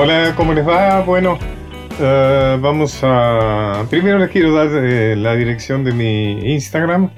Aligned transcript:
Hola, 0.00 0.32
¿cómo 0.36 0.54
les 0.54 0.64
va? 0.64 1.00
Bueno, 1.00 1.40
eh, 1.98 2.56
vamos 2.60 3.00
a... 3.02 3.84
Primero 3.90 4.20
les 4.20 4.30
quiero 4.30 4.54
dar 4.54 4.68
eh, 4.72 5.16
la 5.16 5.34
dirección 5.34 5.82
de 5.82 5.92
mi 5.92 6.52
Instagram, 6.52 7.10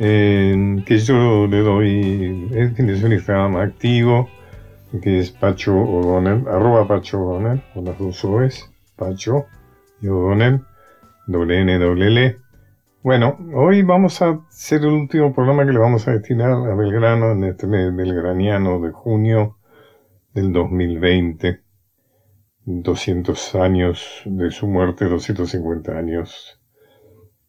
que 0.00 0.98
yo 1.04 1.46
le 1.46 1.58
doy, 1.60 2.48
es 2.52 3.04
un 3.04 3.12
Instagram 3.12 3.58
activo, 3.58 4.28
que 5.00 5.20
es 5.20 5.30
Pacho 5.30 5.76
O'Donnell, 5.76 6.48
arroba 6.48 6.88
Pacho 6.88 7.20
O'Donnell, 7.20 7.62
con 7.72 7.84
las 7.84 7.96
dos 7.96 8.24
O's, 8.24 8.68
Pacho 8.96 9.46
y 10.02 10.08
O'Donnell, 10.08 10.62
doble 11.28 11.60
N, 11.60 11.78
doble 11.78 12.06
L. 12.08 12.36
Bueno, 13.04 13.38
hoy 13.54 13.82
vamos 13.82 14.20
a 14.20 14.40
hacer 14.48 14.80
el 14.80 14.88
último 14.88 15.32
programa 15.32 15.64
que 15.64 15.72
le 15.72 15.78
vamos 15.78 16.08
a 16.08 16.10
destinar 16.10 16.50
a 16.50 16.74
Belgrano 16.74 17.30
en 17.30 17.44
este 17.44 17.68
mes 17.68 17.94
belgraniano 17.94 18.80
de 18.80 18.90
junio 18.90 19.58
del 20.34 20.52
2020. 20.52 21.69
200 22.82 23.54
años 23.56 24.22
de 24.24 24.50
su 24.50 24.66
muerte, 24.66 25.06
250 25.06 25.92
años 25.92 26.60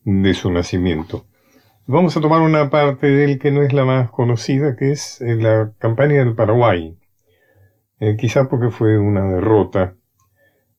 de 0.03 0.33
su 0.33 0.51
nacimiento. 0.51 1.25
Vamos 1.85 2.15
a 2.15 2.21
tomar 2.21 2.41
una 2.41 2.69
parte 2.69 3.07
de 3.07 3.25
él 3.25 3.39
que 3.39 3.51
no 3.51 3.61
es 3.63 3.73
la 3.73 3.85
más 3.85 4.11
conocida, 4.11 4.75
que 4.75 4.91
es 4.91 5.21
eh, 5.21 5.35
la 5.35 5.73
campaña 5.77 6.23
del 6.23 6.35
Paraguay. 6.35 6.97
Eh, 7.99 8.15
quizá 8.17 8.49
porque 8.49 8.69
fue 8.71 8.97
una 8.97 9.25
derrota, 9.31 9.95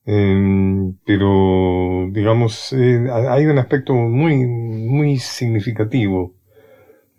em, 0.05 0.97
pero 1.05 2.07
digamos, 2.11 2.73
eh, 2.73 3.07
hay 3.11 3.45
un 3.45 3.57
aspecto 3.59 3.93
muy, 3.93 4.45
muy 4.45 5.17
significativo 5.17 6.35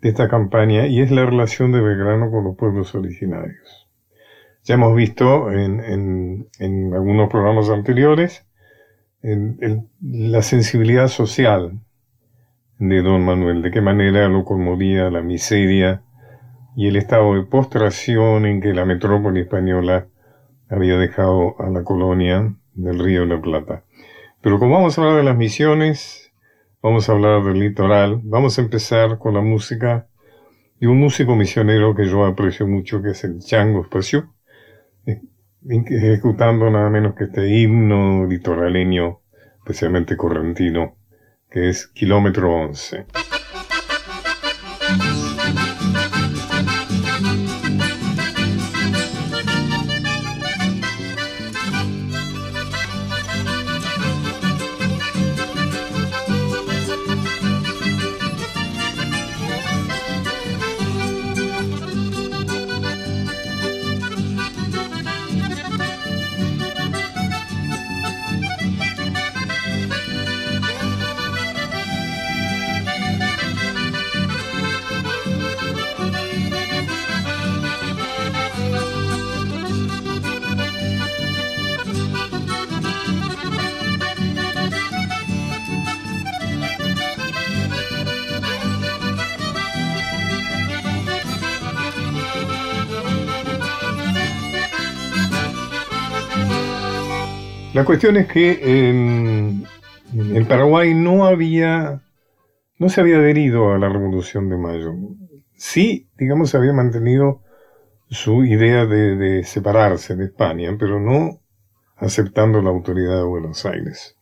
de 0.01 0.09
esta 0.09 0.29
campaña 0.29 0.87
y 0.87 1.01
es 1.01 1.11
la 1.11 1.25
relación 1.25 1.71
de 1.71 1.81
Belgrano 1.81 2.29
con 2.29 2.43
los 2.43 2.55
pueblos 2.55 2.93
originarios. 2.95 3.84
Ya 4.65 4.73
hemos 4.73 4.95
visto 4.95 5.51
en, 5.51 6.47
algunos 6.91 7.29
programas 7.29 7.69
anteriores 7.69 8.47
la 9.21 10.41
sensibilidad 10.41 11.07
social 11.07 11.79
de 12.79 13.01
don 13.03 13.23
Manuel, 13.23 13.61
de 13.61 13.69
qué 13.69 13.81
manera 13.81 14.27
lo 14.27 14.43
conmovía 14.43 15.11
la 15.11 15.21
miseria 15.21 16.01
y 16.75 16.87
el 16.87 16.95
estado 16.95 17.35
de 17.35 17.43
postración 17.43 18.47
en 18.47 18.59
que 18.59 18.73
la 18.73 18.85
metrópoli 18.85 19.41
española 19.41 20.07
había 20.67 20.97
dejado 20.97 21.55
a 21.59 21.69
la 21.69 21.83
colonia 21.83 22.55
del 22.73 22.97
río 22.97 23.21
de 23.21 23.27
la 23.27 23.41
Plata. 23.41 23.83
Pero 24.41 24.57
como 24.57 24.73
vamos 24.73 24.97
a 24.97 25.01
hablar 25.01 25.17
de 25.17 25.23
las 25.25 25.37
misiones, 25.37 26.33
vamos 26.81 27.07
a 27.07 27.11
hablar 27.11 27.43
del 27.43 27.59
litoral, 27.59 28.19
vamos 28.23 28.57
a 28.57 28.63
empezar 28.63 29.19
con 29.19 29.35
la 29.35 29.41
música 29.41 30.07
de 30.79 30.87
un 30.87 30.99
músico 30.99 31.35
misionero 31.35 31.93
que 31.93 32.05
yo 32.05 32.25
aprecio 32.25 32.65
mucho, 32.67 33.03
que 33.03 33.11
es 33.11 33.23
el 33.23 33.39
Chango 33.39 33.81
Espacio, 33.81 34.34
ejecutando 35.69 36.69
nada 36.69 36.89
menos 36.89 37.15
que 37.15 37.25
este 37.25 37.47
himno 37.47 38.25
litoraleño, 38.27 39.21
especialmente 39.57 40.15
correntino, 40.15 40.95
que 41.49 41.69
es 41.69 41.87
Kilómetro 41.87 42.53
11. 42.53 43.05
Cuestión 97.95 98.17
es 98.17 98.27
que 98.27 98.89
el 100.13 100.45
Paraguay 100.47 100.93
no 100.93 101.25
había, 101.25 102.01
no 102.77 102.89
se 102.89 102.99
había 102.99 103.19
adherido 103.19 103.71
a 103.71 103.77
la 103.77 103.87
Revolución 103.87 104.49
de 104.49 104.57
Mayo. 104.57 104.93
Sí, 105.55 106.09
digamos, 106.17 106.53
había 106.55 106.73
mantenido 106.73 107.41
su 108.09 108.43
idea 108.43 108.85
de, 108.85 109.45
separarse 109.45 110.17
de 110.17 110.25
España, 110.25 110.75
pero 110.77 110.99
no 110.99 111.39
aceptando 111.95 112.61
la 112.61 112.71
autoridad 112.71 113.15
de 113.15 113.23
Buenos 113.23 113.65
Aires. 113.65 114.17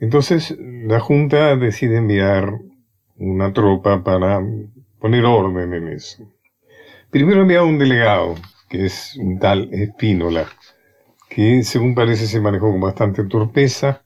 Entonces 0.00 0.56
la 0.58 0.98
Junta 0.98 1.54
decide 1.54 1.98
enviar 1.98 2.58
una 3.18 3.52
tropa 3.52 4.02
para 4.02 4.42
poner 4.98 5.24
orden 5.24 5.74
en 5.74 5.88
eso. 5.90 6.28
Primero 7.10 7.42
envía 7.42 7.62
un 7.62 7.78
delegado, 7.78 8.34
que 8.68 8.86
es 8.86 9.14
un 9.16 9.38
tal 9.38 9.72
Espínola, 9.72 10.48
que 11.34 11.64
según 11.64 11.94
parece 11.96 12.26
se 12.26 12.40
manejó 12.40 12.70
con 12.70 12.80
bastante 12.80 13.24
torpeza, 13.24 14.04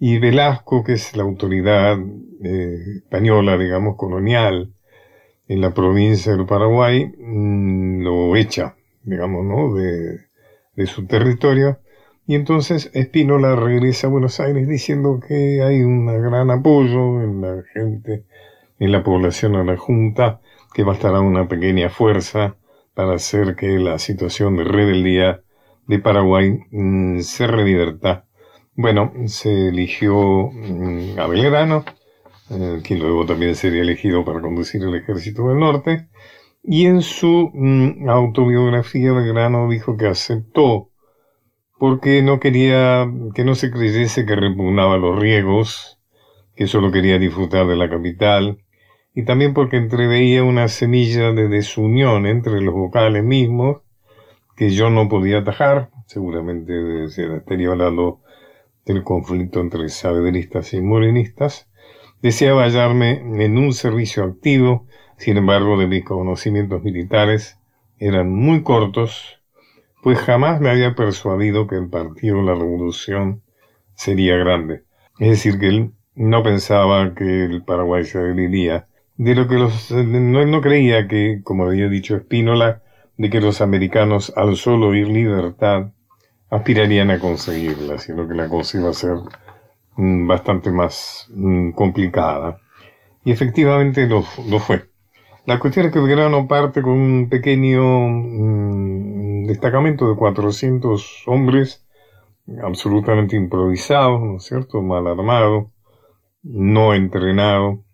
y 0.00 0.18
Velasco, 0.18 0.82
que 0.82 0.94
es 0.94 1.16
la 1.16 1.22
autoridad 1.22 1.96
eh, 2.42 2.76
española, 2.96 3.56
digamos, 3.56 3.96
colonial 3.96 4.72
en 5.46 5.60
la 5.60 5.72
provincia 5.72 6.34
del 6.34 6.46
Paraguay, 6.46 7.06
mm, 7.16 8.02
lo 8.02 8.34
echa, 8.34 8.74
digamos, 9.04 9.44
¿no? 9.44 9.74
De, 9.74 10.18
de 10.74 10.86
su 10.86 11.06
territorio. 11.06 11.78
Y 12.26 12.34
entonces 12.34 12.90
Espínola 12.92 13.54
regresa 13.54 14.08
a 14.08 14.10
Buenos 14.10 14.40
Aires 14.40 14.66
diciendo 14.66 15.20
que 15.26 15.62
hay 15.62 15.82
un 15.82 16.06
gran 16.06 16.50
apoyo 16.50 17.22
en 17.22 17.40
la 17.40 17.62
gente, 17.72 18.24
en 18.80 18.90
la 18.90 19.04
población 19.04 19.54
a 19.54 19.64
la 19.64 19.76
Junta, 19.76 20.40
que 20.74 20.82
bastará 20.82 21.20
una 21.20 21.46
pequeña 21.46 21.88
fuerza 21.88 22.56
para 22.94 23.14
hacer 23.14 23.54
que 23.54 23.78
la 23.78 23.98
situación 23.98 24.56
de 24.56 24.64
rebeldía 24.64 25.44
de 25.86 25.98
Paraguay 25.98 26.60
mm, 26.70 27.20
se 27.20 27.46
revierta. 27.46 28.26
Bueno, 28.74 29.12
se 29.26 29.68
eligió 29.68 30.50
mm, 30.52 31.18
a 31.18 31.26
Belgrano, 31.26 31.84
eh, 32.50 32.80
quien 32.84 33.00
luego 33.00 33.26
también 33.26 33.54
sería 33.54 33.82
elegido 33.82 34.24
para 34.24 34.40
conducir 34.40 34.82
el 34.82 34.94
ejército 34.94 35.48
del 35.48 35.58
norte, 35.58 36.08
y 36.62 36.86
en 36.86 37.02
su 37.02 37.50
mm, 37.54 38.08
autobiografía 38.08 39.12
Belgrano 39.12 39.68
dijo 39.68 39.96
que 39.96 40.06
aceptó 40.06 40.90
porque 41.78 42.22
no 42.22 42.40
quería 42.40 43.06
que 43.34 43.44
no 43.44 43.54
se 43.54 43.70
creyese 43.70 44.24
que 44.24 44.36
repugnaba 44.36 44.96
los 44.96 45.18
riegos, 45.18 46.00
que 46.56 46.66
solo 46.66 46.90
quería 46.90 47.18
disfrutar 47.18 47.66
de 47.66 47.76
la 47.76 47.90
capital, 47.90 48.58
y 49.14 49.24
también 49.24 49.54
porque 49.54 49.76
entreveía 49.76 50.42
una 50.44 50.68
semilla 50.68 51.32
de 51.32 51.48
desunión 51.48 52.26
entre 52.26 52.60
los 52.60 52.74
vocales 52.74 53.22
mismos 53.22 53.83
que 54.56 54.70
yo 54.70 54.90
no 54.90 55.08
podía 55.08 55.38
atajar, 55.38 55.90
seguramente 56.06 57.04
estaría 57.04 57.70
hablando 57.70 58.20
del 58.84 59.02
conflicto 59.02 59.60
entre 59.60 59.88
sabedoristas 59.88 60.72
y 60.74 60.80
morenistas, 60.80 61.68
deseaba 62.22 62.64
hallarme 62.64 63.44
en 63.44 63.58
un 63.58 63.72
servicio 63.72 64.24
activo, 64.24 64.86
sin 65.16 65.36
embargo 65.36 65.78
de 65.78 65.86
mis 65.86 66.04
conocimientos 66.04 66.82
militares 66.82 67.58
eran 67.98 68.30
muy 68.30 68.62
cortos, 68.62 69.40
pues 70.02 70.18
jamás 70.18 70.60
me 70.60 70.70
había 70.70 70.94
persuadido 70.94 71.66
que 71.66 71.76
el 71.76 71.88
partido 71.88 72.36
de 72.38 72.42
la 72.44 72.54
revolución 72.54 73.42
sería 73.94 74.36
grande. 74.36 74.82
Es 75.18 75.30
decir, 75.30 75.58
que 75.58 75.68
él 75.68 75.92
no 76.14 76.42
pensaba 76.42 77.14
que 77.14 77.44
el 77.44 77.62
Paraguay 77.62 78.04
se 78.04 78.18
adheriría, 78.18 78.86
de 79.16 79.34
lo 79.34 79.48
que 79.48 79.54
los, 79.54 79.90
no, 79.90 80.44
no 80.44 80.60
creía 80.60 81.08
que, 81.08 81.40
como 81.44 81.66
había 81.66 81.88
dicho 81.88 82.16
Espínola, 82.16 82.82
de 83.16 83.30
que 83.30 83.40
los 83.40 83.60
americanos, 83.60 84.32
al 84.36 84.56
solo 84.56 84.88
oír 84.88 85.08
libertad, 85.08 85.92
aspirarían 86.50 87.10
a 87.10 87.18
conseguirla, 87.18 87.98
sino 87.98 88.28
que 88.28 88.34
la 88.34 88.48
cosa 88.48 88.78
iba 88.78 88.90
a 88.90 88.94
ser 88.94 89.16
mm, 89.96 90.26
bastante 90.26 90.70
más 90.70 91.28
mm, 91.34 91.70
complicada. 91.72 92.58
Y 93.24 93.32
efectivamente 93.32 94.06
lo, 94.06 94.22
fue. 94.22 94.90
La 95.46 95.58
cuestión 95.58 95.86
es 95.86 95.92
que 95.92 96.00
Belgrano 96.00 96.46
parte 96.48 96.82
con 96.82 96.92
un 96.92 97.28
pequeño 97.28 97.82
mm, 98.08 99.46
destacamento 99.46 100.08
de 100.08 100.16
400 100.16 101.24
hombres, 101.26 101.86
absolutamente 102.62 103.36
improvisados, 103.36 104.20
¿no 104.20 104.36
es 104.36 104.44
cierto?, 104.44 104.82
mal 104.82 105.06
armado, 105.06 105.70
no 106.42 106.94
entrenado. 106.94 107.84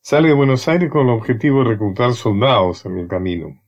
Sale 0.00 0.28
de 0.28 0.34
Buenos 0.34 0.68
Aires 0.68 0.90
con 0.90 1.08
el 1.08 1.14
objetivo 1.14 1.64
de 1.64 1.70
reclutar 1.70 2.12
soldados 2.12 2.86
en 2.86 2.98
el 2.98 3.08
camino 3.08 3.63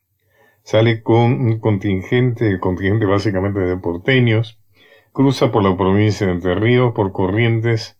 sale 0.66 1.00
con 1.00 1.46
un 1.46 1.60
contingente, 1.60 2.58
contingente 2.58 3.06
básicamente 3.06 3.60
de 3.60 3.76
porteños, 3.76 4.58
cruza 5.12 5.52
por 5.52 5.62
la 5.62 5.76
provincia 5.76 6.26
de 6.26 6.32
Entre 6.32 6.56
Ríos, 6.56 6.92
por 6.92 7.12
Corrientes, 7.12 7.96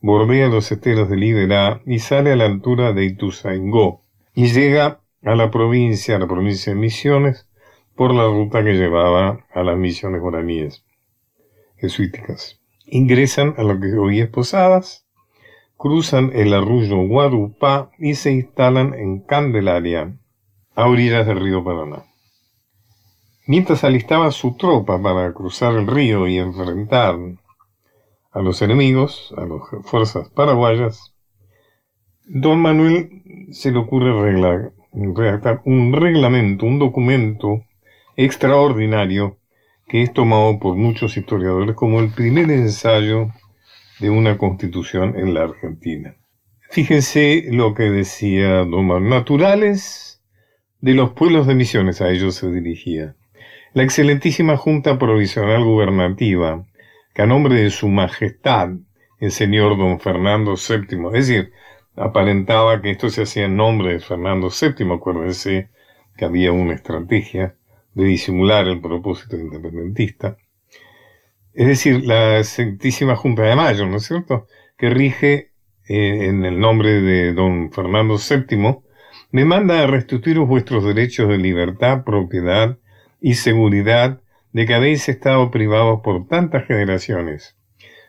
bordea 0.00 0.46
los 0.46 0.70
esteros 0.70 1.10
de 1.10 1.16
Liberá 1.16 1.82
y 1.84 1.98
sale 1.98 2.30
a 2.30 2.36
la 2.36 2.44
altura 2.44 2.92
de 2.92 3.04
Ituzaingó 3.04 4.02
y 4.32 4.46
llega 4.46 5.00
a 5.24 5.34
la 5.34 5.50
provincia, 5.50 6.14
a 6.14 6.20
la 6.20 6.28
provincia 6.28 6.72
de 6.72 6.78
Misiones, 6.78 7.48
por 7.96 8.14
la 8.14 8.26
ruta 8.26 8.62
que 8.62 8.74
llevaba 8.74 9.44
a 9.52 9.62
las 9.64 9.76
misiones 9.76 10.20
guaraníes 10.20 10.84
jesuíticas. 11.78 12.60
Ingresan 12.86 13.54
a 13.56 13.64
lo 13.64 13.80
que 13.80 13.92
hoy 13.94 14.20
es 14.20 14.28
Posadas, 14.28 15.04
cruzan 15.76 16.30
el 16.32 16.54
arroyo 16.54 16.96
Guarupá 17.08 17.90
y 17.98 18.14
se 18.14 18.30
instalan 18.30 18.94
en 18.94 19.18
Candelaria, 19.18 20.16
a 20.74 20.86
orillas 20.86 21.26
del 21.26 21.40
río 21.40 21.62
Paraná. 21.62 22.04
Mientras 23.46 23.84
alistaba 23.84 24.30
su 24.30 24.56
tropa 24.56 25.00
para 25.00 25.32
cruzar 25.32 25.74
el 25.74 25.86
río 25.86 26.26
y 26.26 26.38
enfrentar 26.38 27.16
a 28.32 28.40
los 28.40 28.62
enemigos, 28.62 29.34
a 29.36 29.42
las 29.42 29.60
fuerzas 29.84 30.28
paraguayas, 30.30 31.14
don 32.24 32.60
Manuel 32.60 33.22
se 33.52 33.70
le 33.70 33.78
ocurre 33.78 34.32
redactar 34.92 35.60
un 35.64 35.92
reglamento, 35.92 36.66
un 36.66 36.78
documento 36.78 37.64
extraordinario 38.16 39.38
que 39.86 40.02
es 40.02 40.12
tomado 40.12 40.58
por 40.58 40.76
muchos 40.76 41.16
historiadores 41.16 41.74
como 41.74 42.00
el 42.00 42.10
primer 42.10 42.50
ensayo 42.50 43.28
de 44.00 44.10
una 44.10 44.38
constitución 44.38 45.16
en 45.18 45.34
la 45.34 45.44
Argentina. 45.44 46.16
Fíjense 46.70 47.44
lo 47.50 47.74
que 47.74 47.84
decía 47.84 48.64
Don 48.64 48.86
Manuel. 48.86 49.10
Naturales 49.10 50.13
de 50.84 50.92
los 50.92 51.12
pueblos 51.12 51.46
de 51.46 51.54
Misiones 51.54 52.02
a 52.02 52.10
ellos 52.10 52.34
se 52.34 52.50
dirigía. 52.50 53.14
La 53.72 53.84
excelentísima 53.84 54.58
Junta 54.58 54.98
Provisional 54.98 55.64
Gubernativa, 55.64 56.66
que 57.14 57.22
a 57.22 57.26
nombre 57.26 57.54
de 57.54 57.70
su 57.70 57.88
Majestad, 57.88 58.68
el 59.18 59.32
señor 59.32 59.78
don 59.78 59.98
Fernando 59.98 60.56
VII, 60.56 61.06
es 61.06 61.26
decir, 61.26 61.52
aparentaba 61.96 62.82
que 62.82 62.90
esto 62.90 63.08
se 63.08 63.22
hacía 63.22 63.46
en 63.46 63.56
nombre 63.56 63.94
de 63.94 64.00
Fernando 64.00 64.50
VII, 64.50 64.92
acuérdense 64.92 65.70
que 66.18 66.26
había 66.26 66.52
una 66.52 66.74
estrategia 66.74 67.54
de 67.94 68.04
disimular 68.04 68.68
el 68.68 68.82
propósito 68.82 69.38
independentista. 69.38 70.36
Es 71.54 71.66
decir, 71.66 72.04
la 72.04 72.40
Excelentísima 72.40 73.16
Junta 73.16 73.44
de 73.44 73.56
Mayo, 73.56 73.86
¿no 73.86 73.96
es 73.96 74.04
cierto?, 74.04 74.48
que 74.76 74.90
rige 74.90 75.52
eh, 75.88 76.26
en 76.26 76.44
el 76.44 76.60
nombre 76.60 77.00
de 77.00 77.32
don 77.32 77.72
Fernando 77.72 78.18
VII 78.18 78.83
me 79.34 79.44
manda 79.44 79.82
a 79.82 79.88
restituiros 79.88 80.46
vuestros 80.46 80.84
derechos 80.84 81.28
de 81.28 81.38
libertad, 81.38 82.04
propiedad 82.04 82.78
y 83.20 83.34
seguridad 83.34 84.20
de 84.52 84.64
que 84.64 84.74
habéis 84.74 85.08
estado 85.08 85.50
privados 85.50 86.02
por 86.04 86.28
tantas 86.28 86.68
generaciones, 86.68 87.56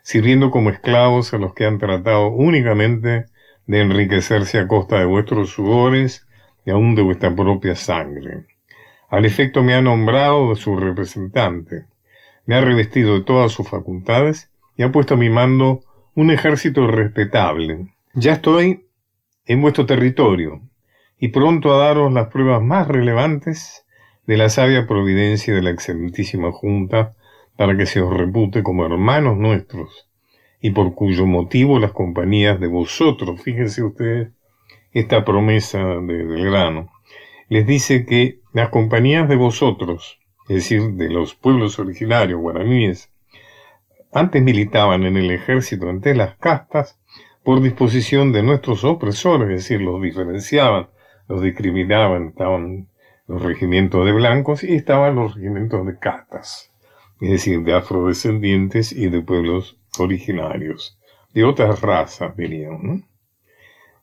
sirviendo 0.04 0.52
como 0.52 0.70
esclavos 0.70 1.34
a 1.34 1.40
los 1.40 1.56
que 1.56 1.66
han 1.66 1.80
tratado 1.80 2.28
únicamente 2.28 3.26
de 3.66 3.82
enriquecerse 3.82 4.60
a 4.60 4.68
costa 4.68 5.00
de 5.00 5.06
vuestros 5.06 5.50
sudores 5.50 6.28
y 6.64 6.70
aún 6.70 6.94
de 6.94 7.02
vuestra 7.02 7.36
propia 7.36 7.76
sangre. 7.76 8.46
Al 9.10 9.26
efecto 9.26 9.64
me 9.64 9.74
ha 9.74 9.82
nombrado 9.82 10.56
su 10.56 10.76
representante, 10.78 11.86
me 12.46 12.54
ha 12.54 12.62
revestido 12.62 13.16
de 13.16 13.26
todas 13.26 13.52
sus 13.52 13.68
facultades 13.68 14.52
y 14.78 14.84
ha 14.84 14.92
puesto 14.92 15.16
a 15.16 15.18
mi 15.18 15.32
mando 15.32 15.82
un 16.14 16.30
ejército 16.30 16.86
respetable. 16.86 17.88
Ya 18.14 18.34
estoy 18.34 18.86
en 19.48 19.64
vuestro 19.64 19.88
territorio, 19.88 20.62
y 21.20 21.30
pronto 21.30 21.74
a 21.74 21.86
daros 21.86 22.12
las 22.12 22.28
pruebas 22.28 22.62
más 22.62 22.88
relevantes 22.88 23.86
de 24.28 24.38
la 24.38 24.50
sabia 24.50 24.88
providencia 24.88 25.54
de 25.54 25.62
la 25.62 25.70
excelentísima 25.70 26.52
Junta 26.52 27.14
para 27.58 27.78
que 27.78 27.86
se 27.86 28.02
os 28.02 28.16
repute 28.16 28.64
como 28.64 28.86
hermanos 28.86 29.38
nuestros, 29.38 30.10
y 30.60 30.72
por 30.72 30.94
cuyo 30.96 31.26
motivo 31.26 31.80
las 31.80 31.92
compañías 31.92 32.60
de 32.60 32.68
vosotros, 32.68 33.42
fíjense 33.42 33.84
ustedes 33.84 34.30
esta 34.92 35.24
promesa 35.24 35.80
de, 35.80 36.26
del 36.26 36.46
grano, 36.46 36.92
les 37.50 37.66
dice 37.68 38.06
que 38.06 38.40
las 38.54 38.70
compañías 38.70 39.30
de 39.30 39.36
vosotros, 39.36 40.20
es 40.50 40.56
decir, 40.56 40.94
de 40.94 41.10
los 41.10 41.36
pueblos 41.36 41.80
originarios 41.80 42.40
guaraníes, 42.40 43.12
antes 44.12 44.42
militaban 44.42 45.04
en 45.04 45.18
el 45.18 45.30
ejército 45.32 45.90
ante 45.90 46.16
las 46.16 46.36
castas 46.38 46.98
por 47.44 47.62
disposición 47.62 48.32
de 48.32 48.44
nuestros 48.44 48.84
opresores, 48.84 49.50
es 49.50 49.56
decir, 49.56 49.82
los 49.82 50.02
diferenciaban 50.02 50.88
los 51.28 51.42
discriminaban, 51.42 52.28
estaban 52.30 52.88
los 53.28 53.42
regimientos 53.42 54.06
de 54.06 54.12
blancos 54.12 54.64
y 54.64 54.76
estaban 54.76 55.16
los 55.16 55.36
regimientos 55.36 55.86
de 55.86 55.98
catas, 55.98 56.72
es 57.22 57.30
decir, 57.30 57.64
de 57.64 57.74
afrodescendientes 57.74 58.92
y 58.92 59.10
de 59.10 59.22
pueblos 59.22 59.78
originarios, 59.98 61.00
de 61.34 61.44
otras 61.44 61.82
razas, 61.82 62.36
diríamos. 62.38 62.84
¿no? 62.84 63.02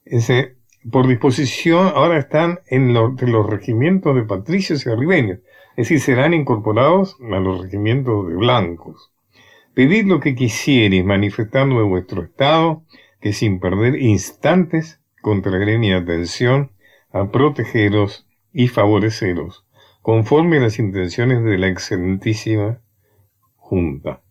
Ese, 0.05 0.57
por 0.91 1.07
disposición, 1.07 1.93
ahora 1.95 2.19
están 2.19 2.61
en 2.67 2.93
los 2.93 3.47
regimientos 3.49 4.15
de 4.17 4.23
patricios 4.23 4.85
y 4.85 4.91
arribeños, 4.91 5.39
es 5.77 5.89
decir, 5.89 6.01
serán 6.01 6.35
incorporados 6.35 7.17
a 7.21 7.39
los 7.39 7.63
regimientos 7.63 8.29
de 8.29 8.35
blancos. 8.35 9.13
Pedid 9.75 10.07
lo 10.07 10.21
que 10.21 10.35
quisierais, 10.35 11.05
manifestando 11.05 11.79
de 11.79 11.85
vuestro 11.85 12.25
estado, 12.25 12.83
que 13.21 13.33
sin 13.33 13.59
perder 13.61 13.97
instantes 14.03 15.01
contraeré 15.23 15.79
mi 15.79 15.93
atención 15.93 16.72
a 17.13 17.31
protegeros 17.31 18.27
y 18.53 18.69
favoreceros, 18.69 19.65
conforme 20.01 20.59
a 20.59 20.61
las 20.61 20.79
intenciones 20.79 21.45
de 21.45 21.59
la 21.59 21.69
excelentísima 21.69 22.81
Junta. 23.57 24.23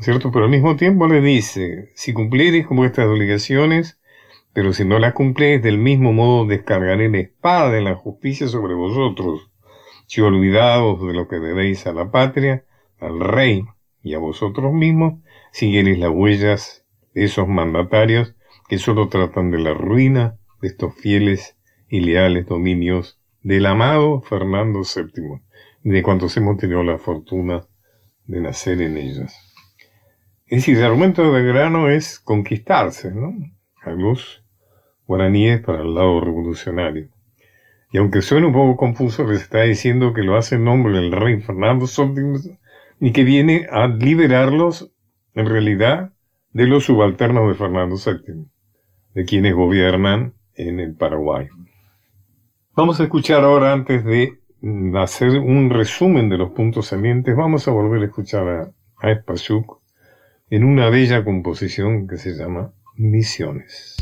¿Cierto? 0.00 0.30
Pero 0.32 0.44
al 0.46 0.50
mismo 0.50 0.76
tiempo 0.76 1.06
le 1.06 1.20
dice, 1.20 1.90
si 1.94 2.12
cumpliereis 2.12 2.66
con 2.66 2.76
vuestras 2.76 3.06
obligaciones, 3.06 4.00
pero 4.52 4.72
si 4.72 4.84
no 4.84 4.98
las 4.98 5.14
cumpliereis 5.14 5.62
del 5.62 5.78
mismo 5.78 6.12
modo 6.12 6.46
descargaré 6.46 7.08
la 7.08 7.18
espada 7.18 7.70
de 7.70 7.80
la 7.80 7.94
justicia 7.94 8.48
sobre 8.48 8.74
vosotros, 8.74 9.50
si 10.06 10.20
olvidados 10.20 11.00
de 11.06 11.14
lo 11.14 11.28
que 11.28 11.36
debéis 11.36 11.86
a 11.86 11.92
la 11.92 12.10
patria, 12.10 12.64
al 13.00 13.20
rey 13.20 13.64
y 14.02 14.14
a 14.14 14.18
vosotros 14.18 14.72
mismos, 14.72 15.14
siguiereis 15.52 15.98
las 15.98 16.10
huellas 16.10 16.84
de 17.14 17.24
esos 17.24 17.48
mandatarios 17.48 18.34
que 18.68 18.78
solo 18.78 19.08
tratan 19.08 19.50
de 19.50 19.58
la 19.58 19.72
ruina 19.72 20.38
de 20.64 20.68
estos 20.68 20.94
fieles 20.94 21.58
y 21.90 22.00
leales 22.00 22.46
dominios 22.46 23.20
del 23.42 23.66
amado 23.66 24.22
Fernando 24.22 24.80
VII, 24.80 25.42
de 25.82 26.02
cuantos 26.02 26.34
hemos 26.38 26.56
tenido 26.56 26.82
la 26.82 26.96
fortuna 26.96 27.66
de 28.24 28.40
nacer 28.40 28.80
en 28.80 28.96
ellas. 28.96 29.36
Es 30.46 30.60
decir, 30.60 30.78
el 30.78 30.84
argumento 30.84 31.30
de 31.34 31.42
grano 31.42 31.90
es 31.90 32.18
conquistarse, 32.18 33.10
¿no? 33.14 33.34
A 33.82 33.90
los 33.90 34.42
guaraníes 35.06 35.60
para 35.60 35.82
el 35.82 35.94
lado 35.94 36.18
revolucionario. 36.22 37.10
Y 37.92 37.98
aunque 37.98 38.22
suene 38.22 38.46
un 38.46 38.54
poco 38.54 38.78
confuso, 38.78 39.26
les 39.26 39.42
está 39.42 39.64
diciendo 39.64 40.14
que 40.14 40.22
lo 40.22 40.38
hace 40.38 40.54
en 40.54 40.64
nombre 40.64 40.94
del 40.94 41.12
rey 41.12 41.42
Fernando 41.42 41.84
VII 41.84 42.56
y 43.00 43.12
que 43.12 43.22
viene 43.22 43.66
a 43.70 43.86
liberarlos, 43.86 44.90
en 45.34 45.44
realidad, 45.44 46.14
de 46.54 46.66
los 46.66 46.86
subalternos 46.86 47.48
de 47.48 47.54
Fernando 47.54 47.96
VII, 47.96 48.46
de 49.12 49.24
quienes 49.26 49.54
gobiernan 49.54 50.32
en 50.56 50.80
el 50.80 50.94
Paraguay. 50.94 51.48
Vamos 52.76 53.00
a 53.00 53.04
escuchar 53.04 53.44
ahora, 53.44 53.72
antes 53.72 54.04
de 54.04 54.38
hacer 54.98 55.38
un 55.38 55.70
resumen 55.70 56.28
de 56.28 56.38
los 56.38 56.50
puntos 56.50 56.86
salientes, 56.86 57.36
vamos 57.36 57.68
a 57.68 57.70
volver 57.70 58.02
a 58.02 58.06
escuchar 58.06 58.48
a, 58.48 58.62
a 59.08 59.22
en 60.50 60.64
una 60.64 60.90
bella 60.90 61.24
composición 61.24 62.06
que 62.08 62.16
se 62.16 62.34
llama 62.34 62.72
Misiones. 62.96 63.93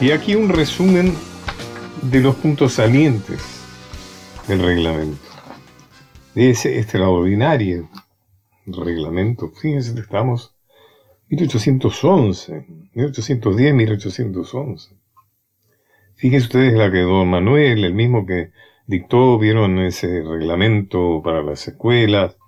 Y 0.00 0.12
aquí 0.12 0.34
un 0.34 0.48
resumen 0.48 1.12
de 2.00 2.20
los 2.20 2.34
puntos 2.36 2.72
salientes 2.72 3.62
del 4.48 4.62
reglamento. 4.62 5.20
ese 6.34 6.78
extraordinario 6.78 7.90
reglamento. 8.64 9.50
Fíjense, 9.50 9.98
estamos 10.00 10.56
1811, 11.28 12.66
1810, 12.94 13.74
1811. 13.74 14.96
Fíjense 16.14 16.46
ustedes 16.46 16.72
la 16.72 16.90
que 16.90 17.00
don 17.00 17.28
Manuel, 17.28 17.84
el 17.84 17.92
mismo 17.92 18.24
que 18.24 18.52
dictó, 18.86 19.38
vieron 19.38 19.80
ese 19.80 20.22
reglamento 20.22 21.20
para 21.22 21.42
las 21.42 21.68
escuelas, 21.68 22.38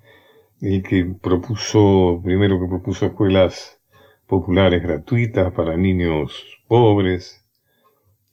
el 0.63 0.83
que 0.83 1.05
propuso, 1.05 2.19
primero 2.25 2.59
que 2.59 2.67
propuso 2.67 3.05
escuelas 3.05 3.79
populares 4.27 4.83
gratuitas 4.83 5.53
para 5.53 5.77
niños 5.77 6.47
pobres. 6.67 7.42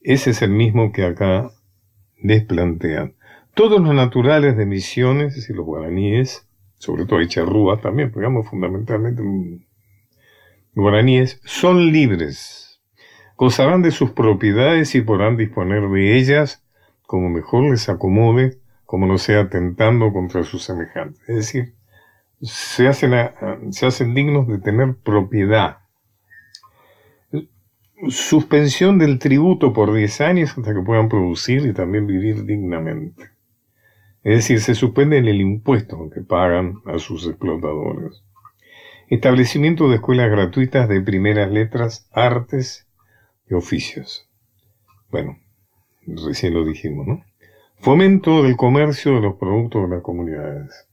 Ese 0.00 0.30
es 0.30 0.42
el 0.42 0.50
mismo 0.50 0.92
que 0.92 1.04
acá 1.04 1.50
les 2.22 2.44
plantean. 2.44 3.14
Todos 3.54 3.80
los 3.80 3.94
naturales 3.94 4.56
de 4.56 4.66
Misiones 4.66 5.48
y 5.48 5.52
los 5.52 5.66
guaraníes, 5.66 6.48
sobre 6.76 7.04
todo 7.04 7.20
Echarrúa 7.20 7.80
también, 7.80 8.12
digamos 8.14 8.48
fundamentalmente 8.48 9.22
guaraníes, 10.74 11.40
son 11.44 11.92
libres. 11.92 12.80
Gozarán 13.36 13.82
de 13.82 13.90
sus 13.90 14.12
propiedades 14.12 14.94
y 14.94 15.02
podrán 15.02 15.36
disponer 15.36 15.88
de 15.88 16.16
ellas 16.16 16.64
como 17.06 17.28
mejor 17.28 17.70
les 17.70 17.88
acomode, 17.88 18.60
como 18.84 19.06
no 19.06 19.18
sea 19.18 19.48
tentando 19.48 20.12
contra 20.12 20.44
sus 20.44 20.62
semejantes. 20.62 21.20
Es 21.28 21.36
decir, 21.36 21.74
se 22.40 22.88
hacen, 22.88 23.12
se 23.70 23.86
hacen 23.86 24.14
dignos 24.14 24.46
de 24.46 24.58
tener 24.58 24.96
propiedad. 24.96 25.79
Suspensión 28.08 28.98
del 28.98 29.18
tributo 29.18 29.72
por 29.72 29.92
10 29.92 30.20
años 30.22 30.56
hasta 30.56 30.74
que 30.74 30.80
puedan 30.80 31.08
producir 31.08 31.66
y 31.66 31.74
también 31.74 32.06
vivir 32.06 32.44
dignamente. 32.44 33.30
Es 34.22 34.36
decir, 34.36 34.60
se 34.60 34.74
suspende 34.74 35.18
el 35.18 35.40
impuesto 35.40 36.10
que 36.10 36.20
pagan 36.20 36.76
a 36.86 36.98
sus 36.98 37.26
explotadores. 37.26 38.22
Establecimiento 39.08 39.88
de 39.88 39.96
escuelas 39.96 40.30
gratuitas 40.30 40.88
de 40.88 41.00
primeras 41.00 41.50
letras, 41.50 42.08
artes 42.12 42.86
y 43.48 43.54
oficios. 43.54 44.28
Bueno, 45.10 45.38
recién 46.06 46.54
lo 46.54 46.64
dijimos, 46.64 47.06
¿no? 47.06 47.24
Fomento 47.80 48.42
del 48.42 48.56
comercio 48.56 49.14
de 49.14 49.22
los 49.22 49.36
productos 49.36 49.88
de 49.88 49.96
las 49.96 50.02
comunidades. 50.02 50.86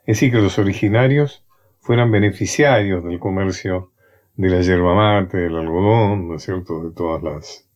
Es 0.00 0.16
decir, 0.16 0.30
que 0.30 0.38
los 0.38 0.58
originarios 0.58 1.44
fueran 1.80 2.10
beneficiarios 2.10 3.02
del 3.04 3.18
comercio 3.18 3.92
de 4.38 4.50
la 4.50 4.60
yerba 4.60 4.94
mate, 4.94 5.36
del 5.36 5.56
algodón, 5.56 6.28
¿no 6.28 6.36
es 6.36 6.44
cierto?, 6.44 6.80
de 6.84 6.92
todas 6.92 7.24
las 7.24 7.68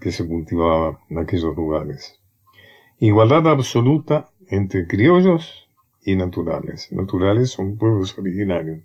que 0.00 0.10
se 0.10 0.26
cultivaban 0.26 0.98
en 1.08 1.18
aquellos 1.18 1.54
lugares. 1.54 2.18
Igualdad 2.98 3.46
absoluta 3.46 4.28
entre 4.48 4.88
criollos 4.88 5.68
y 6.04 6.16
naturales. 6.16 6.90
Naturales 6.90 7.50
son 7.50 7.78
pueblos 7.78 8.18
originarios. 8.18 8.80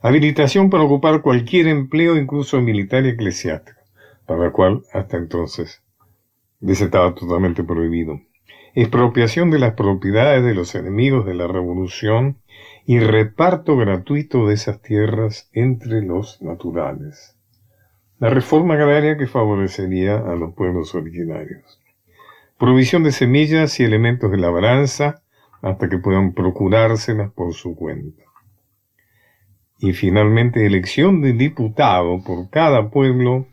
Habilitación 0.00 0.70
para 0.70 0.84
ocupar 0.84 1.22
cualquier 1.22 1.66
empleo, 1.66 2.16
incluso 2.16 2.60
militar 2.60 3.04
y 3.04 3.08
eclesiástico, 3.08 3.80
para 4.24 4.46
el 4.46 4.52
cual 4.52 4.84
hasta 4.92 5.16
entonces 5.16 5.82
les 6.60 6.80
estaba 6.80 7.16
totalmente 7.16 7.64
prohibido. 7.64 8.20
Expropiación 8.80 9.50
de 9.50 9.58
las 9.58 9.74
propiedades 9.74 10.44
de 10.44 10.54
los 10.54 10.76
enemigos 10.76 11.26
de 11.26 11.34
la 11.34 11.48
revolución 11.48 12.38
y 12.86 13.00
reparto 13.00 13.76
gratuito 13.76 14.46
de 14.46 14.54
esas 14.54 14.80
tierras 14.80 15.50
entre 15.52 16.00
los 16.00 16.40
naturales. 16.42 17.36
La 18.20 18.30
reforma 18.30 18.74
agraria 18.74 19.18
que 19.18 19.26
favorecería 19.26 20.18
a 20.18 20.36
los 20.36 20.54
pueblos 20.54 20.94
originarios. 20.94 21.80
Provisión 22.56 23.02
de 23.02 23.10
semillas 23.10 23.80
y 23.80 23.82
elementos 23.82 24.30
de 24.30 24.36
labranza 24.36 25.22
hasta 25.60 25.88
que 25.88 25.98
puedan 25.98 26.32
procurárselas 26.32 27.32
por 27.32 27.54
su 27.54 27.74
cuenta 27.74 28.22
y 29.80 29.92
finalmente 29.92 30.66
elección 30.66 31.20
de 31.20 31.32
diputado 31.32 32.22
por 32.22 32.48
cada 32.48 32.90
pueblo 32.90 33.44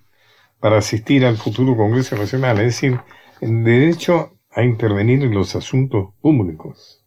para 0.60 0.78
asistir 0.78 1.26
al 1.26 1.38
futuro 1.38 1.76
Congreso 1.76 2.16
Nacional, 2.16 2.60
es 2.60 2.66
decir, 2.66 3.00
el 3.42 3.64
derecho 3.64 4.35
a 4.56 4.64
intervenir 4.64 5.22
en 5.24 5.34
los 5.34 5.56
asuntos 5.56 6.14
públicos. 6.22 7.06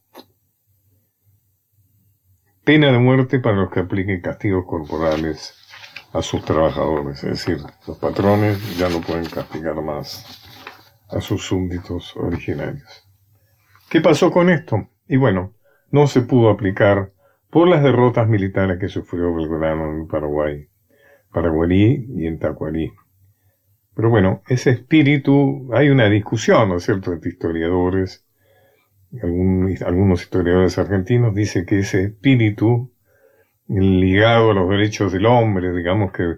Pena 2.63 2.93
de 2.93 2.99
muerte 2.99 3.41
para 3.41 3.57
los 3.57 3.71
que 3.71 3.81
apliquen 3.81 4.21
castigos 4.21 4.67
corporales 4.67 5.55
a 6.13 6.21
sus 6.21 6.45
trabajadores, 6.45 7.25
es 7.25 7.47
decir, 7.47 7.59
los 7.87 7.97
patrones 7.99 8.77
ya 8.77 8.91
no 8.91 9.01
pueden 9.01 9.25
castigar 9.25 9.81
más 9.83 10.45
a 11.09 11.23
sus 11.23 11.43
súbditos 11.43 12.15
originarios. 12.17 13.09
¿Qué 13.89 14.03
pasó 14.03 14.31
con 14.31 14.51
esto? 14.51 14.89
Y 15.07 15.17
bueno, 15.17 15.55
no 15.91 16.07
se 16.07 16.21
pudo 16.21 16.51
aplicar 16.51 17.13
por 17.49 17.67
las 17.67 17.83
derrotas 17.83 18.29
militares 18.29 18.79
que 18.79 18.89
sufrió 18.89 19.35
Belgrano 19.35 19.91
en 19.91 20.07
Paraguay, 20.07 20.69
Paraguarí 21.33 22.07
y 22.15 22.27
en 22.27 22.39
Tacuarí. 22.39 22.93
Pero 23.99 24.11
bueno, 24.11 24.45
ese 24.47 24.71
espíritu, 24.71 25.71
hay 25.75 25.91
una 25.91 26.09
discusión, 26.09 26.69
¿no 26.69 26.77
es 26.77 26.85
cierto?, 26.85 27.13
entre 27.13 27.31
historiadores, 27.31 28.25
algunos 29.85 30.23
historiadores 30.23 30.79
argentinos 30.79 31.35
dicen 31.35 31.67
que 31.67 31.81
ese 31.81 32.05
espíritu 32.05 32.93
ligado 33.67 34.53
a 34.53 34.55
los 34.55 34.71
derechos 34.71 35.11
del 35.13 35.27
hombre, 35.27 35.73
digamos 35.73 36.13
que, 36.13 36.37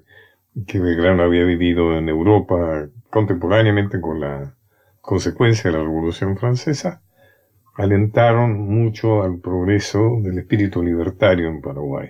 que 0.67 0.81
Belgrano 0.81 1.23
había 1.23 1.45
vivido 1.45 1.99
en 1.99 2.09
Europa 2.09 2.89
contemporáneamente 3.11 4.01
con 4.01 4.21
la 4.21 4.57
consecuencia 5.03 5.71
de 5.71 5.77
la 5.77 5.85
Revolución 5.85 6.39
Francesa, 6.39 7.03
alentaron 7.75 8.59
mucho 8.59 9.23
al 9.23 9.39
progreso 9.39 10.17
del 10.23 10.39
espíritu 10.39 10.83
libertario 10.83 11.49
en 11.49 11.61
Paraguay. 11.61 12.09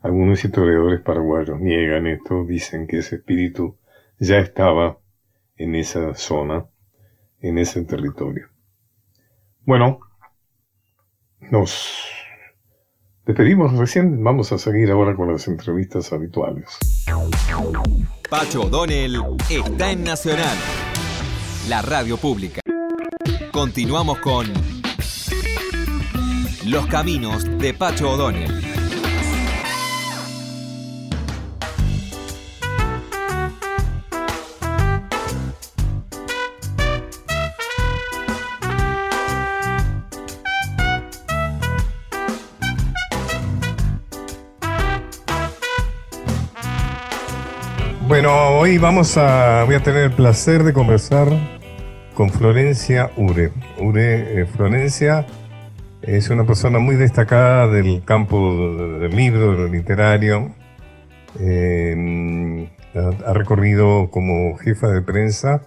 Algunos 0.00 0.44
historiadores 0.44 1.00
paraguayos 1.00 1.60
niegan 1.60 2.08
esto, 2.08 2.44
dicen 2.44 2.88
que 2.88 2.98
ese 2.98 3.14
espíritu 3.14 3.77
ya 4.18 4.38
estaba 4.38 4.98
en 5.56 5.74
esa 5.74 6.14
zona, 6.14 6.66
en 7.40 7.58
ese 7.58 7.84
territorio. 7.84 8.48
Bueno, 9.64 10.00
nos 11.50 12.04
despedimos 13.26 13.76
recién, 13.76 14.22
vamos 14.22 14.52
a 14.52 14.58
seguir 14.58 14.90
ahora 14.90 15.14
con 15.14 15.30
las 15.30 15.46
entrevistas 15.48 16.12
habituales. 16.12 16.78
Pacho 18.28 18.62
O'Donnell 18.62 19.16
está 19.50 19.90
en 19.90 20.04
Nacional, 20.04 20.56
la 21.68 21.82
radio 21.82 22.16
pública. 22.16 22.60
Continuamos 23.52 24.18
con 24.18 24.46
Los 26.66 26.86
Caminos 26.86 27.44
de 27.58 27.74
Pacho 27.74 28.10
O'Donnell. 28.10 28.67
Bueno, 48.20 48.58
hoy 48.58 48.78
vamos 48.78 49.16
a, 49.16 49.62
voy 49.62 49.76
a 49.76 49.82
tener 49.84 50.02
el 50.02 50.10
placer 50.10 50.64
de 50.64 50.72
conversar 50.72 51.28
con 52.14 52.30
Florencia 52.30 53.12
Ure. 53.16 53.52
Ure, 53.78 54.40
eh, 54.40 54.44
Florencia 54.44 55.24
es 56.02 56.28
una 56.28 56.44
persona 56.44 56.80
muy 56.80 56.96
destacada 56.96 57.68
del 57.68 58.02
campo 58.04 58.74
del 58.98 59.14
libro, 59.14 59.52
de 59.52 59.58
lo 59.58 59.68
literario. 59.68 60.50
Ha, 62.96 63.32
recorrido 63.34 64.10
como 64.10 64.56
jefa 64.56 64.88
de 64.88 65.00
prensa 65.00 65.62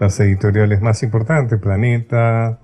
las 0.00 0.18
editoriales 0.18 0.80
más 0.80 1.02
importantes, 1.02 1.60
Planeta, 1.60 2.58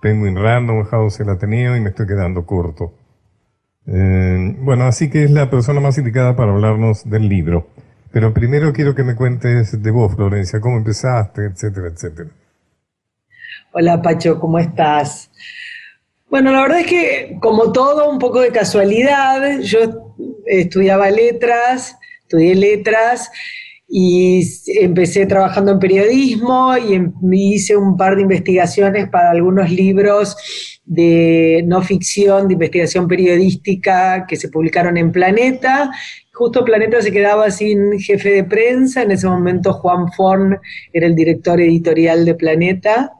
Penguin 0.00 0.36
Random, 0.36 0.84
House 0.84 1.20
el 1.20 1.28
Ateneo 1.28 1.76
y 1.76 1.82
me 1.82 1.90
estoy 1.90 2.06
quedando 2.06 2.46
corto. 2.46 2.94
Em, 3.84 4.64
bueno, 4.64 4.84
así 4.84 5.10
que 5.10 5.24
es 5.24 5.30
la 5.30 5.50
persona 5.50 5.80
más 5.80 5.98
indicada 5.98 6.34
para 6.34 6.52
hablarnos 6.52 7.04
del 7.10 7.28
libro. 7.28 7.66
Pero 8.12 8.34
primero 8.34 8.72
quiero 8.72 8.94
que 8.94 9.04
me 9.04 9.14
cuentes 9.14 9.80
de 9.80 9.90
vos, 9.90 10.14
Florencia, 10.14 10.60
cómo 10.60 10.78
empezaste, 10.78 11.46
etcétera, 11.46 11.88
etcétera. 11.88 12.30
Hola 13.72 14.02
Pacho, 14.02 14.40
¿cómo 14.40 14.58
estás? 14.58 15.30
Bueno, 16.28 16.52
la 16.52 16.62
verdad 16.62 16.80
es 16.80 16.86
que 16.86 17.38
como 17.40 17.72
todo, 17.72 18.10
un 18.10 18.18
poco 18.18 18.40
de 18.40 18.50
casualidad, 18.50 19.60
yo 19.60 20.14
estudiaba 20.46 21.10
letras, 21.10 21.96
estudié 22.22 22.54
letras 22.54 23.30
y 23.88 24.42
empecé 24.80 25.26
trabajando 25.26 25.72
en 25.72 25.80
periodismo 25.80 26.76
y 26.76 26.94
em, 26.94 27.12
hice 27.32 27.76
un 27.76 27.96
par 27.96 28.14
de 28.14 28.22
investigaciones 28.22 29.08
para 29.08 29.30
algunos 29.30 29.68
libros 29.70 30.36
de 30.84 31.64
no 31.66 31.82
ficción, 31.82 32.46
de 32.46 32.54
investigación 32.54 33.08
periodística 33.08 34.26
que 34.28 34.36
se 34.36 34.48
publicaron 34.48 34.96
en 34.96 35.10
Planeta. 35.10 35.90
Justo 36.40 36.64
Planeta 36.64 37.02
se 37.02 37.12
quedaba 37.12 37.50
sin 37.50 38.00
jefe 38.00 38.30
de 38.30 38.44
prensa, 38.44 39.02
en 39.02 39.10
ese 39.10 39.26
momento 39.26 39.74
Juan 39.74 40.10
Forn 40.10 40.58
era 40.90 41.06
el 41.06 41.14
director 41.14 41.60
editorial 41.60 42.24
de 42.24 42.34
Planeta 42.34 43.12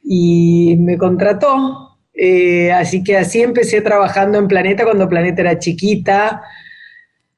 y 0.00 0.76
me 0.78 0.96
contrató. 0.96 1.98
Eh, 2.14 2.70
así 2.70 3.02
que 3.02 3.16
así 3.16 3.42
empecé 3.42 3.80
trabajando 3.80 4.38
en 4.38 4.46
Planeta 4.46 4.84
cuando 4.84 5.08
Planeta 5.08 5.40
era 5.40 5.58
chiquita. 5.58 6.40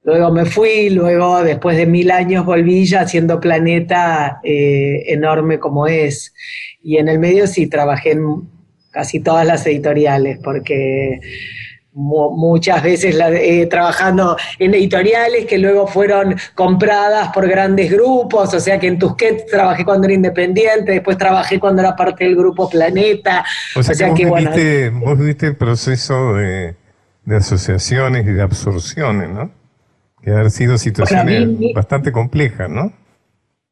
Luego 0.03 0.31
me 0.31 0.45
fui, 0.45 0.91
luego 0.91 1.43
después 1.43 1.79
de 1.79 1.87
mil 1.87 2.11
años 2.11 2.45
volví 2.45 2.85
ya 2.85 3.01
haciendo 3.01 3.41
Planeta 3.41 4.41
eh, 4.45 5.05
enorme 5.07 5.59
como 5.59 5.87
es. 5.87 6.35
Y 6.83 6.99
en 6.99 7.09
el 7.09 7.19
medio 7.19 7.47
sí 7.47 7.67
trabajé 7.67 8.11
en 8.11 8.43
casi 8.91 9.21
todas 9.21 9.47
las 9.47 9.67
editoriales, 9.67 10.39
porque 10.45 11.19
muchas 11.93 12.83
veces 12.83 13.15
la, 13.15 13.31
eh, 13.31 13.67
trabajando 13.67 14.37
en 14.59 14.75
editoriales 14.75 15.47
que 15.47 15.59
luego 15.59 15.87
fueron 15.87 16.37
compradas 16.55 17.31
por 17.33 17.49
grandes 17.49 17.91
grupos, 17.91 18.55
o 18.55 18.61
sea 18.61 18.79
que 18.79 18.87
en 18.87 18.99
Tusquets 18.99 19.47
trabajé 19.47 19.85
cuando 19.85 20.07
era 20.07 20.15
independiente, 20.15 20.93
después 20.93 21.17
trabajé 21.17 21.59
cuando 21.59 21.83
era 21.83 21.97
parte 21.97 22.25
del 22.25 22.37
grupo 22.37 22.69
Planeta. 22.69 23.45
O 23.75 23.83
sea, 23.83 24.15
que, 24.15 24.27
vos, 24.27 25.19
viste, 25.19 25.47
el 25.47 25.57
proceso 25.57 26.35
de, 26.35 26.77
asociaciones 27.31 28.27
y 28.27 28.33
de 28.33 28.43
absorciones, 28.43 29.31
¿no? 29.31 29.51
Que 30.23 30.31
han 30.31 30.51
sido 30.51 30.79
situaciones 30.79 31.49
bastante 31.75 32.13
complejas, 32.13 32.69
¿no? 32.69 32.93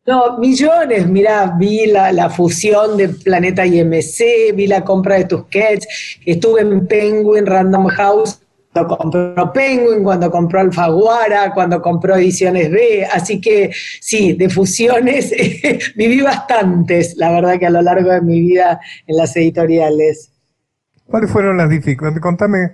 No, 0.07 0.39
millones. 0.39 1.09
Mira, 1.09 1.55
vi 1.59 1.87
la, 1.87 2.31
fusión 2.31 2.97
de 2.97 3.09
Planeta 3.09 3.67
IMC, 3.67 4.55
vi 4.55 4.67
la 4.67 4.85
compra 4.85 5.17
de 5.17 5.25
Tusquets, 5.25 5.87
estuve 6.25 6.61
en 6.61 6.87
Penguin 6.87 7.45
Random 7.45 7.89
House 7.89 8.41
cuando 8.85 8.99
compró 8.99 9.53
Penguin, 9.53 10.05
cuando 10.05 10.31
compró 10.31 10.61
Alfaguara, 10.61 11.53
cuando 11.55 11.81
compró 11.81 12.17
Ediciones 12.17 12.71
B. 12.71 13.07
Así 13.11 13.41
que 13.41 13.71
sí, 14.01 14.35
de 14.35 14.51
fusiones 14.51 15.33
viví 15.97 16.21
bastantes, 16.21 17.17
la 17.17 17.33
verdad 17.33 17.59
que 17.59 17.67
a 17.67 17.71
lo 17.71 17.83
largo 17.83 18.11
de 18.11 18.21
mi 18.21 18.41
vida 18.41 18.79
en 19.07 19.17
las 19.17 19.35
editoriales. 19.37 20.31
¿Cuáles 21.07 21.31
fueron 21.31 21.57
las 21.57 21.71
dificultades? 21.71 22.21
Contame, 22.21 22.73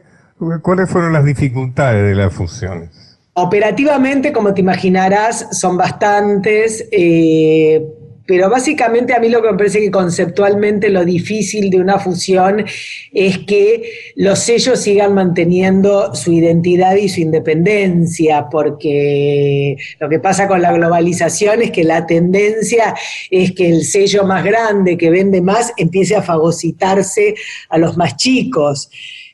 ¿cuáles 0.62 0.90
fueron 0.90 1.12
las 1.12 1.24
dificultades 1.24 2.04
de 2.04 2.14
las 2.14 2.32
fusiones? 2.32 3.01
Operativamente, 3.34 4.30
como 4.30 4.52
te 4.52 4.60
imaginarás, 4.60 5.58
son 5.58 5.78
bastantes, 5.78 6.86
eh, 6.92 7.82
pero 8.26 8.50
básicamente 8.50 9.14
a 9.14 9.18
mí 9.18 9.30
lo 9.30 9.40
que 9.40 9.50
me 9.50 9.56
parece 9.56 9.80
que 9.80 9.90
conceptualmente 9.90 10.90
lo 10.90 11.04
difícil 11.04 11.70
de 11.70 11.80
una 11.80 11.98
fusión 11.98 12.64
es 13.12 13.38
que 13.38 13.90
los 14.16 14.38
sellos 14.38 14.80
sigan 14.80 15.14
manteniendo 15.14 16.14
su 16.14 16.32
identidad 16.32 16.96
y 16.96 17.08
su 17.08 17.20
independencia, 17.20 18.48
porque 18.50 19.76
lo 19.98 20.10
que 20.10 20.18
pasa 20.18 20.46
con 20.46 20.60
la 20.60 20.72
globalización 20.72 21.62
es 21.62 21.70
que 21.70 21.84
la 21.84 22.06
tendencia 22.06 22.94
es 23.30 23.52
que 23.52 23.70
el 23.70 23.82
sello 23.84 24.24
más 24.24 24.44
grande 24.44 24.98
que 24.98 25.10
vende 25.10 25.40
más 25.40 25.72
empiece 25.78 26.14
a 26.14 26.22
fagocitarse 26.22 27.34
a 27.70 27.78
los 27.78 27.96
más 27.96 28.16
chicos 28.16 28.90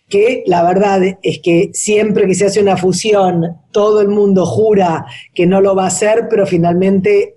que 0.08 0.42
la 0.46 0.62
verdad 0.62 1.02
es 1.22 1.40
que 1.42 1.70
siempre 1.72 2.26
que 2.26 2.34
se 2.34 2.46
hace 2.46 2.60
una 2.60 2.76
fusión, 2.76 3.58
todo 3.70 4.00
el 4.00 4.08
mundo 4.08 4.46
jura 4.46 5.06
que 5.34 5.46
no 5.46 5.60
lo 5.60 5.74
va 5.74 5.84
a 5.84 5.88
hacer, 5.88 6.26
pero 6.30 6.46
finalmente 6.46 7.36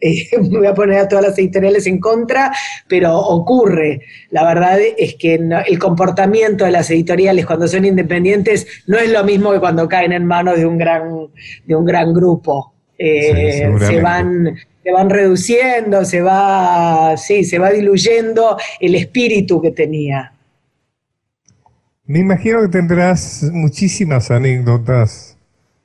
eh, 0.00 0.28
me 0.50 0.58
voy 0.58 0.66
a 0.66 0.74
poner 0.74 0.98
a 0.98 1.08
todas 1.08 1.24
las 1.24 1.38
editoriales 1.38 1.86
en 1.86 1.98
contra, 1.98 2.52
pero 2.88 3.18
ocurre. 3.18 4.00
La 4.30 4.44
verdad 4.44 4.78
es 4.96 5.14
que 5.14 5.34
el 5.66 5.78
comportamiento 5.78 6.64
de 6.64 6.70
las 6.70 6.90
editoriales 6.90 7.46
cuando 7.46 7.66
son 7.68 7.84
independientes 7.84 8.66
no 8.86 8.98
es 8.98 9.10
lo 9.10 9.24
mismo 9.24 9.52
que 9.52 9.60
cuando 9.60 9.88
caen 9.88 10.12
en 10.12 10.26
manos 10.26 10.56
de 10.56 10.66
un 10.66 10.78
gran, 10.78 11.28
de 11.64 11.76
un 11.76 11.84
gran 11.84 12.12
grupo. 12.12 12.72
Eh, 12.98 13.68
se 13.80 14.00
van 14.00 14.54
se 14.82 14.90
van 14.90 15.10
reduciendo, 15.10 16.04
se 16.04 16.20
va, 16.20 17.16
sí, 17.16 17.44
se 17.44 17.58
va 17.58 17.70
diluyendo 17.70 18.56
el 18.80 18.96
espíritu 18.96 19.62
que 19.62 19.70
tenía. 19.70 20.32
Me 22.12 22.18
imagino 22.18 22.60
que 22.60 22.68
tendrás 22.68 23.42
muchísimas 23.54 24.30
anécdotas 24.30 25.38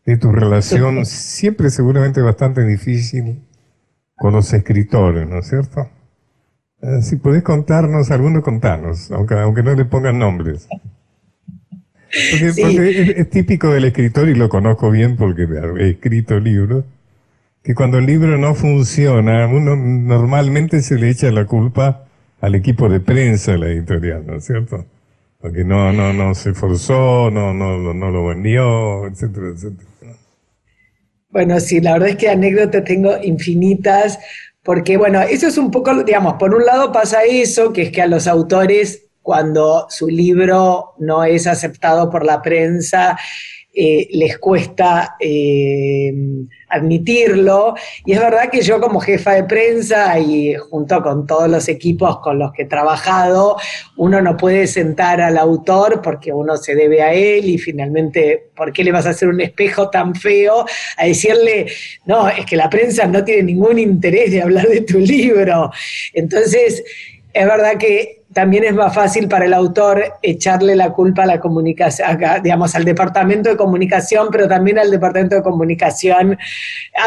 de 0.05 0.17
tu 0.17 0.33
relación, 0.33 1.05
siempre 1.05 1.69
seguramente 1.69 2.21
bastante 2.21 2.65
difícil, 2.65 3.39
con 4.17 4.33
los 4.33 4.51
escritores, 4.51 5.25
¿no 5.25 5.39
es 5.39 5.47
cierto? 5.47 5.89
Eh, 6.81 7.01
si 7.01 7.15
podés 7.15 7.43
contarnos, 7.43 8.11
alguno 8.11 8.41
contarnos, 8.41 9.09
aunque, 9.11 9.35
aunque 9.35 9.63
no 9.63 9.73
le 9.73 9.85
pongan 9.85 10.19
nombres. 10.19 10.67
Porque, 12.31 13.13
es, 13.15 13.29
típico 13.29 13.69
del 13.69 13.85
escritor, 13.85 14.27
y 14.27 14.35
lo 14.35 14.49
conozco 14.49 14.91
bien 14.91 15.15
porque 15.15 15.47
he 15.79 15.91
escrito 15.91 16.41
libros, 16.41 16.83
que 17.63 17.73
cuando 17.73 17.99
el 17.99 18.05
libro 18.05 18.37
no 18.37 18.53
funciona, 18.53 19.47
uno 19.47 19.77
normalmente 19.77 20.81
se 20.81 20.95
le 20.95 21.09
echa 21.09 21.31
la 21.31 21.45
culpa 21.45 22.03
al 22.41 22.53
equipo 22.55 22.89
de 22.89 22.99
prensa 22.99 23.53
de 23.53 23.57
la 23.59 23.67
editorial, 23.67 24.25
¿no 24.27 24.35
es 24.35 24.43
cierto? 24.43 24.85
Porque 25.39 25.63
no, 25.63 25.93
no, 25.93 26.13
no 26.13 26.33
se 26.33 26.51
esforzó, 26.51 27.29
no, 27.29 27.53
no, 27.53 27.77
no 27.93 28.11
lo 28.11 28.25
vendió, 28.25 29.07
etcétera, 29.07 29.47
etcétera. 29.49 29.87
Bueno, 31.29 31.59
sí, 31.59 31.81
la 31.81 31.93
verdad 31.93 32.09
es 32.09 32.15
que 32.15 32.29
anécdotas 32.29 32.83
tengo 32.83 33.15
infinitas, 33.21 34.17
porque 34.63 34.97
bueno, 34.97 35.21
eso 35.21 35.47
es 35.47 35.57
un 35.57 35.69
poco, 35.69 36.03
digamos, 36.03 36.33
por 36.33 36.55
un 36.55 36.65
lado 36.65 36.91
pasa 36.91 37.23
eso, 37.23 37.71
que 37.71 37.83
es 37.83 37.91
que 37.91 38.01
a 38.01 38.07
los 38.07 38.27
autores, 38.27 39.03
cuando 39.21 39.87
su 39.89 40.07
libro 40.07 40.93
no 40.99 41.23
es 41.23 41.47
aceptado 41.47 42.09
por 42.09 42.25
la 42.25 42.41
prensa, 42.41 43.17
eh, 43.79 44.07
les 44.11 44.39
cuesta 44.39 45.17
eh, 45.19 46.11
admitirlo. 46.67 47.75
Y 48.05 48.13
es 48.13 48.19
verdad 48.19 48.49
que 48.49 48.63
yo 48.63 48.81
como 48.81 48.99
jefa 48.99 49.33
de 49.33 49.43
prensa 49.43 50.17
y 50.17 50.55
junto 50.55 51.03
con 51.03 51.27
todos 51.27 51.47
los 51.47 51.67
equipos 51.67 52.17
con 52.21 52.39
los 52.39 52.51
que 52.53 52.63
he 52.63 52.65
trabajado, 52.65 53.55
uno 53.95 54.19
no 54.19 54.35
puede 54.35 54.65
sentar 54.65 55.21
al 55.21 55.37
autor 55.37 56.01
porque 56.01 56.33
uno 56.33 56.57
se 56.57 56.73
debe 56.73 57.03
a 57.03 57.13
él 57.13 57.45
y 57.45 57.59
finalmente, 57.59 58.47
¿por 58.55 58.73
qué 58.73 58.83
le 58.83 58.91
vas 58.91 59.05
a 59.05 59.11
hacer 59.11 59.29
un 59.29 59.41
espejo 59.41 59.91
tan 59.91 60.15
feo 60.15 60.65
a 60.97 61.05
decirle, 61.05 61.67
no, 62.07 62.27
es 62.29 62.47
que 62.47 62.55
la 62.55 62.71
prensa 62.71 63.05
no 63.05 63.23
tiene 63.23 63.43
ningún 63.43 63.77
interés 63.77 64.31
de 64.31 64.41
hablar 64.41 64.67
de 64.67 64.81
tu 64.81 64.97
libro? 64.97 65.69
Entonces, 66.13 66.83
es 67.31 67.45
verdad 67.45 67.77
que 67.77 68.23
también 68.33 68.65
es 68.65 68.73
más 68.73 68.93
fácil 68.93 69.27
para 69.27 69.45
el 69.45 69.53
autor 69.53 70.03
echarle 70.21 70.75
la 70.75 70.91
culpa 70.91 71.23
a 71.23 71.25
la 71.25 71.39
comunicación, 71.39 72.19
digamos, 72.43 72.75
al 72.75 72.83
departamento 72.83 73.49
de 73.49 73.55
comunicación, 73.55 74.27
pero 74.31 74.47
también 74.47 74.77
al 74.77 74.91
departamento 74.91 75.37
de 75.37 75.41
comunicación 75.41 76.37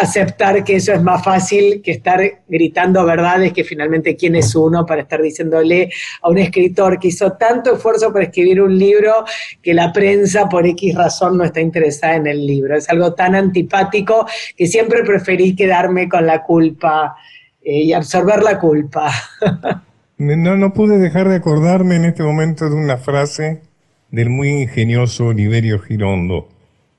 aceptar 0.00 0.64
que 0.64 0.76
eso 0.76 0.92
es 0.92 1.02
más 1.02 1.22
fácil 1.22 1.82
que 1.82 1.92
estar 1.92 2.20
gritando 2.48 3.04
verdades, 3.04 3.52
que 3.52 3.64
finalmente 3.64 4.16
quién 4.16 4.34
es 4.34 4.54
uno 4.54 4.86
para 4.86 5.02
estar 5.02 5.20
diciéndole 5.20 5.90
a 6.22 6.30
un 6.30 6.38
escritor 6.38 6.98
que 6.98 7.08
hizo 7.08 7.32
tanto 7.32 7.74
esfuerzo 7.74 8.12
para 8.12 8.24
escribir 8.24 8.62
un 8.62 8.78
libro 8.78 9.24
que 9.62 9.74
la 9.74 9.92
prensa 9.92 10.48
por 10.48 10.66
X 10.66 10.94
razón 10.94 11.36
no 11.36 11.44
está 11.44 11.60
interesada 11.60 12.16
en 12.16 12.26
el 12.26 12.46
libro. 12.46 12.76
Es 12.76 12.88
algo 12.88 13.12
tan 13.14 13.34
antipático 13.34 14.26
que 14.56 14.66
siempre 14.66 15.04
preferí 15.04 15.54
quedarme 15.54 16.08
con 16.08 16.26
la 16.26 16.42
culpa 16.42 17.14
eh, 17.62 17.82
y 17.82 17.92
absorber 17.92 18.42
la 18.42 18.58
culpa. 18.58 19.12
No, 20.20 20.54
no 20.54 20.74
pude 20.74 20.98
dejar 20.98 21.30
de 21.30 21.36
acordarme 21.36 21.96
en 21.96 22.04
este 22.04 22.22
momento 22.22 22.68
de 22.68 22.76
una 22.76 22.98
frase 22.98 23.62
del 24.10 24.28
muy 24.28 24.50
ingenioso 24.50 25.28
Oliverio 25.28 25.78
Girondo, 25.78 26.46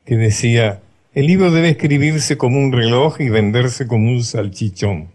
que 0.06 0.18
decía, 0.18 0.82
el 1.14 1.28
libro 1.28 1.52
debe 1.52 1.70
escribirse 1.70 2.36
como 2.36 2.58
un 2.58 2.72
reloj 2.72 3.22
y 3.22 3.30
venderse 3.30 3.86
como 3.86 4.10
un 4.10 4.24
salchichón. 4.24 5.10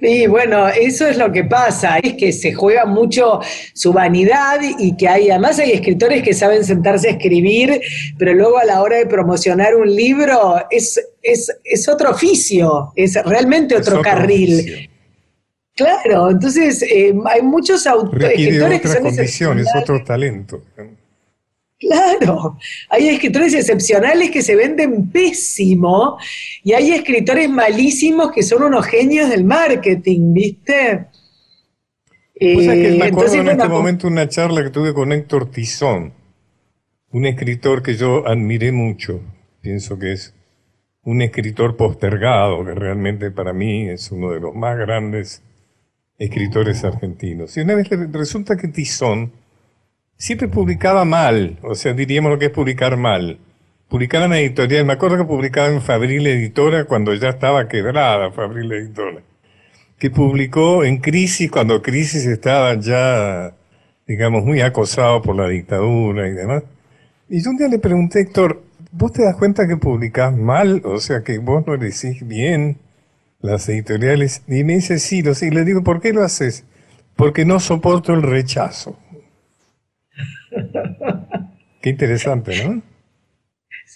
Sí, 0.00 0.28
bueno, 0.28 0.68
eso 0.68 1.06
es 1.06 1.18
lo 1.18 1.30
que 1.30 1.44
pasa, 1.44 1.98
es 1.98 2.14
que 2.14 2.32
se 2.32 2.54
juega 2.54 2.86
mucho 2.86 3.40
su 3.74 3.92
vanidad 3.92 4.58
y 4.78 4.96
que 4.96 5.06
hay, 5.06 5.28
además 5.28 5.58
hay 5.58 5.72
escritores 5.72 6.22
que 6.22 6.32
saben 6.32 6.64
sentarse 6.64 7.08
a 7.08 7.10
escribir, 7.10 7.82
pero 8.16 8.32
luego 8.32 8.56
a 8.56 8.64
la 8.64 8.80
hora 8.80 8.96
de 8.96 9.04
promocionar 9.04 9.76
un 9.76 9.94
libro 9.94 10.64
es, 10.70 10.98
es, 11.22 11.86
otro 11.86 12.12
oficio, 12.12 12.94
es 12.96 13.22
realmente 13.26 13.76
otro, 13.76 14.00
carril. 14.00 14.88
Claro, 15.80 16.30
entonces 16.30 16.82
eh, 16.82 17.14
hay 17.24 17.40
muchos 17.40 17.86
autores. 17.86 18.32
escritores 18.32 18.80
que 18.82 18.88
son 18.88 19.02
condiciones, 19.02 19.66
otro 19.74 20.04
talento. 20.04 20.62
Claro, 21.78 22.58
hay 22.90 23.08
escritores 23.08 23.54
excepcionales 23.54 24.30
que 24.30 24.42
se 24.42 24.54
venden 24.54 25.10
pésimo 25.10 26.18
y 26.62 26.74
hay 26.74 26.90
escritores 26.90 27.48
malísimos 27.48 28.30
que 28.30 28.42
son 28.42 28.64
unos 28.64 28.84
genios 28.84 29.30
del 29.30 29.44
marketing, 29.44 30.34
¿viste? 30.34 31.06
Eh, 32.34 32.82
que 32.82 32.96
me 32.98 33.06
acuerdo 33.06 33.34
en 33.36 33.48
este 33.48 33.68
momento 33.68 34.06
una 34.06 34.28
charla 34.28 34.62
que 34.62 34.68
tuve 34.68 34.92
con 34.92 35.12
Héctor 35.12 35.50
Tizón, 35.50 36.12
un 37.10 37.24
escritor 37.24 37.82
que 37.82 37.96
yo 37.96 38.28
admiré 38.28 38.70
mucho, 38.70 39.22
pienso 39.62 39.98
que 39.98 40.12
es 40.12 40.34
un 41.02 41.22
escritor 41.22 41.78
postergado, 41.78 42.62
que 42.66 42.74
realmente 42.74 43.30
para 43.30 43.54
mí 43.54 43.88
es 43.88 44.12
uno 44.12 44.32
de 44.32 44.40
los 44.40 44.54
más 44.54 44.76
grandes 44.76 45.42
escritores 46.20 46.84
argentinos. 46.84 47.56
Y 47.56 47.62
una 47.62 47.74
vez 47.74 47.88
resulta 48.12 48.56
que 48.56 48.68
Tizón 48.68 49.32
siempre 50.16 50.48
publicaba 50.48 51.04
mal, 51.06 51.58
o 51.62 51.74
sea, 51.74 51.94
diríamos 51.94 52.30
lo 52.30 52.38
que 52.38 52.46
es 52.46 52.50
publicar 52.52 52.96
mal. 52.96 53.38
Publicaba 53.88 54.26
en 54.26 54.34
editorial, 54.34 54.84
me 54.84 54.92
acuerdo 54.92 55.16
que 55.16 55.24
publicaba 55.24 55.68
en 55.68 55.80
Fabril 55.80 56.26
Editora 56.26 56.84
cuando 56.84 57.14
ya 57.14 57.30
estaba 57.30 57.66
quebrada 57.66 58.30
Fabril 58.30 58.70
Editora, 58.70 59.22
que 59.98 60.10
publicó 60.10 60.84
en 60.84 60.98
Crisis 60.98 61.50
cuando 61.50 61.82
Crisis 61.82 62.26
estaba 62.26 62.74
ya, 62.74 63.54
digamos, 64.06 64.44
muy 64.44 64.60
acosado 64.60 65.22
por 65.22 65.34
la 65.34 65.48
dictadura 65.48 66.28
y 66.28 66.32
demás. 66.32 66.62
Y 67.30 67.42
yo 67.42 67.50
un 67.50 67.56
día 67.56 67.68
le 67.68 67.78
pregunté, 67.78 68.20
Héctor, 68.20 68.62
¿vos 68.92 69.12
te 69.12 69.24
das 69.24 69.36
cuenta 69.36 69.66
que 69.66 69.78
publicás 69.78 70.36
mal? 70.36 70.82
O 70.84 70.98
sea, 70.98 71.22
que 71.22 71.38
vos 71.38 71.66
no 71.66 71.78
decís 71.78 72.26
bien 72.28 72.76
las 73.40 73.68
editoriales. 73.68 74.42
Y 74.48 74.64
me 74.64 74.74
dice, 74.74 74.98
sí. 74.98 75.22
Y 75.22 75.50
le 75.50 75.64
digo, 75.64 75.82
¿por 75.82 76.00
qué 76.00 76.12
lo 76.12 76.22
haces? 76.22 76.64
Porque 77.16 77.44
no 77.44 77.60
soporto 77.60 78.12
el 78.14 78.22
rechazo. 78.22 78.98
Qué 81.80 81.90
interesante, 81.90 82.64
¿no? 82.64 82.82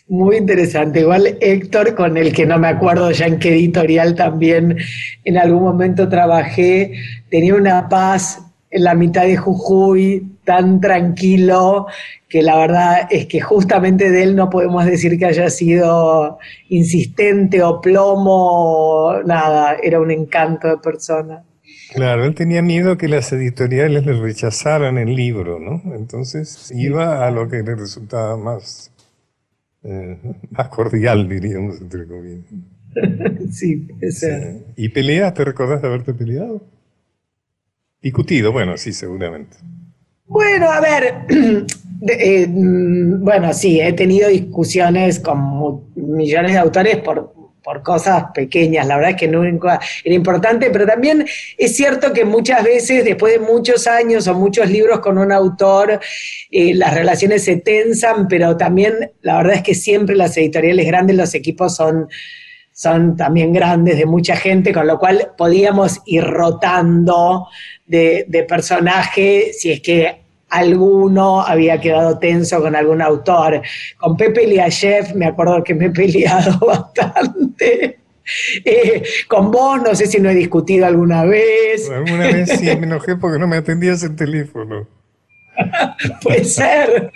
Muy 0.09 0.37
interesante. 0.37 1.01
Igual 1.01 1.39
Héctor, 1.41 1.95
con 1.95 2.17
el 2.17 2.33
que 2.33 2.45
no 2.45 2.59
me 2.59 2.69
acuerdo 2.69 3.11
ya 3.11 3.27
en 3.27 3.39
qué 3.39 3.51
editorial 3.51 4.15
también 4.15 4.77
en 5.25 5.39
algún 5.39 5.63
momento 5.63 6.09
trabajé, 6.09 6.93
tenía 7.31 7.55
una 7.55 7.89
paz 7.89 8.43
en 8.75 8.83
la 8.83 8.97
mitad 8.97 9.23
de 9.23 9.37
Jujuy, 9.37 10.39
tan 10.45 10.81
tranquilo, 10.81 11.87
que 12.29 12.43
la 12.43 12.59
verdad 12.59 13.07
es 13.09 13.27
que 13.27 13.41
justamente 13.41 14.11
de 14.11 14.25
él 14.25 14.35
no 14.35 14.51
podemos 14.51 14.85
decir 14.85 15.17
que 15.17 15.27
haya 15.27 15.49
sido 15.49 16.39
insistente 16.69 17.63
o 17.63 17.81
plomo, 17.81 19.15
nada, 19.25 19.77
era 19.81 20.01
un 20.01 20.11
encanto 20.11 20.67
de 20.67 20.79
persona. 20.79 21.45
Claro, 21.93 22.25
él 22.25 22.35
tenía 22.35 22.63
miedo 22.63 22.99
que 22.99 23.07
las 23.07 23.33
editoriales 23.33 24.05
le 24.05 24.15
rechazaran 24.15 24.99
el 24.99 25.15
libro, 25.15 25.61
¿no? 25.61 25.95
Entonces 25.95 26.73
iba 26.75 27.25
a 27.25 27.31
lo 27.31 27.49
que 27.49 27.63
le 27.63 27.77
resultaba 27.77 28.37
más, 28.37 28.91
eh, 29.85 30.19
más 30.51 30.67
cordial, 30.69 31.29
diríamos, 31.29 31.81
entre 31.81 32.09
comillas. 32.09 32.47
sí, 33.53 33.87
ese. 34.01 34.53
Sí. 34.53 34.65
¿Y 34.77 34.89
peleas? 34.89 35.33
¿Te 35.33 35.45
recordás 35.45 35.81
de 35.81 35.87
haberte 35.87 36.13
peleado? 36.13 36.74
Discutido, 38.05 38.53
bueno, 38.53 38.77
sí, 38.77 38.93
seguramente. 38.93 39.57
Bueno, 40.27 40.71
a 40.71 40.79
ver, 40.79 41.25
eh, 42.07 42.47
mm, 42.47 43.25
bueno, 43.25 43.55
sí, 43.55 43.81
he 43.81 43.95
tenido 43.95 44.29
discusiones 44.29 45.19
con 45.21 45.85
millones 45.95 46.53
de 46.53 46.59
autores 46.59 46.99
por, 46.99 47.33
por 47.63 47.83
cosas 47.83 48.25
pequeñas, 48.35 48.87
la 48.87 48.97
verdad 48.97 49.13
es 49.13 49.17
que 49.17 49.27
nunca 49.27 49.81
era 50.05 50.15
importante, 50.15 50.69
pero 50.71 50.85
también 50.87 51.25
es 51.57 51.77
cierto 51.77 52.13
que 52.13 52.27
muchas 52.27 52.63
veces, 52.63 53.07
después 53.07 53.33
de 53.33 53.39
muchos 53.39 53.87
años 53.87 54.29
o 54.29 54.35
muchos 54.35 54.69
libros 54.69 55.01
con 55.01 55.17
un 55.17 55.33
autor, 55.33 55.99
eh, 56.51 56.75
las 56.75 56.93
relaciones 56.93 57.43
se 57.43 57.57
tensan, 57.57 58.29
pero 58.29 58.55
también 58.59 59.13
la 59.23 59.39
verdad 59.39 59.55
es 59.55 59.63
que 59.63 59.75
siempre 59.75 60.15
las 60.15 60.37
editoriales 60.37 60.87
grandes, 60.87 61.17
los 61.17 61.35
equipos 61.35 61.75
son 61.75 62.09
son 62.75 63.17
también 63.17 63.53
grandes 63.53 63.97
de 63.97 64.05
mucha 64.05 64.35
gente, 64.35 64.75
con 64.75 64.87
lo 64.87 64.99
cual 64.99 65.31
podíamos 65.39 66.03
ir 66.07 66.25
rotando 66.25 67.47
de, 67.87 68.27
de 68.29 68.43
personaje 68.43 69.53
si 69.53 69.71
es 69.71 69.81
que 69.81 70.25
alguno 70.51 71.41
había 71.41 71.81
quedado 71.81 72.19
tenso 72.19 72.61
con 72.61 72.75
algún 72.75 73.01
autor. 73.01 73.63
Con 73.97 74.17
Pepe 74.17 74.47
Liachev 74.47 75.15
me 75.15 75.27
acuerdo 75.27 75.63
que 75.63 75.75
me 75.75 75.87
he 75.87 75.91
peleado 75.91 76.59
bastante. 76.67 78.01
Eh, 78.65 79.03
con 79.29 79.51
vos 79.51 79.83
no 79.83 79.95
sé 79.95 80.07
si 80.07 80.19
no 80.19 80.31
he 80.31 80.35
discutido 80.35 80.85
alguna 80.87 81.25
vez. 81.25 81.89
Alguna 81.91 82.27
vez 82.27 82.51
sí 82.59 82.65
me 82.65 82.87
enojé 82.87 83.17
porque 83.17 83.39
no 83.39 83.47
me 83.47 83.57
atendías 83.57 84.03
el 84.03 84.17
teléfono. 84.17 84.89
Puede 86.23 86.45
ser. 86.45 87.13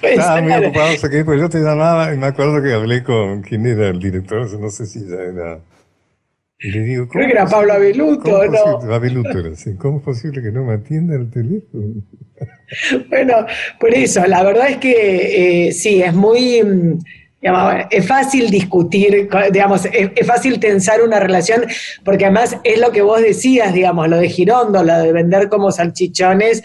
Puede 0.00 0.14
Estaba 0.14 0.40
muy 0.40 0.52
ocupado, 0.52 0.94
pues 1.24 1.40
yo 1.40 1.48
te 1.48 1.58
llamaba 1.58 2.12
y 2.12 2.18
me 2.18 2.26
acuerdo 2.26 2.62
que 2.62 2.72
hablé 2.72 3.02
con 3.02 3.42
quién 3.42 3.66
era 3.66 3.88
el 3.88 3.98
director, 3.98 4.52
no 4.58 4.70
sé 4.70 4.86
si 4.86 5.00
ya 5.08 5.16
era 5.16 5.60
y 6.58 6.70
le 6.70 6.80
digo, 6.80 7.08
Creo 7.08 7.26
que 7.26 7.32
era 7.32 7.46
Pablo 7.46 7.74
Abeluto, 7.74 8.46
¿no? 8.46 8.94
Abeluto 8.94 9.38
era 9.38 9.50
así. 9.50 9.74
¿Cómo 9.74 9.98
es 9.98 10.04
posible 10.04 10.40
que 10.40 10.50
no 10.50 10.64
me 10.64 10.74
atienda 10.74 11.14
el 11.14 11.30
teléfono? 11.30 12.02
bueno, 13.10 13.46
por 13.78 13.92
eso, 13.92 14.26
la 14.26 14.42
verdad 14.42 14.70
es 14.70 14.78
que 14.78 15.68
eh, 15.68 15.72
sí, 15.72 16.02
es 16.02 16.14
muy. 16.14 16.62
Es 17.90 18.06
fácil 18.06 18.50
discutir, 18.50 19.28
digamos, 19.52 19.86
es, 19.86 20.26
fácil 20.26 20.58
tensar 20.58 21.02
una 21.02 21.20
relación, 21.20 21.64
porque 22.04 22.24
además 22.24 22.56
es 22.64 22.78
lo 22.80 22.90
que 22.90 23.02
vos 23.02 23.20
decías, 23.20 23.72
digamos, 23.72 24.08
lo 24.08 24.16
de 24.18 24.28
Girondo, 24.28 24.82
lo 24.82 24.98
de 24.98 25.12
vender 25.12 25.48
como 25.48 25.70
salchichones, 25.70 26.62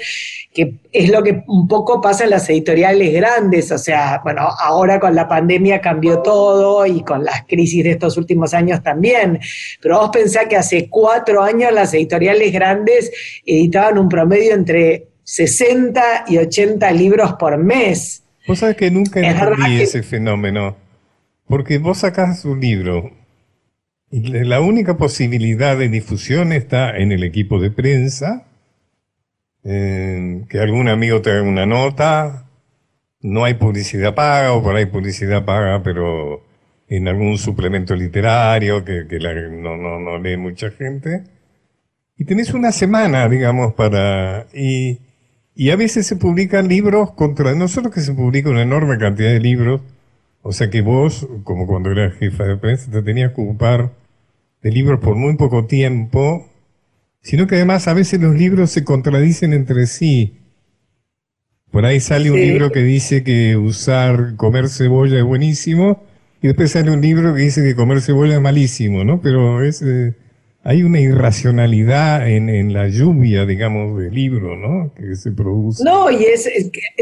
que 0.54 0.76
es 0.92 1.10
lo 1.10 1.24
que 1.24 1.44
un 1.48 1.68
poco 1.68 2.02
pasa 2.02 2.24
en 2.26 2.32
las 2.32 2.50
editoriales 2.50 3.14
grandes, 3.14 3.72
o 3.72 3.78
sea, 3.78 4.22
bueno, 4.24 4.42
ahora 4.60 5.00
con 5.00 5.16
la 5.16 5.28
pandemia 5.28 5.80
cambió 5.80 6.20
todo 6.20 6.86
y 6.86 7.04
con 7.04 7.24
las 7.24 7.44
crisis 7.48 7.84
de 7.84 7.92
estos 7.92 8.18
últimos 8.18 8.54
años 8.54 8.84
también, 8.84 9.40
pero 9.82 10.00
vos 10.00 10.10
pensás 10.12 10.48
que 10.48 10.58
hace 10.58 10.90
cuatro 10.90 11.42
años 11.42 11.72
las 11.72 11.94
editoriales 11.94 12.52
grandes 12.52 13.12
editaban 13.46 13.98
un 13.98 14.10
promedio 14.10 14.54
entre 14.54 15.08
60 15.24 16.26
y 16.28 16.38
80 16.40 16.92
libros 16.92 17.34
por 17.34 17.58
mes. 17.58 18.21
Vos 18.48 18.60
sabés 18.60 18.76
que 18.76 18.92
nunca 18.92 19.20
entendí 19.20 19.82
ese 19.82 20.04
fenómeno, 20.04 20.76
porque 21.48 21.78
vos 21.78 22.00
sacás 22.00 22.46
un 22.46 22.60
libro 22.60 23.12
y 24.10 24.20
la 24.22 24.60
única 24.60 24.98
posibilidad 24.98 25.78
de 25.78 25.88
difusión 25.88 26.52
está 26.52 26.98
en 26.98 27.14
el 27.14 27.24
equipo 27.24 27.60
de 27.60 27.72
prensa, 27.72 28.46
que 29.64 30.60
algún 30.60 30.90
amigo 30.90 31.22
te 31.22 31.32
haga 31.32 31.44
una 31.44 31.66
nota, 31.66 32.46
no 33.22 33.46
hay 33.46 33.54
publicidad 33.54 34.14
paga 34.14 34.54
o 34.54 34.62
por 34.62 34.76
ahí 34.76 34.86
publicidad 34.86 35.46
paga, 35.46 35.82
pero 35.82 36.44
en 36.90 37.08
algún 37.08 37.38
suplemento 37.38 37.96
literario 37.96 38.84
que, 38.84 39.06
no, 39.50 39.78
no, 39.78 40.00
no 40.00 40.18
lee 40.18 40.36
mucha 40.36 40.72
gente. 40.72 41.24
Y 42.18 42.26
tenés 42.26 42.54
una 42.54 42.74
semana, 42.74 43.30
digamos, 43.30 43.74
para... 43.74 44.48
Y, 44.54 45.00
y 45.62 45.70
a 45.70 45.76
veces 45.76 46.08
se 46.08 46.16
publican 46.16 46.68
libros 46.68 47.12
contra, 47.12 47.54
no 47.54 47.68
solo 47.68 47.92
que 47.92 48.02
se 48.02 48.14
publica 48.14 48.50
una 48.50 48.64
enorme 48.64 48.98
cantidad 48.98 49.30
de 49.30 49.40
libros, 49.40 49.82
o 50.42 50.54
sea 50.54 50.72
que 50.72 50.82
vos, 50.82 51.28
como 51.44 51.68
cuando 51.68 51.92
eras 51.92 52.16
jefa 52.16 52.46
de 52.46 52.58
prensa, 52.58 52.90
te 52.90 53.04
tenías 53.04 53.34
que 53.34 53.42
ocupar 53.42 53.92
de 54.64 54.72
libros 54.72 55.00
por 55.00 55.16
muy 55.16 55.36
poco 55.38 55.68
tiempo, 55.68 56.50
sino 57.22 57.46
que 57.46 57.58
además 57.58 57.88
a 57.88 57.94
veces 57.94 58.20
los 58.20 58.34
libros 58.34 58.72
se 58.72 58.84
contradicen 58.84 59.54
entre 59.54 59.86
sí. 59.86 60.40
Por 61.70 61.86
ahí 61.86 62.00
sale 62.00 62.32
un 62.32 62.40
libro 62.40 62.72
que 62.72 62.82
dice 62.82 63.24
que 63.24 63.56
usar, 63.56 64.36
comer 64.38 64.68
cebolla 64.68 65.20
es 65.20 65.24
buenísimo, 65.24 66.02
y 66.42 66.48
después 66.48 66.72
sale 66.72 66.90
un 66.90 67.02
libro 67.02 67.36
que 67.36 67.42
dice 67.44 67.62
que 67.62 67.76
comer 67.76 68.02
cebolla 68.02 68.34
es 68.34 68.42
malísimo, 68.42 69.04
¿no? 69.04 69.22
Pero 69.22 69.64
es... 69.64 69.84
Eh, 69.84 70.16
hay 70.64 70.84
una 70.84 71.00
irracionalidad 71.00 72.28
en, 72.30 72.72
la 72.72 72.88
lluvia, 72.88 73.46
digamos, 73.46 74.00
del 74.00 74.14
libro, 74.14 74.56
¿no? 74.56 74.94
Que 74.94 75.16
se 75.16 75.32
produce. 75.32 75.84
No, 75.84 76.12
y 76.12 76.24
es, 76.24 76.48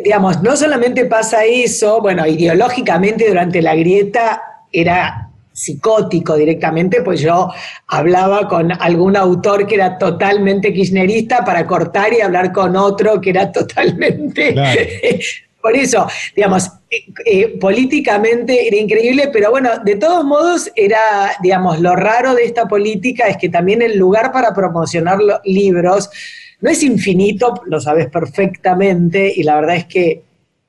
digamos, 0.01 0.41
no 0.41 0.55
solamente 0.55 1.05
pasa 1.05 1.43
eso, 1.43 2.01
bueno, 2.01 2.25
ideológicamente 2.25 3.27
durante 3.27 3.61
la 3.61 3.75
grieta 3.75 4.41
era 4.71 5.29
psicótico 5.51 6.37
directamente, 6.37 7.01
pues 7.01 7.19
yo 7.19 7.51
hablaba 7.87 8.47
con 8.47 8.71
algún 8.71 9.17
autor 9.17 9.67
que 9.67 9.75
era 9.75 9.97
totalmente 9.97 10.71
kirchnerista 10.71 11.43
para 11.43 11.67
cortar 11.67 12.13
y 12.13 12.21
hablar 12.21 12.53
con 12.53 12.77
otro 12.77 13.19
que 13.19 13.31
era 13.31 13.51
totalmente 13.51 14.55
Por 15.61 15.75
eso, 15.75 16.07
digamos, 16.33 16.71
eh, 16.91 17.05
eh, 17.25 17.59
políticamente 17.59 18.67
era 18.67 18.77
increíble, 18.77 19.29
pero 19.31 19.51
bueno, 19.51 19.69
de 19.83 19.95
todos 19.95 20.25
modos 20.25 20.71
era, 20.75 21.31
digamos, 21.41 21.79
lo 21.79 21.95
raro 21.95 22.33
de 22.33 22.45
esta 22.45 22.67
política 22.67 23.27
es 23.27 23.37
que 23.37 23.49
también 23.49 23.81
el 23.81 23.97
lugar 23.97 24.31
para 24.31 24.53
promocionar 24.53 25.19
los 25.19 25.39
libros 25.43 26.09
no 26.61 26.69
es 26.69 26.81
infinito, 26.83 27.61
lo 27.65 27.79
sabes 27.79 28.07
perfectamente, 28.07 29.31
y 29.35 29.43
la 29.43 29.55
verdad 29.55 29.75
es 29.75 29.85
que 29.85 30.23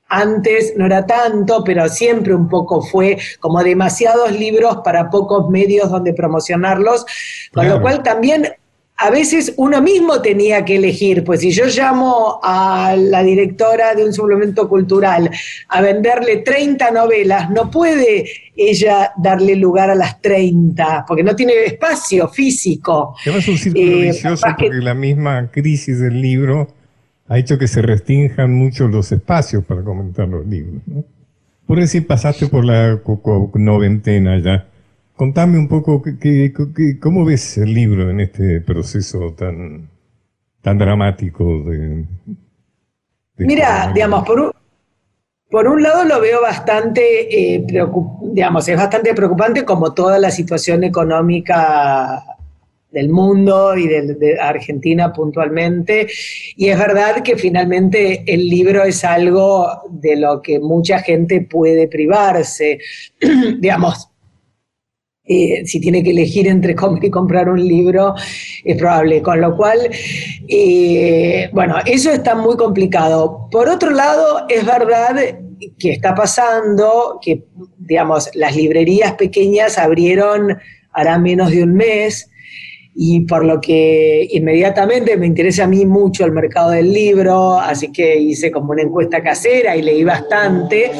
antes 0.07 0.73
no 0.75 0.85
era 0.85 1.05
tanto, 1.07 1.63
pero 1.63 1.87
siempre 1.87 2.35
un 2.35 2.49
poco 2.49 2.81
fue 2.81 3.17
como 3.39 3.63
demasiados 3.63 4.31
libros 4.31 4.77
para 4.83 5.09
pocos 5.09 5.49
medios 5.49 5.89
donde 5.89 6.13
promocionarlos, 6.13 7.05
con 7.53 7.67
lo 7.67 7.81
cual 7.81 8.03
también 8.03 8.47
a 9.01 9.09
veces 9.09 9.53
uno 9.57 9.81
mismo 9.81 10.21
tenía 10.21 10.63
que 10.63 10.75
elegir, 10.75 11.23
pues 11.23 11.39
si 11.39 11.51
yo 11.51 11.65
llamo 11.65 12.39
a 12.43 12.95
la 12.95 13.23
directora 13.23 13.95
de 13.95 14.05
un 14.05 14.13
suplemento 14.13 14.69
cultural 14.69 15.29
a 15.69 15.81
venderle 15.81 16.37
30 16.37 16.91
novelas, 16.91 17.49
no 17.49 17.71
puede 17.71 18.29
ella 18.55 19.11
darle 19.17 19.55
lugar 19.55 19.89
a 19.89 19.95
las 19.95 20.21
30, 20.21 21.05
porque 21.07 21.23
no 21.23 21.35
tiene 21.35 21.53
espacio 21.65 22.27
físico. 22.27 23.15
Es 23.25 23.47
un 23.47 23.57
círculo 23.57 23.91
eh, 23.91 24.01
vicioso 24.03 24.45
porque 24.57 24.69
la 24.69 24.93
misma 24.93 25.49
crisis 25.49 25.99
del 25.99 26.21
libro 26.21 26.67
ha 27.27 27.39
hecho 27.39 27.57
que 27.57 27.67
se 27.67 27.81
restrinjan 27.81 28.53
mucho 28.53 28.87
los 28.87 29.11
espacios 29.11 29.65
para 29.65 29.81
comentar 29.83 30.27
los 30.27 30.45
libros. 30.45 30.79
Por 31.65 31.79
decir, 31.79 32.05
pasaste 32.05 32.47
por 32.47 32.65
la 32.65 32.99
noventena 33.55 34.37
ya. 34.37 34.67
Contame 35.15 35.57
un 35.57 35.67
poco 35.67 36.01
cómo 36.99 37.25
ves 37.25 37.57
el 37.57 37.73
libro 37.73 38.09
en 38.09 38.21
este 38.21 38.61
proceso 38.61 39.33
tan, 39.33 39.89
tan 40.61 40.77
dramático 40.77 41.63
de... 41.63 42.05
Mira, 43.37 43.91
digamos, 43.93 44.23
por 44.25 44.39
un, 44.39 44.51
por 45.49 45.67
un 45.67 45.83
lado 45.83 46.05
lo 46.05 46.21
veo 46.21 46.41
bastante, 46.41 47.55
eh, 47.55 47.65
digamos, 48.31 48.67
es 48.67 48.77
bastante 48.77 49.13
preocupante 49.13 49.65
como 49.65 49.93
toda 49.93 50.17
la 50.17 50.31
situación 50.31 50.83
económica 50.83 52.23
del 52.91 53.09
mundo 53.09 53.75
y 53.75 53.87
de, 53.87 54.37
Argentina 54.39 55.11
puntualmente. 55.11 56.07
Y 56.55 56.69
es 56.69 56.77
verdad 56.77 57.23
que 57.23 57.35
finalmente 57.35 58.23
el 58.27 58.47
libro 58.47 58.83
es 58.83 59.03
algo 59.03 59.67
de 59.89 60.17
lo 60.17 60.41
que 60.41 60.59
mucha 60.59 60.99
gente 60.99 61.41
puede 61.41 61.87
privarse. 61.87 62.79
digamos, 63.59 64.10
eh, 65.31 65.65
si 65.65 65.79
tiene 65.79 66.03
que 66.03 66.11
elegir 66.11 66.47
entre 66.47 66.75
comer 66.81 67.05
y 67.05 67.09
comprar 67.09 67.49
un 67.49 67.65
libro, 67.65 68.15
es 68.63 68.77
probable. 68.77 69.21
Con 69.21 69.41
lo 69.41 69.55
cual, 69.55 69.79
eh, 70.47 71.49
bueno, 71.53 71.75
eso 71.85 72.11
está 72.11 72.35
muy 72.35 72.57
complicado. 72.57 73.47
Por 73.51 73.69
otro 73.69 73.91
lado, 73.91 74.45
es 74.49 74.65
verdad 74.65 75.15
que 75.77 75.91
está 75.91 76.15
pasando 76.15 77.19
que, 77.21 77.45
digamos, 77.77 78.29
las 78.33 78.55
librerías 78.55 79.13
pequeñas 79.13 79.77
abrieron 79.77 80.57
hará 80.93 81.17
menos 81.17 81.51
de 81.51 81.63
un 81.63 81.73
mes 81.75 82.30
y 82.93 83.21
por 83.21 83.45
lo 83.45 83.61
que 83.61 84.27
inmediatamente 84.31 85.15
me 85.15 85.25
interesa 85.25 85.63
a 85.63 85.67
mí 85.67 85.85
mucho 85.85 86.25
el 86.25 86.33
mercado 86.33 86.71
del 86.71 86.91
libro, 86.91 87.57
así 87.57 87.91
que 87.91 88.17
hice 88.17 88.51
como 88.51 88.71
una 88.71 88.81
encuesta 88.81 89.23
casera 89.23 89.75
y 89.75 89.81
leí 89.81 90.03
bastante, 90.03 90.91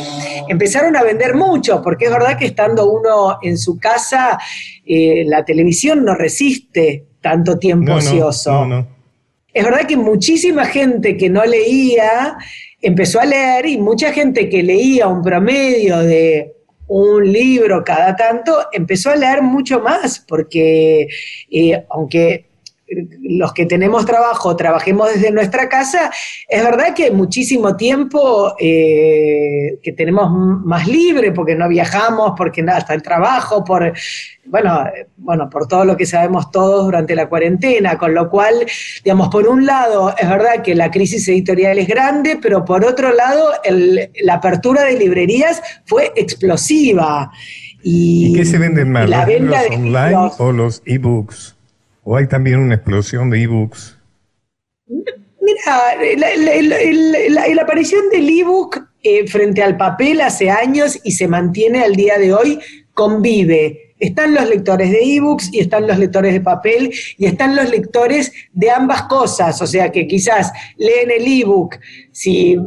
empezaron 0.47 0.95
a 0.95 1.03
vender 1.03 1.35
mucho, 1.35 1.81
porque 1.83 2.05
es 2.05 2.11
verdad 2.11 2.37
que 2.37 2.45
estando 2.45 2.89
uno 2.89 3.37
en 3.41 3.57
su 3.57 3.77
casa, 3.77 4.39
eh, 4.85 5.25
la 5.25 5.43
televisión 5.43 6.05
no 6.05 6.15
resiste 6.15 7.05
tanto 7.19 7.59
tiempo 7.59 7.93
ocioso. 7.95 8.87
es 9.53 9.63
verdad 9.63 9.85
que 9.85 9.97
muchísima 9.97 10.65
gente 10.65 11.17
que 11.17 11.29
no 11.29 11.43
leía 11.45 12.37
empezó 12.81 13.19
a 13.19 13.25
leer 13.25 13.65
y 13.67 13.77
mucha 13.77 14.13
gente 14.13 14.49
que 14.49 14.63
leía 14.63 15.07
un 15.07 15.21
promedio 15.21 15.99
de 15.99 16.55
un 16.93 17.31
libro 17.31 17.85
cada 17.85 18.17
tanto, 18.17 18.67
empezó 18.73 19.11
a 19.11 19.15
leer 19.15 19.41
mucho 19.41 19.79
más, 19.79 20.19
porque 20.19 21.07
eh, 21.49 21.85
aunque 21.89 22.50
los 23.21 23.53
que 23.53 23.65
tenemos 23.65 24.05
trabajo 24.05 24.55
trabajemos 24.55 25.13
desde 25.13 25.31
nuestra 25.31 25.69
casa, 25.69 26.11
es 26.47 26.63
verdad 26.63 26.93
que 26.93 27.11
muchísimo 27.11 27.75
tiempo 27.75 28.55
eh, 28.59 29.79
que 29.81 29.91
tenemos 29.93 30.31
más 30.31 30.87
libre 30.87 31.31
porque 31.31 31.55
no 31.55 31.67
viajamos, 31.69 32.33
porque 32.37 32.61
nada, 32.61 32.79
hasta 32.79 32.93
el 32.93 33.01
trabajo, 33.01 33.63
por 33.63 33.93
bueno, 34.45 34.83
bueno, 35.17 35.49
por 35.49 35.67
todo 35.67 35.85
lo 35.85 35.95
que 35.95 36.05
sabemos 36.05 36.51
todos 36.51 36.85
durante 36.85 37.15
la 37.15 37.29
cuarentena, 37.29 37.97
con 37.97 38.13
lo 38.13 38.29
cual, 38.29 38.65
digamos, 39.03 39.29
por 39.29 39.47
un 39.47 39.65
lado, 39.65 40.13
es 40.17 40.27
verdad 40.27 40.61
que 40.63 40.75
la 40.75 40.91
crisis 40.91 41.27
editorial 41.27 41.77
es 41.77 41.87
grande, 41.87 42.39
pero 42.41 42.65
por 42.65 42.83
otro 42.83 43.13
lado, 43.13 43.51
la 44.23 44.33
apertura 44.33 44.83
de 44.83 44.97
librerías 44.97 45.61
fue 45.85 46.11
explosiva. 46.15 47.31
¿Y, 47.83 48.33
qué 48.33 48.45
se 48.45 48.57
venden 48.57 48.91
más, 48.91 49.09
los 49.09 49.71
online 49.71 50.31
o 50.37 50.51
los 50.51 50.81
ebooks? 50.85 51.55
¿O 52.11 52.17
hay 52.17 52.27
también 52.27 52.59
una 52.59 52.75
explosión 52.75 53.29
de 53.29 53.41
ebooks? 53.41 53.97
Mira, 54.85 55.95
la, 57.29 57.61
aparición 57.63 58.09
del 58.09 58.27
ebook 58.27 58.85
eh, 59.01 59.25
frente 59.27 59.63
al 59.63 59.77
papel 59.77 60.19
hace 60.19 60.49
años 60.49 60.99
y 61.05 61.13
se 61.13 61.29
mantiene 61.29 61.81
al 61.81 61.95
día 61.95 62.17
de 62.17 62.33
hoy, 62.33 62.59
convive 62.93 63.90
están 64.01 64.33
los 64.33 64.49
lectores 64.49 64.91
de 64.91 65.15
ebooks 65.15 65.53
y 65.53 65.59
están 65.59 65.87
los 65.87 65.97
lectores 65.97 66.33
de 66.33 66.41
papel 66.41 66.91
y 67.17 67.27
están 67.27 67.55
los 67.55 67.69
lectores 67.69 68.31
de 68.51 68.71
ambas 68.71 69.03
cosas, 69.03 69.61
o 69.61 69.67
sea 69.67 69.91
que 69.91 70.07
quizás 70.07 70.51
leen 70.75 71.11
el 71.11 71.41
ebook 71.41 71.77
si 72.11 72.57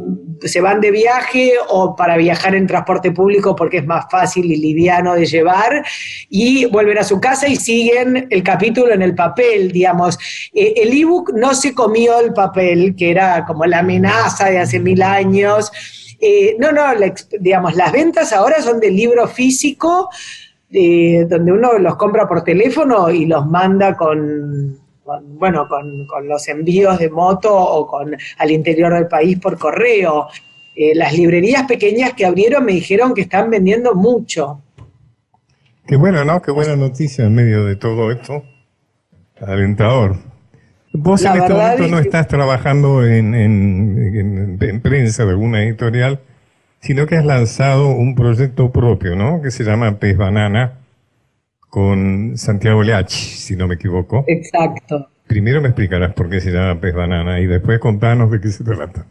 se 0.41 0.61
van 0.61 0.79
de 0.79 0.91
viaje 0.91 1.53
o 1.69 1.95
para 1.95 2.15
viajar 2.17 2.55
en 2.55 2.67
transporte 2.67 3.11
público 3.11 3.55
porque 3.55 3.77
es 3.77 3.85
más 3.85 4.05
fácil 4.09 4.49
y 4.49 4.55
liviano 4.55 5.13
de 5.13 5.25
llevar 5.25 5.85
y 6.29 6.65
vuelven 6.65 6.99
a 6.99 7.03
su 7.03 7.19
casa 7.19 7.47
y 7.47 7.57
siguen 7.57 8.27
el 8.29 8.41
capítulo 8.41 8.93
en 8.93 9.01
el 9.01 9.13
papel, 9.13 9.71
digamos. 9.71 10.17
Eh, 10.53 10.73
el 10.77 10.97
ebook 10.97 11.33
no 11.33 11.53
se 11.53 11.73
comió 11.73 12.19
el 12.19 12.33
papel, 12.33 12.95
que 12.95 13.11
era 13.11 13.45
como 13.45 13.65
la 13.65 13.79
amenaza 13.79 14.49
de 14.49 14.59
hace 14.59 14.79
mil 14.79 15.01
años. 15.01 15.71
Eh, 16.19 16.55
no, 16.59 16.71
no, 16.71 16.83
digamos, 17.39 17.75
las 17.75 17.91
ventas 17.91 18.31
ahora 18.31 18.61
son 18.61 18.79
de 18.79 18.89
libro 18.89 19.27
físico 19.27 20.09
donde 21.27 21.51
uno 21.51 21.77
los 21.77 21.95
compra 21.95 22.27
por 22.27 22.43
teléfono 22.43 23.09
y 23.09 23.25
los 23.25 23.45
manda 23.47 23.95
con, 23.95 24.77
bueno, 25.37 25.67
con, 25.67 26.27
los 26.27 26.47
envíos 26.47 26.99
de 26.99 27.09
moto 27.09 27.55
o 27.55 27.87
con 27.87 28.15
al 28.37 28.51
interior 28.51 28.93
del 28.93 29.07
país 29.07 29.39
por 29.39 29.57
correo. 29.57 30.27
Eh, 30.75 30.93
las 30.93 31.13
librerías 31.13 31.63
pequeñas 31.63 32.13
que 32.13 32.25
abrieron 32.25 32.65
me 32.65 32.73
dijeron 32.73 33.13
que 33.13 33.21
están 33.21 33.49
vendiendo 33.49 33.95
mucho. 33.95 34.61
Qué 35.87 35.95
bueno, 35.95 36.25
¿no? 36.25 36.41
Qué 36.41 36.51
buena 36.51 36.75
noticia 36.75 37.25
en 37.25 37.35
medio 37.35 37.63
de 37.65 37.75
todo 37.75 38.11
esto. 38.11 38.43
Alentador. 39.39 40.17
Vos 40.91 41.23
en 41.23 41.35
este 41.35 41.53
momento 41.53 41.87
no 41.87 41.99
estás 41.99 42.27
trabajando 42.27 43.05
en, 43.05 43.35
en, 43.35 44.57
en, 44.61 44.81
prensa 44.81 45.25
de 45.25 45.31
alguna 45.31 45.63
editorial 45.63 46.21
sino 46.85 47.07
que 47.07 47.15
has 47.17 47.25
lanzado 47.25 47.89
un 47.89 48.13
proyecto 48.13 48.71
propio, 48.71 49.15
¿no? 49.15 49.41
Que 49.41 49.49
se 49.49 49.63
llama 49.63 49.97
Pez 49.97 50.15
Banana 50.15 50.73
con 51.67 52.37
Santiago 52.37 52.83
Leachi, 52.83 53.17
si 53.17 53.55
no 53.55 53.67
me 53.67 53.73
equivoco. 53.73 54.23
Exacto. 54.27 55.09
Primero 55.25 55.61
me 55.61 55.69
explicarás 55.69 56.13
por 56.13 56.29
qué 56.29 56.39
se 56.39 56.51
llama 56.51 56.79
Pez 56.79 56.93
Banana 56.93 57.39
y 57.39 57.47
después 57.47 57.79
contanos 57.79 58.29
de 58.29 58.39
qué 58.39 58.49
se 58.49 58.63
trata. 58.63 59.03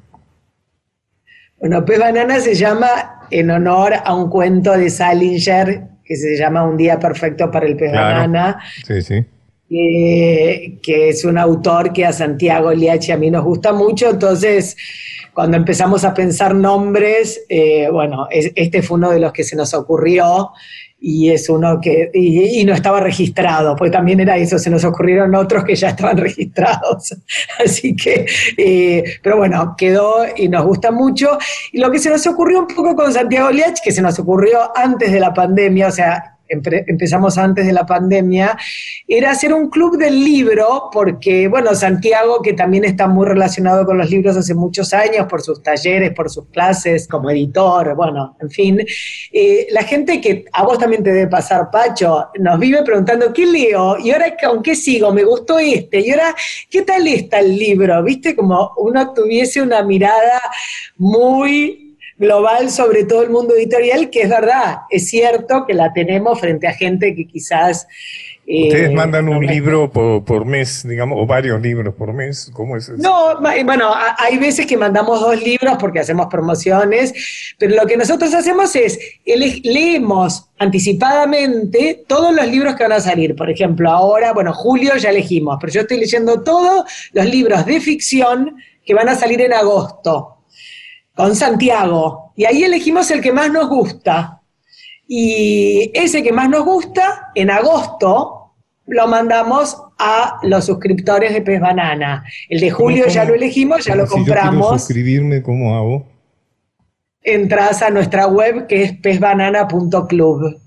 Bueno, 1.59 1.85
Pez 1.85 1.99
Banana 1.99 2.39
se 2.39 2.55
llama 2.55 3.27
en 3.33 3.51
honor 3.51 3.95
a 4.05 4.15
un 4.15 4.31
cuento 4.31 4.79
de 4.79 4.89
Salinger 4.89 5.83
que 6.05 6.15
se 6.15 6.37
llama 6.37 6.63
Un 6.63 6.77
día 6.77 7.01
perfecto 7.01 7.51
para 7.51 7.67
el 7.67 7.77
pez 7.77 7.91
banana. 7.91 8.61
Sí, 8.87 9.03
sí. 9.03 9.25
Que 10.83 11.09
es 11.09 11.25
un 11.25 11.39
autor 11.39 11.93
que 11.93 12.05
a 12.05 12.13
Santiago 12.13 12.73
Liachi 12.73 13.13
a 13.13 13.17
mí 13.17 13.31
nos 13.31 13.45
gusta 13.45 13.73
mucho, 13.73 14.11
entonces 14.11 14.77
cuando 15.35 15.57
empezamos 15.57 16.05
a 16.05 16.15
pensar 16.15 16.55
nombres, 16.55 17.45
eh, 17.49 17.89
bueno, 17.91 18.29
este 18.31 18.83
fue 18.83 18.99
uno 18.99 19.11
de 19.11 19.19
los 19.19 19.33
que 19.33 19.43
se 19.43 19.57
nos 19.57 19.75
ocurrió 19.75 20.53
y 21.01 21.31
es 21.31 21.49
uno 21.51 21.81
que, 21.83 22.11
y, 22.15 22.65
no 22.65 22.73
estaba 22.73 23.01
registrado, 23.01 23.75
pues 23.77 23.91
también 23.91 24.21
era 24.21 24.37
eso, 24.39 24.59
se 24.59 24.71
nos 24.71 24.85
ocurrieron 24.85 25.35
otros 25.35 25.65
que 25.65 25.75
ya 25.75 25.89
estaban 25.91 26.17
registrados. 26.19 27.15
Así 27.63 27.95
que, 27.95 28.25
eh, 28.57 29.05
pero 29.23 29.37
bueno, 29.37 29.75
quedó 29.77 30.25
y 30.35 30.49
nos 30.49 30.65
gusta 30.65 30.93
mucho. 30.93 31.37
Y 31.73 31.79
lo 31.79 31.91
que 31.91 31.99
se 31.99 32.09
nos 32.09 32.27
ocurrió 32.27 32.61
un 32.61 32.69
poco 32.69 32.95
con 32.95 33.13
Santiago 33.13 33.51
Liach, 33.51 33.81
que 33.83 33.93
se 33.93 34.01
nos 34.01 34.19
ocurrió 34.19 34.73
antes 34.75 35.13
de 35.13 35.21
la 35.21 35.35
pandemia, 35.35 35.89
o 35.89 35.93
sea, 35.93 36.34
empezamos 36.48 37.38
antes 37.38 37.66
de 37.66 37.72
la 37.72 37.87
pandemia, 37.87 38.57
era 39.07 39.30
hacer 39.30 39.52
un 39.52 39.70
club 39.70 39.96
del 39.98 40.22
libro, 40.22 40.90
porque, 40.92 41.48
bueno, 41.48 41.74
Santiago, 41.74 42.42
que 42.42 42.52
también 42.52 42.85
está 42.85 43.07
muy 43.07 43.26
relacionado 43.26 43.85
con 43.85 43.98
los 43.98 44.11
libros 44.11 44.37
hace 44.37 44.54
muchos 44.54 44.92
años, 44.92 45.26
por 45.28 45.42
sus 45.42 45.62
talleres, 45.62 46.12
por 46.12 46.30
sus 46.30 46.46
clases, 46.48 47.09
como 47.09 47.30
editor, 47.30 47.94
bueno, 47.94 48.37
en 48.40 48.50
fin, 48.50 48.87
eh, 49.33 49.66
la 49.70 49.83
gente 49.83 50.20
que 50.20 50.44
a 50.52 50.64
vos 50.64 50.78
también 50.78 51.02
te 51.02 51.12
debe 51.12 51.28
pasar, 51.28 51.70
Pacho, 51.70 52.28
nos 52.38 52.59
vive 52.59 52.83
preguntando, 52.83 53.33
¿qué 53.33 53.46
leo? 53.46 53.98
Y 53.98 54.11
ahora, 54.11 54.37
¿con 54.37 54.62
qué 54.62 54.74
sigo? 54.74 55.12
Me 55.12 55.24
gustó 55.24 55.59
este. 55.59 56.00
Y 56.00 56.11
ahora, 56.11 56.35
¿qué 56.70 56.83
tal 56.83 57.07
está 57.07 57.40
el 57.40 57.57
libro? 57.57 58.02
¿Viste? 58.02 58.35
Como 58.35 58.72
uno 58.78 59.12
tuviese 59.12 59.61
una 59.61 59.83
mirada 59.83 60.40
muy 60.96 61.84
global 62.18 62.70
sobre 62.70 63.05
todo 63.05 63.22
el 63.22 63.31
mundo 63.31 63.55
editorial, 63.55 64.11
que 64.11 64.22
es 64.22 64.29
verdad, 64.29 64.79
es 64.90 65.09
cierto 65.09 65.64
que 65.66 65.74
la 65.74 65.92
tenemos 65.92 66.40
frente 66.40 66.68
a 66.68 66.72
gente 66.72 67.14
que 67.14 67.27
quizás... 67.27 67.87
Eh, 68.46 68.68
¿Ustedes 68.68 68.92
mandan 68.92 69.27
un 69.27 69.44
libro 69.44 69.90
por, 69.90 70.44
mes, 70.44 70.87
digamos, 70.87 71.18
o 71.18 71.24
varios 71.24 71.62
libros 71.62 71.94
por 71.94 72.12
mes? 72.12 72.50
¿Cómo 72.53 72.77
es 72.77 72.90
eso? 72.90 72.98
No, 72.98 73.40
bueno, 73.40 73.90
hay 74.18 74.37
veces 74.37 74.66
que 74.66 74.77
mandamos 74.77 75.18
dos 75.20 75.42
libros 75.42 75.77
porque 75.81 76.00
hacemos 76.00 76.27
promociones, 76.27 77.14
pero 77.59 77.74
lo 77.74 77.87
que 77.87 77.96
nosotros 77.96 78.35
hacemos 78.35 78.77
es, 78.77 78.98
leemos 79.24 80.50
anticipadamente 80.59 82.05
todos 82.07 82.35
los 82.35 82.46
libros 82.46 82.74
que 82.74 82.83
van 82.83 82.92
a 82.92 83.00
salir. 83.00 83.35
Por 83.35 83.48
ejemplo, 83.48 83.90
ahora, 83.90 84.35
bueno, 84.35 84.53
julio 84.53 84.94
ya 84.96 85.09
elegimos, 85.09 85.57
pero 85.59 85.72
yo 85.72 85.81
estoy 85.81 86.00
leyendo 86.00 86.42
todos 86.42 86.85
los 87.14 87.24
libros 87.24 87.64
de 87.64 87.81
ficción 87.81 88.57
que 88.85 88.92
van 88.92 89.09
a 89.09 89.14
salir 89.14 89.40
en 89.40 89.55
agosto 89.55 90.34
con 91.14 91.35
Santiago. 91.35 92.33
Y 92.37 92.44
ahí 92.44 92.64
elegimos 92.64 93.11
el 93.11 93.20
que 93.20 93.33
más 93.33 93.50
nos 93.50 93.68
gusta. 93.68 94.40
Y 95.07 95.90
ese 95.94 96.22
que 96.22 96.33
más 96.33 96.48
nos 96.48 96.64
gusta, 96.64 97.31
en 97.35 97.50
agosto, 97.50 98.53
lo 98.87 99.07
mandamos 99.07 99.77
a 99.98 100.38
los 100.42 100.64
suscriptores 100.64 101.33
de 101.33 101.42
Pez 101.42 101.61
Banana. 101.61 102.24
El 102.48 102.61
de 102.61 102.70
julio 102.70 103.07
ya 103.07 103.24
lo 103.24 103.35
elegimos, 103.35 103.85
ya 103.85 103.94
lo 103.94 104.07
compramos. 104.07 104.83
suscribirme, 104.83 105.42
¿cómo 105.42 105.77
hago? 105.77 106.14
entras 107.24 107.83
a 107.83 107.90
nuestra 107.90 108.27
web 108.27 108.66
que 108.66 108.83
es 108.83 108.92
pezbanana.club. 108.92 110.61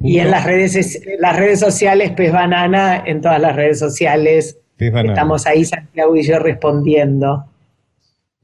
Y 0.00 0.20
en 0.20 0.30
las 0.30 0.44
redes, 0.44 1.02
las 1.18 1.36
redes 1.36 1.58
sociales, 1.58 2.12
Pez 2.12 2.32
Banana, 2.32 3.02
en 3.04 3.20
todas 3.20 3.40
las 3.40 3.56
redes 3.56 3.80
sociales. 3.80 4.56
Estamos 4.78 5.44
ahí, 5.46 5.64
Santiago 5.64 6.14
y 6.14 6.22
yo, 6.22 6.38
respondiendo. 6.38 7.46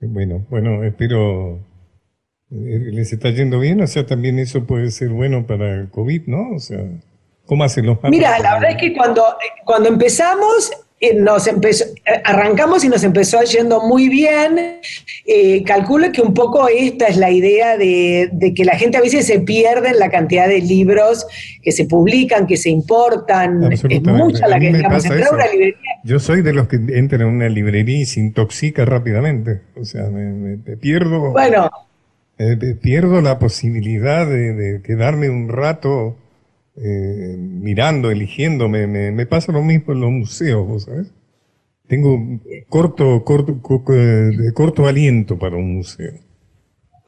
Bueno, 0.09 0.47
bueno, 0.51 0.85
espero 0.85 1.61
eh, 2.51 2.91
les 2.93 3.13
está 3.13 3.31
yendo 3.31 3.59
bien, 3.59 3.81
o 3.81 3.87
sea, 3.87 4.07
también 4.07 4.39
eso 4.39 4.65
puede 4.65 4.91
ser 4.91 5.09
bueno 5.09 5.47
para 5.47 5.75
el 5.75 5.91
COVID, 5.91 6.27
¿no? 6.27 6.51
O 6.55 6.59
sea, 6.59 6.79
¿cómo 7.47 7.65
hacen 7.65 7.87
los 7.87 7.99
Mira, 8.05 8.39
la 8.39 8.55
verdad 8.55 8.71
es 8.71 8.77
que 8.77 8.95
cuando, 8.95 9.25
cuando 9.65 9.89
empezamos 9.89 10.71
nos 11.17 11.47
empezó, 11.47 11.85
eh, 11.85 12.23
arrancamos 12.25 12.85
y 12.85 12.89
nos 12.89 13.05
empezó 13.05 13.43
yendo 13.43 13.83
muy 13.83 14.09
bien. 14.09 14.81
Eh, 15.27 15.63
calculo 15.65 16.11
que 16.13 16.23
un 16.23 16.35
poco 16.35 16.69
esta 16.69 17.07
es 17.07 17.17
la 17.17 17.31
idea 17.31 17.77
de, 17.77 18.31
que 18.55 18.65
la 18.65 18.77
gente 18.77 18.97
a 18.97 19.01
veces 19.01 19.27
se 19.27 19.41
pierde 19.41 19.91
en 19.91 19.99
la 19.99 20.11
cantidad 20.11 20.49
de 20.49 20.61
libros 20.61 21.27
que 21.63 21.73
se 21.73 21.85
publican, 21.85 22.47
que 22.47 22.57
se 22.57 22.71
importan. 22.71 23.73
Es 23.73 23.85
mucha 23.85 24.49
la 24.49 24.59
que 24.59 24.73
digamos, 24.73 25.05
una 25.05 25.47
librería. 25.47 25.77
Yo 26.05 26.19
soy 26.19 26.43
de 26.43 26.53
los 26.53 26.69
que 26.69 26.77
entran 26.77 27.23
en 27.23 27.29
una 27.29 27.49
librería 27.49 28.01
y 28.01 28.07
se 28.07 28.21
intoxica 28.21 28.85
rápidamente. 28.85 29.61
O 29.77 29.85
sea, 29.85 30.05
me, 30.09 30.57
pierdo. 30.77 31.33
Bueno. 31.33 31.71
Eh, 32.37 32.57
pierdo 32.81 33.21
la 33.21 33.39
posibilidad 33.39 34.27
de 34.27 34.81
quedarme 34.83 35.31
un 35.31 35.49
rato 35.49 36.17
eh, 36.77 37.37
mirando, 37.39 38.11
eligiendo. 38.11 38.69
Me, 38.69 38.87
me, 38.87 39.27
pasa 39.27 39.53
lo 39.53 39.63
mismo 39.63 39.93
en 39.93 40.01
los 40.01 40.11
museos, 40.11 40.85
¿sabes? 40.85 41.13
Tengo 41.87 42.41
corto, 42.69 43.25
corto, 43.25 43.61
corto 44.55 44.87
aliento 44.87 45.39
para 45.39 45.57
un 45.57 45.77
museo. 45.77 46.15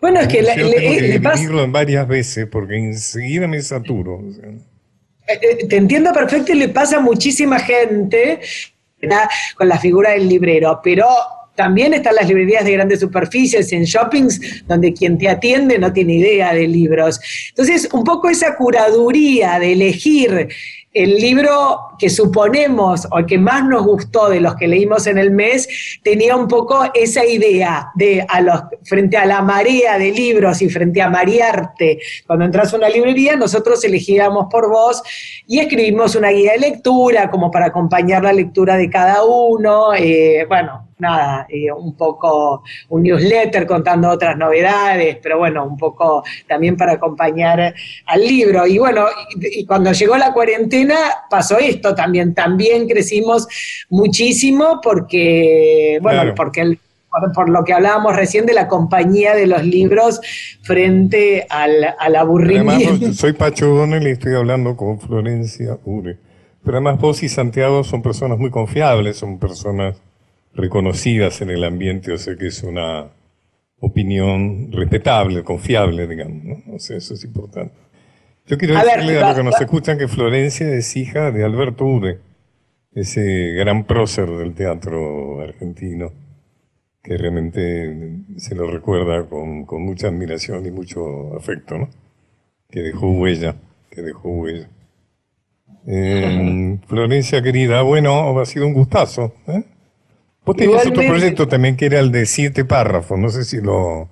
Bueno, 0.00 0.20
es 0.20 0.28
que, 0.28 0.42
le, 0.42 0.56
le, 0.56 1.20
que 1.20 1.62
en 1.62 1.72
varias 1.72 2.06
veces 2.06 2.46
porque 2.46 2.76
enseguida 2.76 3.48
me 3.48 3.60
saturo. 3.62 4.22
Eh, 5.26 5.40
eh, 5.42 5.66
te 5.66 5.76
entiendo 5.76 6.12
perfecto 6.12 6.52
y 6.52 6.56
le 6.56 6.68
pasa 6.68 6.98
a 6.98 7.00
muchísima 7.00 7.58
gente 7.58 8.40
con 9.56 9.68
la 9.68 9.78
figura 9.78 10.10
del 10.10 10.28
librero, 10.28 10.80
pero 10.82 11.06
también 11.56 11.94
están 11.94 12.14
las 12.14 12.28
librerías 12.28 12.64
de 12.64 12.72
grandes 12.72 13.00
superficies, 13.00 13.72
en 13.72 13.84
shoppings, 13.84 14.64
donde 14.66 14.92
quien 14.92 15.18
te 15.18 15.28
atiende 15.28 15.78
no 15.78 15.92
tiene 15.92 16.14
idea 16.14 16.54
de 16.54 16.68
libros. 16.68 17.20
Entonces, 17.48 17.88
un 17.92 18.04
poco 18.04 18.28
esa 18.28 18.54
curaduría 18.56 19.58
de 19.58 19.72
elegir 19.72 20.48
el 20.96 21.16
libro 21.18 21.90
que 21.98 22.08
suponemos 22.08 23.06
o 23.10 23.24
que 23.26 23.36
más 23.36 23.62
nos 23.66 23.84
gustó 23.84 24.30
de 24.30 24.40
los 24.40 24.56
que 24.56 24.66
leímos 24.66 25.06
en 25.06 25.18
el 25.18 25.30
mes 25.30 25.68
tenía 26.02 26.34
un 26.34 26.48
poco 26.48 26.84
esa 26.94 27.22
idea 27.22 27.90
de 27.94 28.24
a 28.26 28.40
los 28.40 28.62
frente 28.82 29.18
a 29.18 29.26
la 29.26 29.42
marea 29.42 29.98
de 29.98 30.10
libros 30.10 30.62
y 30.62 30.70
frente 30.70 31.02
a 31.02 31.10
marearte 31.10 31.98
cuando 32.26 32.46
entras 32.46 32.72
a 32.72 32.78
una 32.78 32.88
librería 32.88 33.36
nosotros 33.36 33.84
elegíamos 33.84 34.46
por 34.50 34.70
vos 34.70 35.02
y 35.46 35.58
escribimos 35.58 36.14
una 36.14 36.30
guía 36.30 36.52
de 36.52 36.60
lectura 36.60 37.30
como 37.30 37.50
para 37.50 37.66
acompañar 37.66 38.22
la 38.22 38.32
lectura 38.32 38.78
de 38.78 38.88
cada 38.88 39.22
uno 39.22 39.92
eh, 39.94 40.46
bueno 40.48 40.85
nada, 40.98 41.46
eh, 41.48 41.70
un 41.70 41.94
poco 41.94 42.62
un 42.88 43.02
newsletter 43.02 43.66
contando 43.66 44.08
otras 44.08 44.36
novedades, 44.36 45.18
pero 45.22 45.38
bueno, 45.38 45.64
un 45.64 45.76
poco 45.76 46.24
también 46.48 46.76
para 46.76 46.92
acompañar 46.92 47.74
al 48.06 48.20
libro. 48.20 48.66
Y 48.66 48.78
bueno, 48.78 49.06
y, 49.40 49.64
cuando 49.66 49.92
llegó 49.92 50.16
la 50.16 50.32
cuarentena 50.32 50.96
pasó 51.28 51.58
esto 51.58 51.94
también, 51.94 52.34
también 52.34 52.88
crecimos 52.88 53.46
muchísimo 53.90 54.80
porque, 54.82 55.98
bueno, 56.00 56.34
porque 56.34 56.78
por, 57.34 57.48
lo 57.48 57.64
que 57.64 57.72
hablábamos 57.72 58.16
recién 58.16 58.46
de 58.46 58.54
la 58.54 58.68
compañía 58.68 59.34
de 59.34 59.46
los 59.46 59.64
libros 59.64 60.20
frente 60.62 61.46
al, 61.48 61.94
al 61.98 62.16
aburrimiento. 62.16 62.88
Además, 62.90 63.16
soy 63.16 63.32
Pacho 63.32 63.66
Donel 63.66 64.06
y 64.06 64.10
estoy 64.10 64.34
hablando 64.34 64.76
con 64.76 65.00
Florencia 65.00 65.78
Ure. 65.84 66.18
Pero 66.64 66.78
además 66.78 66.98
vos 66.98 67.22
y 67.22 67.28
Santiago 67.28 67.84
son 67.84 68.02
personas 68.02 68.38
muy 68.38 68.50
confiables, 68.50 69.16
son 69.18 69.38
personas 69.38 69.96
reconocidas 70.56 71.42
en 71.42 71.50
el 71.50 71.64
ambiente, 71.64 72.12
o 72.12 72.18
sea 72.18 72.34
que 72.36 72.48
es 72.48 72.62
una 72.62 73.06
opinión 73.78 74.72
respetable, 74.72 75.44
confiable, 75.44 76.06
digamos, 76.06 76.44
¿no? 76.44 76.74
O 76.74 76.78
sea, 76.78 76.96
eso 76.96 77.14
es 77.14 77.24
importante. 77.24 77.74
Yo 78.46 78.56
quiero 78.56 78.74
decirle 78.74 79.20
a 79.20 79.28
los 79.28 79.36
que 79.36 79.42
nos 79.42 79.60
escuchan 79.60 79.98
que 79.98 80.08
Florencia 80.08 80.72
es 80.72 80.96
hija 80.96 81.30
de 81.30 81.44
Alberto 81.44 81.84
Ure, 81.84 82.18
ese 82.94 83.52
gran 83.52 83.84
prócer 83.84 84.30
del 84.30 84.54
teatro 84.54 85.40
argentino, 85.42 86.12
que 87.02 87.18
realmente 87.18 88.18
se 88.38 88.54
lo 88.54 88.70
recuerda 88.70 89.28
con, 89.28 89.64
con 89.64 89.82
mucha 89.82 90.08
admiración 90.08 90.64
y 90.64 90.70
mucho 90.70 91.36
afecto, 91.36 91.76
¿no? 91.76 91.90
Que 92.70 92.80
dejó 92.80 93.10
huella, 93.10 93.56
que 93.90 94.02
dejó 94.02 94.30
huella. 94.30 94.68
Eh, 95.88 96.80
Florencia 96.88 97.40
querida, 97.42 97.82
bueno, 97.82 98.40
ha 98.40 98.44
sido 98.44 98.66
un 98.66 98.74
gustazo. 98.74 99.32
¿eh? 99.46 99.62
Vos 100.46 100.56
tenías 100.56 100.86
otro 100.86 101.02
proyecto 101.04 101.48
también 101.48 101.76
que 101.76 101.86
era 101.86 101.98
el 101.98 102.12
de 102.12 102.24
siete 102.24 102.64
párrafos, 102.64 103.18
no 103.18 103.28
sé 103.28 103.44
si 103.44 103.60
lo... 103.60 104.08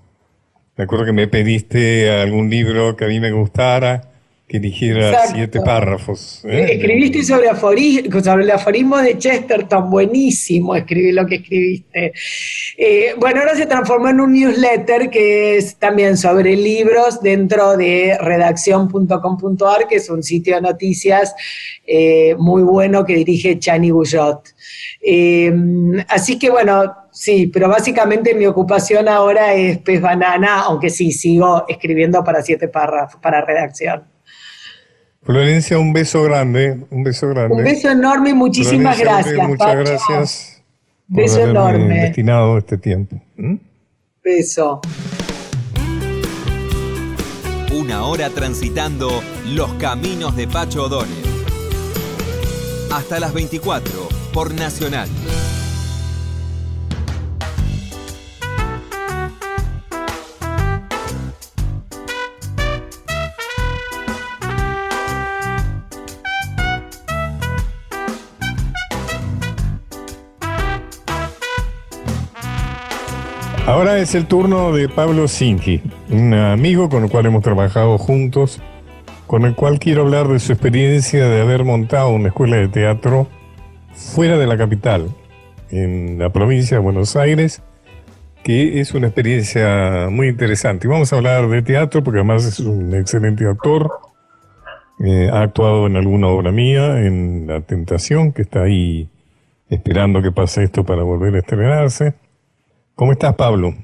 Me 0.76 0.82
acuerdo 0.82 1.04
que 1.04 1.12
me 1.12 1.28
pediste 1.28 2.10
algún 2.10 2.50
libro 2.50 2.96
que 2.96 3.04
a 3.04 3.08
mí 3.08 3.20
me 3.20 3.30
gustara, 3.30 4.13
que 4.54 4.58
eligiera 4.58 5.26
siete 5.26 5.60
párrafos. 5.60 6.44
¿eh? 6.44 6.74
Escribiste 6.74 7.24
sobre, 7.24 7.48
sobre 8.22 8.44
el 8.44 8.50
aforismo 8.52 8.98
de 8.98 9.18
Chesterton, 9.18 9.90
buenísimo 9.90 10.76
escribí 10.76 11.10
lo 11.10 11.26
que 11.26 11.36
escribiste. 11.36 12.12
Eh, 12.78 13.14
bueno, 13.18 13.40
ahora 13.40 13.56
se 13.56 13.66
transformó 13.66 14.10
en 14.10 14.20
un 14.20 14.32
newsletter 14.32 15.10
que 15.10 15.56
es 15.56 15.74
también 15.76 16.16
sobre 16.16 16.54
libros 16.54 17.20
dentro 17.20 17.76
de 17.76 18.16
redacción.com.ar, 18.20 19.88
que 19.88 19.96
es 19.96 20.08
un 20.08 20.22
sitio 20.22 20.54
de 20.54 20.60
noticias 20.60 21.34
eh, 21.84 22.36
muy 22.38 22.62
bueno 22.62 23.04
que 23.04 23.16
dirige 23.16 23.58
Chani 23.58 23.90
Bouillot. 23.90 24.40
así 26.06 26.38
que 26.38 26.50
bueno, 26.50 26.94
sí, 27.10 27.48
pero 27.48 27.68
básicamente 27.68 28.34
mi 28.36 28.46
ocupación 28.46 29.08
ahora 29.08 29.52
es 29.52 29.78
pez 29.78 30.00
banana, 30.00 30.60
aunque 30.60 30.90
sí, 30.90 31.10
sigo 31.10 31.64
escribiendo 31.66 32.22
para 32.22 32.40
siete 32.40 32.68
párrafos, 32.68 33.20
para 33.20 33.40
redacción. 33.40 34.13
Florencia, 35.24 35.78
un 35.78 35.94
beso 35.94 36.22
grande, 36.22 36.78
un 36.90 37.02
beso 37.02 37.28
grande. 37.28 37.54
Un 37.54 37.64
beso 37.64 37.90
enorme 37.90 38.30
y 38.30 38.34
muchísimas 38.34 38.98
gracias. 38.98 39.48
Muchas 39.48 39.76
gracias. 39.76 40.62
Por 41.08 41.16
beso 41.22 41.40
enorme. 41.40 42.00
destinado 42.00 42.58
este 42.58 42.76
tiempo. 42.76 43.20
¿Mm? 43.36 43.56
Beso. 44.22 44.82
Una 47.72 48.04
hora 48.04 48.28
transitando 48.30 49.22
los 49.46 49.72
caminos 49.74 50.36
de 50.36 50.46
Pacho 50.46 50.84
O'Donnell. 50.84 51.24
Hasta 52.92 53.18
las 53.18 53.32
24 53.32 53.90
por 54.32 54.52
Nacional. 54.52 55.08
Ahora 73.66 73.98
es 73.98 74.14
el 74.14 74.26
turno 74.26 74.72
de 74.72 74.90
Pablo 74.90 75.26
Sinki, 75.26 75.80
un 76.10 76.34
amigo 76.34 76.90
con 76.90 77.04
el 77.04 77.10
cual 77.10 77.24
hemos 77.24 77.42
trabajado 77.42 77.96
juntos, 77.96 78.60
con 79.26 79.46
el 79.46 79.54
cual 79.54 79.78
quiero 79.78 80.02
hablar 80.02 80.28
de 80.28 80.38
su 80.38 80.52
experiencia 80.52 81.26
de 81.26 81.40
haber 81.40 81.64
montado 81.64 82.10
una 82.10 82.28
escuela 82.28 82.56
de 82.56 82.68
teatro 82.68 83.26
fuera 83.94 84.36
de 84.36 84.46
la 84.46 84.58
capital, 84.58 85.08
en 85.70 86.18
la 86.18 86.30
provincia 86.30 86.76
de 86.76 86.82
Buenos 86.82 87.16
Aires, 87.16 87.62
que 88.42 88.80
es 88.80 88.92
una 88.92 89.06
experiencia 89.06 90.08
muy 90.10 90.28
interesante. 90.28 90.86
Vamos 90.86 91.14
a 91.14 91.16
hablar 91.16 91.48
de 91.48 91.62
teatro 91.62 92.04
porque 92.04 92.18
además 92.18 92.44
es 92.44 92.60
un 92.60 92.94
excelente 92.94 93.46
actor. 93.46 93.90
Eh, 95.02 95.30
ha 95.32 95.40
actuado 95.40 95.86
en 95.86 95.96
alguna 95.96 96.26
obra 96.26 96.52
mía, 96.52 97.00
en 97.00 97.46
La 97.46 97.62
Tentación, 97.62 98.34
que 98.34 98.42
está 98.42 98.64
ahí 98.64 99.08
esperando 99.70 100.20
que 100.20 100.32
pase 100.32 100.64
esto 100.64 100.84
para 100.84 101.02
volver 101.02 101.34
a 101.34 101.38
estrenarse. 101.38 102.12
¿Cómo 102.94 103.10
estás, 103.10 103.34
Pablo? 103.34 103.74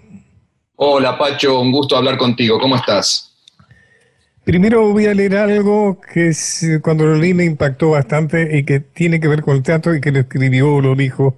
Hola, 0.77 1.19
Pacho, 1.19 1.61
un 1.61 1.73
gusto 1.73 1.97
hablar 1.97 2.17
contigo. 2.17 2.61
¿Cómo 2.61 2.77
estás? 2.77 3.35
Primero 4.45 4.93
voy 4.93 5.07
a 5.07 5.15
leer 5.15 5.37
algo 5.37 6.01
que 6.01 6.33
cuando 6.81 7.05
lo 7.05 7.17
leí 7.17 7.35
me 7.35 7.45
impactó 7.45 7.91
bastante 7.91 8.57
y 8.57 8.65
que 8.65 8.81
tiene 8.81 9.21
que 9.21 9.29
ver 9.29 9.43
con 9.43 9.57
el 9.57 9.63
teatro 9.63 9.95
y 9.95 10.01
que 10.01 10.13
lo 10.13 10.21
escribió 10.21 10.75
o 10.75 10.81
lo 10.81 10.95
dijo 10.95 11.37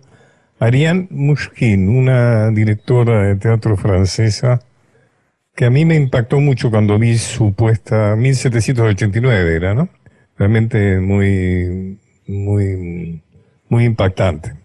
Ariane 0.58 1.08
Mushkin, 1.10 1.88
una 1.88 2.50
directora 2.50 3.22
de 3.24 3.36
teatro 3.36 3.76
francesa, 3.76 4.62
que 5.56 5.64
a 5.64 5.70
mí 5.70 5.84
me 5.84 5.96
impactó 5.96 6.40
mucho 6.40 6.70
cuando 6.70 6.98
vi 6.98 7.16
su 7.18 7.54
puesta, 7.54 8.16
1789 8.16 9.56
era, 9.56 9.74
¿no? 9.74 9.88
Realmente 10.36 11.00
muy, 11.00 11.98
muy, 12.26 13.22
muy 13.68 13.84
impactante. 13.84 14.61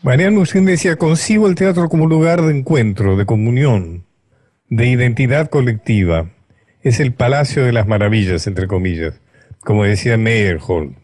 Mariano 0.00 0.38
Musín 0.38 0.64
decía, 0.64 0.94
concibo 0.94 1.48
el 1.48 1.56
teatro 1.56 1.88
como 1.88 2.06
lugar 2.06 2.42
de 2.42 2.56
encuentro, 2.56 3.16
de 3.16 3.26
comunión, 3.26 4.04
de 4.68 4.86
identidad 4.86 5.50
colectiva. 5.50 6.30
Es 6.82 7.00
el 7.00 7.12
Palacio 7.12 7.64
de 7.64 7.72
las 7.72 7.88
Maravillas, 7.88 8.46
entre 8.46 8.68
comillas, 8.68 9.20
como 9.58 9.82
decía 9.82 10.16
Meyerhold. 10.16 10.94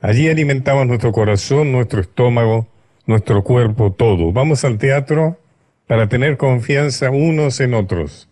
Allí 0.00 0.30
alimentamos 0.30 0.86
nuestro 0.86 1.12
corazón, 1.12 1.70
nuestro 1.70 2.00
estómago, 2.00 2.66
nuestro 3.04 3.44
cuerpo, 3.44 3.92
todo. 3.92 4.32
Vamos 4.32 4.64
al 4.64 4.78
teatro 4.78 5.38
para 5.86 6.08
tener 6.08 6.38
confianza 6.38 7.10
unos 7.10 7.60
en 7.60 7.74
otros. 7.74 8.30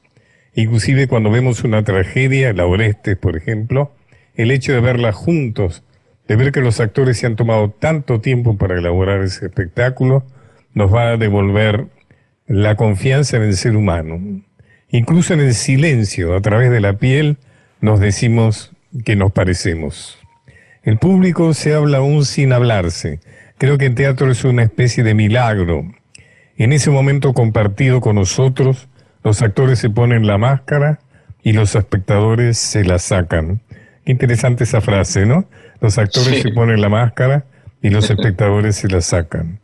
Inclusive 0.55 1.07
cuando 1.07 1.31
vemos 1.31 1.65
una 1.65 1.85
tragedia, 1.85 2.55
la 2.55 2.65
Orestes, 2.65 3.19
por 3.19 3.37
ejemplo, 3.37 3.93
el 4.37 4.53
hecho 4.53 4.73
de 4.73 4.81
verla 4.81 5.13
juntos, 5.13 5.85
de 6.33 6.37
ver 6.37 6.51
que 6.51 6.63
los 6.63 6.81
actores 6.81 7.19
se 7.19 7.27
han 7.27 7.37
tomado 7.37 7.69
tanto 7.69 8.23
tiempo 8.23 8.57
para 8.57 8.79
elaborar 8.79 9.21
ese 9.21 9.45
espectáculo, 9.45 10.25
nos 10.73 10.91
va 10.91 11.11
a 11.11 11.17
devolver 11.19 11.89
la 12.47 12.75
confianza 12.75 13.37
en 13.37 13.43
el 13.43 13.55
ser 13.55 13.77
humano. 13.77 14.19
Incluso 14.89 15.35
en 15.35 15.41
el 15.41 15.53
silencio, 15.53 16.35
a 16.35 16.41
través 16.41 16.71
de 16.71 16.81
la 16.81 16.95
piel, 16.95 17.37
nos 17.83 18.01
decimos 18.01 18.73
que 19.05 19.15
nos 19.15 19.31
parecemos. 19.33 20.19
El 20.83 20.97
público 20.97 21.53
se 21.53 21.75
habla 21.75 21.99
aún 21.99 22.25
sin 22.25 22.55
hablarse. 22.55 23.21
Creo 23.59 23.77
que 23.77 23.85
el 23.85 23.95
teatro 23.95 24.31
es 24.31 24.43
una 24.43 24.63
especie 24.63 25.05
de 25.05 25.13
milagro. 25.13 25.85
En 26.57 26.73
ese 26.73 26.89
momento 26.89 27.35
compartido 27.35 28.01
con 28.01 28.17
nosotros, 28.17 28.89
los 29.23 29.43
actores 29.43 29.79
se 29.81 29.91
ponen 29.91 30.27
la 30.27 30.39
máscara 30.39 30.99
y 31.43 31.53
los 31.53 31.75
espectadores 31.75 32.57
se 32.57 32.85
la 32.85 32.99
sacan. 32.99 33.61
Qué 34.07 34.13
interesante 34.13 34.65
esa 34.65 34.81
frase, 34.81 35.27
¿no? 35.27 35.47
Los 35.83 35.99
actores 35.99 36.41
se 36.41 36.51
ponen 36.51 36.81
la 36.81 36.89
máscara 36.89 37.45
y 37.83 37.91
los 37.91 38.09
espectadores 38.11 38.77
se 38.77 38.89
la 38.89 39.01
sacan. 39.01 39.59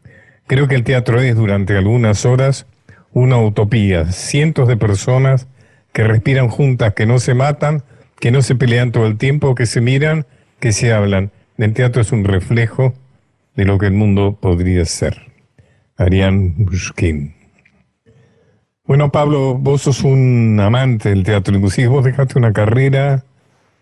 Creo 0.49 0.67
que 0.67 0.75
el 0.75 0.85
teatro 0.85 1.21
es 1.21 1.37
durante 1.37 1.79
algunas 1.79 2.27
horas 2.27 2.67
una 3.13 3.39
utopía. 3.39 4.07
Cientos 4.13 4.67
de 4.67 4.77
personas 4.77 5.47
que 5.93 6.03
respiran 6.03 6.49
juntas, 6.49 6.93
que 6.95 7.07
no 7.07 7.21
se 7.21 7.35
matan, 7.35 7.83
que 8.19 8.33
no 8.33 8.43
se 8.43 8.57
pelean 8.57 8.91
todo 8.91 9.07
el 9.07 9.17
tiempo, 9.17 9.55
que 9.55 9.67
se 9.67 9.81
miran, 9.81 10.27
que 10.59 10.73
se 10.73 10.93
hablan. 10.93 11.31
El 11.57 11.73
teatro 11.73 12.03
es 12.03 12.11
un 12.11 12.25
reflejo 12.25 12.95
de 13.55 13.65
lo 13.65 13.79
que 13.79 13.87
el 13.87 13.93
mundo 13.93 14.37
podría 14.41 14.85
ser. 14.85 15.17
Ariane 15.97 16.55
Bushkin. 16.57 17.35
Bueno, 18.85 19.13
Pablo, 19.13 19.55
vos 19.55 19.83
sos 19.83 20.03
un 20.03 20.59
amante 20.61 21.11
del 21.11 21.23
teatro, 21.23 21.55
inclusive 21.55 21.89
vos 21.89 22.05
dejaste 22.05 22.39
una 22.39 22.53
carrera 22.53 23.25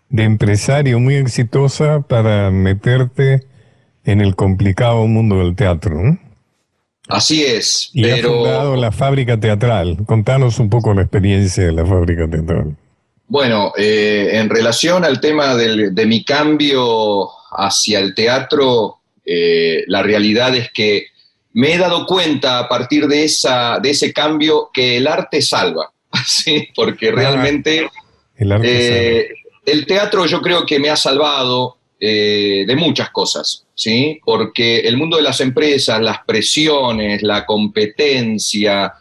de 0.09 0.23
empresario 0.23 0.99
muy 0.99 1.15
exitosa 1.15 2.01
para 2.01 2.51
meterte 2.51 3.43
en 4.05 4.21
el 4.21 4.35
complicado 4.35 5.05
mundo 5.07 5.39
del 5.39 5.55
teatro. 5.55 6.17
Así 7.09 7.43
es. 7.43 7.89
Y 7.93 8.03
pero... 8.03 8.33
fundado 8.33 8.75
la 8.75 8.91
fábrica 8.91 9.39
teatral. 9.39 9.97
Contanos 10.05 10.59
un 10.59 10.69
poco 10.69 10.93
la 10.93 11.01
experiencia 11.01 11.65
de 11.65 11.71
la 11.71 11.85
fábrica 11.85 12.29
teatral. 12.29 12.75
Bueno, 13.27 13.73
eh, 13.77 14.29
en 14.33 14.49
relación 14.49 15.03
al 15.03 15.19
tema 15.19 15.55
de 15.55 16.05
mi 16.05 16.23
cambio 16.23 17.29
hacia 17.51 17.99
el 17.99 18.15
teatro, 18.15 18.99
eh, 19.25 19.83
la 19.87 20.01
realidad 20.01 20.55
es 20.55 20.71
que 20.71 21.07
me 21.53 21.73
he 21.73 21.77
dado 21.77 22.05
cuenta 22.05 22.59
a 22.59 22.69
partir 22.69 23.07
de, 23.07 23.25
esa, 23.25 23.79
de 23.79 23.89
ese 23.89 24.13
cambio 24.13 24.69
que 24.73 24.97
el 24.97 25.07
arte 25.07 25.41
salva, 25.41 25.91
¿sí? 26.25 26.69
porque 26.73 27.09
ah, 27.09 27.13
realmente 27.13 27.89
el, 28.37 28.51
eh, 28.63 29.27
el, 29.67 29.85
teatro 29.85 30.25
yo 30.25 30.41
creo 30.41 30.65
que 30.65 30.79
me 30.79 30.89
ha 30.89 30.95
salvado 30.95 31.77
de 31.99 32.75
muchas 32.77 33.09
cosas, 33.09 33.65
¿sí? 33.73 34.19
porque 34.23 34.81
el 34.81 34.97
mundo 34.97 35.17
de 35.17 35.23
las 35.23 35.41
empresas, 35.41 35.99
las 35.99 36.19
presiones, 36.25 37.23
la 37.23 37.43
competencia, 37.43 38.93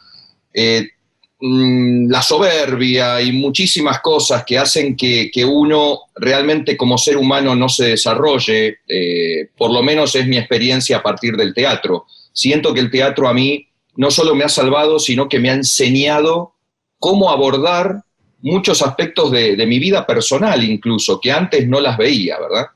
Mm, 1.38 2.10
la 2.10 2.22
soberbia 2.22 3.20
y 3.20 3.30
muchísimas 3.30 4.00
cosas 4.00 4.42
que 4.46 4.56
hacen 4.56 4.96
que, 4.96 5.30
uno 5.46 6.00
realmente 6.14 6.78
como 6.78 6.96
ser 6.96 7.18
humano 7.18 7.54
no 7.54 7.68
se 7.68 7.88
desarrolle, 7.88 8.78
eh, 8.88 9.50
por 9.54 9.70
lo 9.70 9.82
menos 9.82 10.14
es 10.14 10.26
mi 10.26 10.38
experiencia 10.38 10.98
a 10.98 11.02
partir 11.02 11.36
del 11.36 11.52
teatro. 11.52 12.06
Siento 12.32 12.72
que 12.72 12.80
el 12.80 12.90
teatro 12.90 13.28
a 13.28 13.34
mí 13.34 13.68
no 13.96 14.10
solo 14.10 14.34
me 14.34 14.44
ha 14.44 14.48
salvado, 14.48 14.98
sino 14.98 15.28
que 15.28 15.38
me 15.38 15.50
ha 15.50 15.54
enseñado 15.54 16.54
cómo 16.98 17.28
abordar 17.30 18.04
muchos 18.42 18.82
aspectos 18.82 19.30
de, 19.30 19.66
mi 19.66 19.78
vida 19.78 20.06
personal 20.06 20.62
incluso, 20.62 21.20
que 21.20 21.32
antes 21.32 21.66
no 21.66 21.80
las 21.80 21.96
veía, 21.96 22.38
¿verdad? 22.38 22.66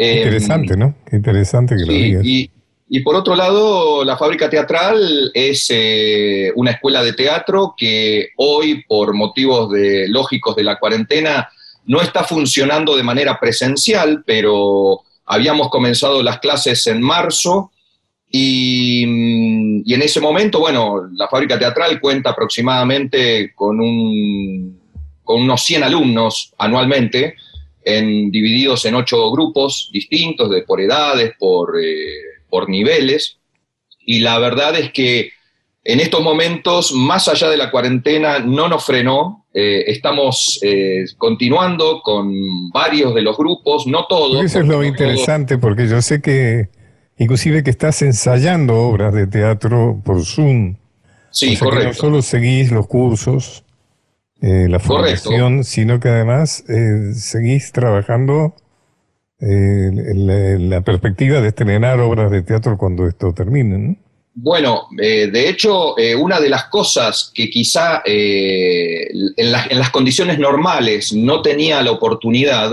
interesante, 0.00 0.76
¿no? 0.76 0.94
Qué 1.08 1.16
interesante 1.16 1.74
que 1.76 1.84
lo 1.84 1.92
digas. 1.92 2.24
Y 2.90 3.00
por 3.00 3.16
otro 3.16 3.36
lado, 3.36 4.02
la 4.02 4.16
fábrica 4.16 4.48
teatral 4.48 5.30
es 5.34 5.66
eh, 5.70 6.50
una 6.56 6.70
escuela 6.70 7.02
de 7.02 7.12
teatro 7.12 7.74
que 7.76 8.30
hoy, 8.36 8.82
por 8.84 9.12
motivos 9.12 9.70
de, 9.70 10.08
lógicos 10.08 10.56
de 10.56 10.64
la 10.64 10.78
cuarentena, 10.78 11.50
no 11.84 12.00
está 12.00 12.24
funcionando 12.24 12.96
de 12.96 13.02
manera 13.02 13.38
presencial, 13.38 14.24
pero 14.26 15.02
habíamos 15.26 15.68
comenzado 15.68 16.22
las 16.22 16.38
clases 16.38 16.86
en 16.86 17.02
marzo 17.02 17.70
y, 18.30 19.82
y 19.84 19.94
en 19.94 20.02
ese 20.02 20.20
momento, 20.20 20.60
bueno, 20.60 21.08
la 21.12 21.28
fábrica 21.28 21.58
teatral 21.58 22.00
cuenta 22.00 22.30
aproximadamente 22.30 23.52
con, 23.54 23.80
un, 23.80 24.80
con 25.24 25.42
unos 25.42 25.62
100 25.62 25.84
alumnos 25.84 26.54
anualmente, 26.58 27.36
en, 27.84 28.30
divididos 28.30 28.84
en 28.84 28.96
ocho 28.96 29.30
grupos 29.30 29.90
distintos, 29.92 30.50
de, 30.50 30.62
por 30.62 30.80
edades, 30.80 31.32
por... 31.38 31.74
Eh, 31.82 32.28
por 32.48 32.68
niveles. 32.68 33.38
Y 34.00 34.20
la 34.20 34.38
verdad 34.38 34.78
es 34.78 34.92
que 34.92 35.30
en 35.84 36.00
estos 36.00 36.22
momentos, 36.22 36.92
más 36.92 37.28
allá 37.28 37.48
de 37.48 37.56
la 37.56 37.70
cuarentena, 37.70 38.40
no 38.40 38.68
nos 38.68 38.84
frenó. 38.84 39.46
Eh, 39.54 39.84
estamos 39.86 40.58
eh, 40.62 41.04
continuando 41.16 42.00
con 42.02 42.70
varios 42.70 43.14
de 43.14 43.22
los 43.22 43.36
grupos, 43.36 43.86
no 43.86 44.06
todos. 44.06 44.44
Eso 44.44 44.60
es 44.60 44.66
lo 44.66 44.84
interesante, 44.84 45.58
porque 45.58 45.88
yo 45.88 46.02
sé 46.02 46.20
que, 46.20 46.68
inclusive 47.18 47.62
que 47.62 47.70
estás 47.70 48.02
ensayando 48.02 48.74
obras 48.74 49.12
de 49.14 49.26
teatro 49.26 50.00
por 50.04 50.24
Zoom. 50.24 50.76
Sí, 51.30 51.56
correcto. 51.56 51.88
no 51.88 51.94
solo 51.94 52.22
seguís 52.22 52.70
los 52.70 52.86
cursos, 52.86 53.64
eh, 54.40 54.66
la 54.68 54.78
formación, 54.78 55.64
sino 55.64 56.00
que 56.00 56.08
además 56.08 56.64
seguís 57.14 57.72
trabajando 57.72 58.54
eh, 59.40 59.90
la, 60.58 60.80
perspectiva 60.80 61.40
de 61.40 61.48
estrenar 61.48 62.00
obras 62.00 62.28
de 62.28 62.42
teatro 62.42 62.76
cuando 62.76 63.06
esto 63.06 63.32
termine. 63.32 63.96
Bueno, 64.34 64.88
eh, 65.00 65.28
de 65.28 65.48
hecho, 65.48 65.96
eh, 65.96 66.16
una 66.16 66.40
de 66.40 66.48
las 66.48 66.64
cosas 66.64 67.30
que 67.32 67.48
quizá 67.48 68.02
en, 68.04 69.32
en, 69.36 69.78
las 69.78 69.90
condiciones 69.90 70.40
normales 70.40 71.12
no 71.12 71.40
tenía 71.40 71.82
la 71.82 71.92
oportunidad, 71.92 72.72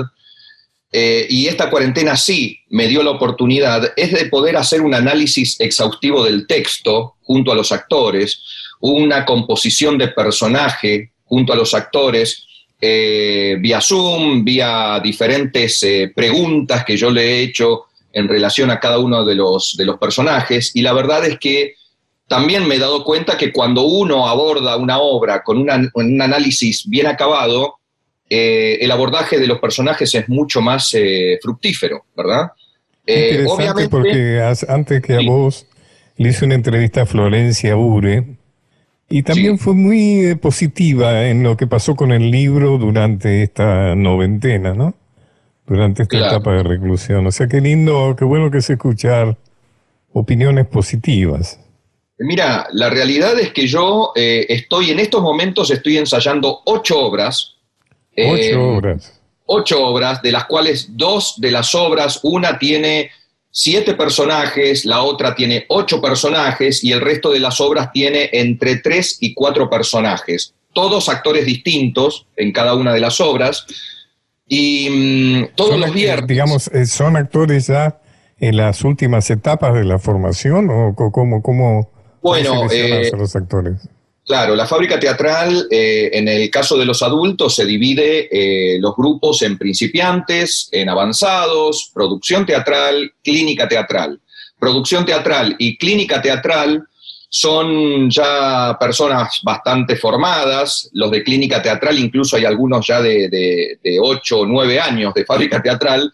y 1.30 1.48
esta 1.48 1.70
cuarentena 1.70 2.16
sí 2.16 2.60
me 2.70 2.88
dio 2.88 3.04
la 3.04 3.12
oportunidad, 3.12 3.92
es 3.98 4.12
de 4.14 4.28
poder 4.28 4.56
hacer 4.56 4.82
un 4.82 4.94
análisis 4.94 5.60
exhaustivo 5.60 6.24
del 6.24 6.48
texto 6.48 7.16
junto 7.22 7.52
a 7.52 7.56
los 7.56 7.72
actores, 7.72 8.42
una 8.80 9.26
composición 9.26 9.98
de 9.98 10.10
personaje 10.10 11.12
junto 11.26 11.54
a 11.54 11.56
los 11.56 11.74
actores, 11.74 12.46
eh, 12.80 13.58
vía 13.60 13.82
Zoom, 13.82 14.44
vía 14.44 15.00
diferentes 15.04 15.82
eh, 15.84 16.12
preguntas 16.14 16.86
que 16.86 16.98
yo 16.98 17.10
le 17.10 17.24
he 17.24 17.42
hecho 17.42 17.86
en 18.14 18.28
relación 18.28 18.70
a 18.70 18.80
cada 18.80 19.00
uno 19.00 19.26
de 19.26 19.36
los, 19.36 19.76
de 19.78 19.86
los 19.86 19.98
personajes. 19.98 20.72
Y 20.76 20.82
la 20.82 20.94
verdad 20.94 21.26
es 21.26 21.40
que 21.40 21.76
también 22.28 22.68
me 22.68 22.76
he 22.76 22.80
dado 22.80 23.04
cuenta 23.04 23.38
que 23.38 23.52
cuando 23.52 23.84
uno 23.84 24.28
aborda 24.28 24.78
una 24.78 25.00
obra 25.00 25.44
con 25.44 25.58
un 25.58 26.22
análisis 26.22 26.88
bien 26.88 27.08
acabado, 27.08 27.76
eh, 28.30 28.78
el 28.82 28.92
abordaje 28.92 29.40
de 29.40 29.48
los 29.48 29.60
personajes 29.60 30.14
es 30.16 30.30
mucho 30.30 30.62
más 30.62 30.96
fructífero, 31.42 32.06
¿verdad? 32.16 32.52
Interesante 33.06 33.90
porque 33.90 34.42
antes 34.68 35.02
que 35.02 35.14
a 35.14 35.22
vos 35.22 35.68
le 36.18 36.30
hice 36.30 36.46
una 36.46 36.56
entrevista 36.56 37.04
a 37.04 37.06
Florencia 37.06 37.76
Bure, 37.76 38.38
y 39.10 39.24
también 39.24 39.60
fue 39.60 39.74
muy 39.74 40.26
eh, 40.26 40.36
positiva 40.36 41.28
en 41.28 41.44
lo 41.44 41.56
que 41.58 41.68
pasó 41.68 41.96
con 41.96 42.12
el 42.12 42.32
libro 42.32 42.78
durante 42.78 43.44
esta 43.44 43.96
noventena, 43.96 44.74
¿no? 44.74 44.96
Durante 45.68 46.04
esta 46.04 46.18
etapa 46.18 46.54
de 46.54 46.64
reclusión. 46.64 47.26
O 47.28 47.32
sea, 47.32 47.48
qué 47.48 47.62
lindo, 47.62 48.16
qué 48.18 48.26
bueno 48.26 48.50
que 48.50 48.60
es 48.60 48.70
escuchar 48.70 49.38
opiniones 50.12 50.66
positivas. 50.68 51.60
Mira, 52.18 52.68
la 52.72 52.90
realidad 52.90 53.38
es 53.40 53.52
que 53.52 53.68
yo 53.68 54.12
eh, 54.16 54.46
estoy 54.50 54.92
en 54.92 55.00
estos 55.00 55.22
momentos, 55.22 55.70
estoy 55.70 55.98
ensayando 55.98 56.62
ocho 56.66 57.00
obras. 57.00 57.55
Ocho 58.18 58.42
eh, 58.42 58.56
obras. 58.56 59.22
Ocho 59.46 59.86
obras, 59.86 60.22
de 60.22 60.32
las 60.32 60.46
cuales 60.46 60.90
dos 60.98 61.36
de 61.38 61.52
las 61.52 61.76
obras, 61.76 62.20
una 62.24 62.58
tiene 62.58 63.12
siete 63.52 63.94
personajes, 63.94 64.84
la 64.86 65.02
otra 65.04 65.34
tiene 65.34 65.66
ocho 65.70 66.02
personajes 66.02 66.84
y 66.84 66.92
el 66.92 67.00
resto 67.00 67.32
de 67.32 67.40
las 67.40 67.62
obras 67.62 67.92
tiene 67.94 68.30
entre 68.34 68.78
tres 68.78 69.18
y 69.22 69.34
cuatro 69.34 69.70
personajes, 69.70 70.54
todos 70.74 71.08
actores 71.08 71.46
distintos 71.46 72.28
en 72.36 72.52
cada 72.52 72.76
una 72.76 72.94
de 72.94 73.00
las 73.00 73.22
obras. 73.22 73.66
Y 74.48 74.90
mm, 74.90 75.56
todos 75.56 75.80
los 75.80 75.94
viernes. 75.94 76.28
Digamos, 76.28 76.68
eh, 76.68 76.86
¿son 76.86 77.16
actores 77.16 77.68
ya 77.68 78.02
en 78.40 78.58
las 78.58 78.84
últimas 78.84 79.30
etapas 79.30 79.74
de 79.74 79.86
la 79.86 80.00
formación 80.00 80.70
o 80.70 80.94
cómo, 80.94 81.42
cómo, 81.42 81.90
bueno, 82.22 82.70
eh, 82.70 83.10
los 83.18 83.36
actores? 83.36 83.88
Claro, 84.26 84.56
la 84.56 84.66
fábrica 84.66 85.00
teatral, 85.00 85.68
eh, 85.70 86.10
en 86.12 86.28
el 86.28 86.50
caso 86.50 86.76
de 86.80 86.86
los 86.86 87.04
adultos, 87.04 87.54
se 87.54 87.64
divide 87.64 88.28
eh, 88.32 88.80
los 88.80 88.96
grupos 88.96 89.44
en 89.44 89.56
principiantes, 89.56 90.68
en 90.72 90.90
avanzados, 90.90 91.92
producción 91.94 92.44
teatral, 92.44 93.14
clínica 93.24 93.68
teatral. 93.68 94.20
Producción 94.58 95.06
teatral 95.06 95.56
y 95.60 95.78
clínica 95.78 96.24
teatral 96.24 96.88
son 97.30 98.10
ya 98.10 98.76
personas 98.80 99.42
bastante 99.44 99.96
formadas, 99.96 100.90
los 100.94 101.12
de 101.12 101.24
clínica 101.24 101.62
teatral, 101.62 102.00
incluso 102.00 102.36
hay 102.36 102.46
algunos 102.46 102.88
ya 102.88 103.04
de, 103.04 103.30
de, 103.30 104.00
8 104.02 104.40
o 104.40 104.46
9 104.48 104.80
años 104.80 105.14
de 105.14 105.24
fábrica 105.24 105.62
teatral, 105.62 106.12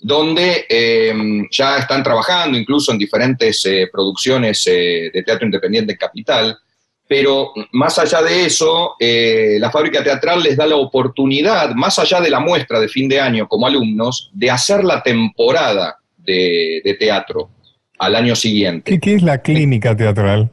donde 0.00 0.66
eh, 0.68 1.14
ya 1.52 1.78
están 1.78 2.02
trabajando 2.02 2.58
incluso 2.58 2.90
en 2.90 2.98
diferentes 2.98 3.64
producciones 3.92 4.64
de 4.64 5.22
teatro 5.24 5.46
independiente 5.46 5.92
en 5.92 5.98
Capital 5.98 6.58
pero 7.06 7.52
más 7.72 7.98
allá 7.98 8.22
de 8.22 8.46
eso, 8.46 8.94
eh, 8.98 9.56
la 9.60 9.70
fábrica 9.70 10.02
teatral 10.02 10.42
les 10.42 10.56
da 10.56 10.66
la 10.66 10.76
oportunidad, 10.76 11.74
más 11.74 11.98
allá 11.98 12.20
de 12.20 12.30
la 12.30 12.40
muestra 12.40 12.80
de 12.80 12.88
fin 12.88 13.08
de 13.08 13.20
año 13.20 13.46
como 13.46 13.66
alumnos, 13.66 14.30
de 14.32 14.50
hacer 14.50 14.82
la 14.84 15.02
temporada 15.02 15.98
de, 16.16 16.96
teatro 16.98 17.50
al 17.98 18.16
año 18.16 18.34
siguiente. 18.34 18.98
¿Qué, 18.98 19.14
es 19.14 19.22
la 19.22 19.42
clínica 19.42 19.94
teatral? 19.94 20.50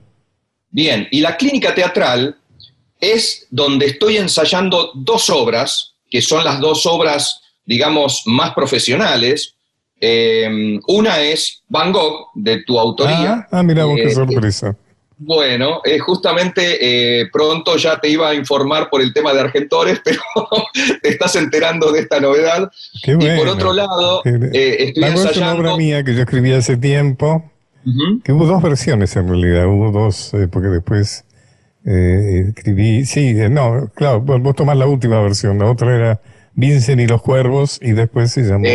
Bien, 0.69 1.07
y 1.11 1.21
la 1.21 1.37
clínica 1.37 1.73
teatral 1.73 2.37
es 2.99 3.47
donde 3.49 3.87
estoy 3.87 4.17
ensayando 4.17 4.91
dos 4.93 5.29
obras, 5.29 5.95
que 6.09 6.21
son 6.21 6.43
las 6.43 6.59
dos 6.59 6.85
obras, 6.85 7.41
digamos, 7.65 8.23
más 8.25 8.53
profesionales. 8.53 9.55
Eh, 10.01 10.79
una 10.87 11.21
es 11.21 11.63
Van 11.69 11.93
Gogh, 11.93 12.27
de 12.35 12.63
tu 12.63 12.77
autoría. 12.77 13.47
Ah, 13.51 13.59
ah 13.59 13.63
mira 13.63 13.85
vos, 13.85 13.95
qué 13.95 14.07
eh, 14.07 14.11
sorpresa. 14.11 14.77
Bueno, 15.23 15.81
eh, 15.85 15.99
justamente 15.99 17.19
eh, 17.21 17.29
pronto 17.31 17.77
ya 17.77 17.99
te 17.99 18.09
iba 18.09 18.29
a 18.29 18.33
informar 18.33 18.89
por 18.89 19.03
el 19.03 19.13
tema 19.13 19.31
de 19.33 19.41
Argentores, 19.41 20.01
pero 20.03 20.19
te 20.99 21.09
estás 21.09 21.35
enterando 21.35 21.91
de 21.91 21.99
esta 21.99 22.19
novedad. 22.19 22.71
Qué 23.03 23.13
bueno. 23.13 23.35
Y 23.35 23.37
por 23.37 23.47
otro 23.49 23.71
lado, 23.71 24.23
eh, 24.25 24.77
estoy 24.79 25.03
ensayando... 25.03 25.29
Es 25.29 25.37
una 25.37 25.53
obra 25.53 25.77
mía 25.77 26.03
que 26.03 26.15
yo 26.15 26.21
escribí 26.21 26.51
hace 26.53 26.75
tiempo, 26.75 27.51
que 28.23 28.33
hubo 28.33 28.47
dos 28.47 28.63
versiones 28.63 29.15
en 29.15 29.27
realidad, 29.27 29.67
hubo 29.67 29.91
dos, 29.91 30.31
porque 30.51 30.69
después 30.69 31.23
escribí... 31.83 33.05
Sí, 33.05 33.35
no, 33.51 33.91
claro, 33.93 34.21
vos 34.21 34.55
tomás 34.55 34.75
la 34.75 34.87
última 34.87 35.21
versión, 35.21 35.59
la 35.59 35.69
otra 35.69 35.95
era 35.95 36.21
Vincent 36.55 36.99
y 36.99 37.05
los 37.05 37.21
Cuervos, 37.21 37.77
y 37.79 37.91
después 37.91 38.31
se 38.31 38.41
llamó... 38.41 38.65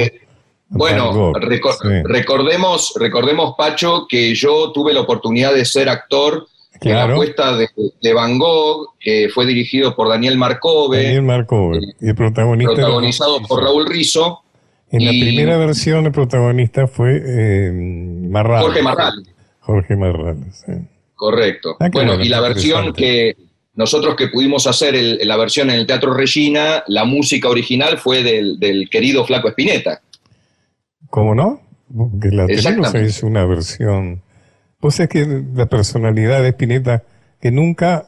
Bueno, 0.68 1.32
recordemos, 2.04 2.92
recordemos, 2.98 3.54
Pacho, 3.56 4.06
que 4.08 4.34
yo 4.34 4.72
tuve 4.72 4.92
la 4.92 5.00
oportunidad 5.00 5.54
de 5.54 5.64
ser 5.64 5.88
actor 5.88 6.46
en 6.80 6.94
la 6.94 7.04
apuesta 7.04 7.56
de, 7.56 8.12
Van 8.12 8.38
Gogh, 8.38 8.94
que 9.00 9.28
fue 9.32 9.46
dirigido 9.46 9.94
por 9.94 10.08
Daniel 10.08 10.36
Marcove. 10.36 11.02
Daniel 11.02 11.22
Marcove, 11.22 11.78
y 12.00 12.12
protagonista 12.12 12.74
protagonizado 12.74 13.40
por 13.42 13.62
Raúl 13.62 13.86
Rizzo. 13.86 14.42
En 14.90 15.04
la 15.04 15.10
primera 15.10 15.56
versión 15.56 16.06
el 16.06 16.12
protagonista 16.12 16.86
fue 16.86 17.20
eh, 17.24 17.72
Marral. 17.72 18.62
Jorge 18.62 18.82
Marral. 18.82 19.14
Jorge 19.60 19.96
Marral, 19.96 20.36
sí. 20.52 20.72
Correcto. 21.14 21.76
Ah, 21.80 21.88
bueno, 21.92 22.20
y 22.22 22.28
la 22.28 22.40
versión 22.40 22.92
que 22.92 23.34
nosotros 23.74 24.14
que 24.16 24.28
pudimos 24.28 24.66
hacer 24.66 24.94
la 24.94 25.36
versión 25.36 25.70
en 25.70 25.76
el 25.76 25.86
Teatro 25.86 26.14
Regina, 26.14 26.84
la 26.86 27.04
música 27.04 27.48
original 27.48 27.98
fue 27.98 28.22
del, 28.22 28.58
del 28.60 28.88
querido 28.90 29.24
Flaco 29.24 29.48
Espineta. 29.48 30.02
¿Cómo 31.10 31.34
no? 31.34 31.60
Porque 31.94 32.30
la 32.30 32.46
tenemos 32.46 32.94
es 32.94 33.22
una 33.22 33.44
versión. 33.44 34.22
Vos 34.80 34.96
sabés 34.96 35.10
que 35.10 35.44
la 35.54 35.66
personalidad 35.66 36.42
de 36.42 36.48
Spinetta, 36.50 37.04
que 37.40 37.50
nunca, 37.50 38.06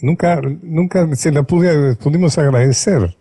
nunca, 0.00 0.40
nunca 0.62 1.14
se 1.16 1.32
la 1.32 1.42
pude, 1.42 1.96
pudimos 1.96 2.38
agradecer. 2.38 3.16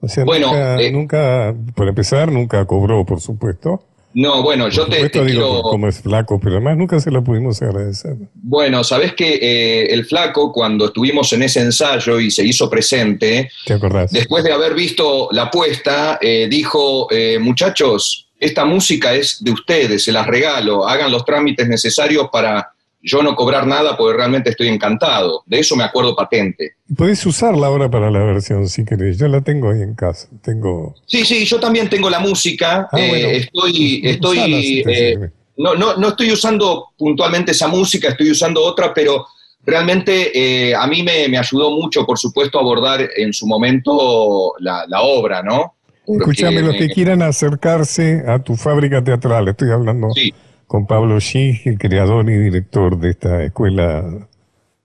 O 0.00 0.08
sea, 0.08 0.24
bueno, 0.24 0.46
nunca, 0.48 0.80
eh, 0.80 0.92
nunca, 0.92 1.54
por 1.74 1.88
empezar, 1.88 2.32
nunca 2.32 2.64
cobró, 2.64 3.04
por 3.04 3.20
supuesto. 3.20 3.84
No, 4.12 4.42
bueno, 4.42 4.68
yo 4.68 4.86
te, 4.86 5.08
te 5.08 5.24
digo 5.24 5.62
como 5.62 5.86
es 5.86 6.00
flaco, 6.00 6.40
pero 6.40 6.56
además 6.56 6.76
nunca 6.76 6.98
se 6.98 7.10
la 7.10 7.20
pudimos 7.20 7.62
agradecer. 7.62 8.16
Bueno, 8.34 8.82
sabes 8.82 9.14
que 9.14 9.34
eh, 9.34 9.92
el 9.92 10.04
flaco, 10.04 10.52
cuando 10.52 10.86
estuvimos 10.86 11.32
en 11.32 11.44
ese 11.44 11.60
ensayo 11.60 12.18
y 12.18 12.30
se 12.30 12.44
hizo 12.44 12.68
presente, 12.68 13.50
¿Te 13.64 13.74
acordás? 13.74 14.10
después 14.10 14.42
de 14.42 14.52
haber 14.52 14.74
visto 14.74 15.28
la 15.30 15.42
apuesta, 15.42 16.18
eh, 16.20 16.48
dijo, 16.50 17.06
eh, 17.10 17.38
muchachos, 17.38 18.26
esta 18.40 18.64
música 18.64 19.14
es 19.14 19.42
de 19.44 19.52
ustedes, 19.52 20.02
se 20.04 20.12
las 20.12 20.26
regalo, 20.26 20.88
hagan 20.88 21.12
los 21.12 21.24
trámites 21.24 21.68
necesarios 21.68 22.28
para 22.32 22.72
yo 23.02 23.22
no 23.22 23.34
cobrar 23.34 23.66
nada 23.66 23.96
porque 23.96 24.16
realmente 24.16 24.50
estoy 24.50 24.68
encantado. 24.68 25.42
De 25.46 25.60
eso 25.60 25.76
me 25.76 25.84
acuerdo 25.84 26.14
patente. 26.14 26.74
Puedes 26.96 27.24
usarla 27.24 27.66
ahora 27.66 27.90
para 27.90 28.10
la 28.10 28.20
versión 28.20 28.68
si 28.68 28.84
querés. 28.84 29.18
Yo 29.18 29.28
la 29.28 29.40
tengo 29.40 29.70
ahí 29.70 29.82
en 29.82 29.94
casa. 29.94 30.28
Tengo... 30.42 30.94
Sí, 31.06 31.24
sí, 31.24 31.44
yo 31.44 31.58
también 31.58 31.88
tengo 31.88 32.10
la 32.10 32.20
música. 32.20 32.88
Ah, 32.92 33.00
eh, 33.00 33.36
estoy, 33.38 34.02
estoy, 34.04 34.82
eh, 34.86 35.30
no, 35.56 35.74
no, 35.74 35.96
no 35.96 36.08
estoy 36.08 36.32
usando 36.32 36.88
puntualmente 36.96 37.52
esa 37.52 37.68
música, 37.68 38.08
estoy 38.08 38.30
usando 38.30 38.62
otra, 38.62 38.92
pero 38.92 39.26
realmente 39.64 40.30
eh, 40.34 40.74
a 40.74 40.86
mí 40.86 41.02
me, 41.02 41.36
ayudó 41.36 41.70
mucho, 41.70 42.04
por 42.04 42.18
supuesto, 42.18 42.58
a 42.58 42.60
abordar 42.60 43.08
en 43.16 43.32
su 43.32 43.46
momento 43.46 44.54
la, 44.58 44.84
obra, 45.02 45.42
¿no? 45.42 45.74
Escúchame, 46.06 46.60
los 46.60 46.76
que 46.76 46.88
quieran 46.88 47.22
acercarse 47.22 48.24
a 48.26 48.40
tu 48.40 48.56
fábrica 48.56 49.02
teatral, 49.02 49.48
estoy 49.48 49.70
hablando... 49.70 50.10
Sí 50.14 50.34
con 50.70 50.86
Pablo 50.86 51.20
Schi, 51.20 51.60
el 51.64 51.78
creador 51.78 52.30
y 52.30 52.38
director 52.38 52.96
de 52.96 53.10
esta 53.10 53.42
escuela 53.42 54.28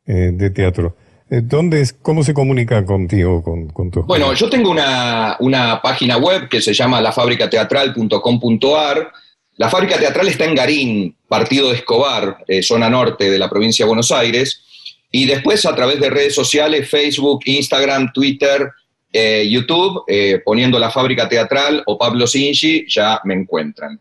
eh, 0.07 0.31
de 0.33 0.49
teatro. 0.49 0.97
Eh, 1.29 1.41
¿Dónde 1.43 1.87
¿Cómo 2.01 2.23
se 2.23 2.33
comunica 2.33 2.83
contigo, 2.83 3.43
con, 3.43 3.67
con 3.67 3.91
tu 3.91 4.01
Bueno, 4.01 4.33
yo 4.33 4.49
tengo 4.49 4.71
una, 4.71 5.79
página 5.83 6.17
web 6.17 6.49
que 6.49 6.59
se 6.59 6.73
llama 6.73 6.99
lafabricateatral.com.ar. 7.01 9.11
La 9.57 9.69
fábrica 9.69 9.99
teatral 9.99 10.27
está 10.27 10.45
en 10.45 10.55
Garín, 10.55 11.15
partido 11.27 11.69
de 11.69 11.75
Escobar, 11.75 12.37
eh, 12.47 12.63
zona 12.63 12.89
norte 12.89 13.29
de 13.29 13.37
la 13.37 13.47
provincia 13.47 13.85
de 13.85 13.87
Buenos 13.87 14.11
Aires. 14.11 14.63
Y 15.11 15.27
después 15.27 15.67
a 15.67 15.75
través 15.75 15.99
de 15.99 16.09
redes 16.09 16.33
sociales, 16.33 16.89
Facebook, 16.89 17.41
Instagram, 17.45 18.11
Twitter, 18.11 18.71
YouTube, 19.13 20.03
poniendo 20.43 20.79
la 20.79 20.89
fábrica 20.89 21.29
teatral 21.29 21.83
o 21.85 21.97
Pablo 21.97 22.27
Sinchi, 22.27 22.85
ya 22.89 23.21
me 23.23 23.35
encuentran. 23.35 23.97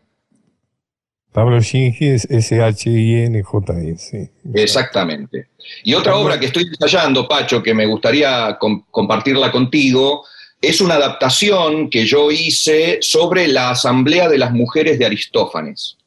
Pablo 1.35 1.59
Shinji 1.59 2.07
es 2.07 2.25
S-H-I-N-J-S. 2.31 4.31
Exactamente. 4.53 5.49
Y 5.83 5.93
otra 5.93 6.15
obra 6.15 6.39
que 6.39 6.45
estoy 6.45 6.63
ensayando, 6.63 7.27
Pacho, 7.27 7.61
que 7.61 7.73
me 7.73 7.85
gustaría 7.85 8.57
compartirla 8.89 9.51
contigo, 9.51 10.23
es 10.61 10.79
una 10.79 10.93
adaptación 10.93 11.89
que 11.89 12.05
yo 12.05 12.31
hice 12.31 12.99
sobre 13.01 13.49
la 13.49 13.71
Asamblea 13.71 14.29
de 14.29 14.37
las 14.37 14.53
Mujeres 14.53 14.97
de 14.97 15.07
Aristófanes. 15.07 15.97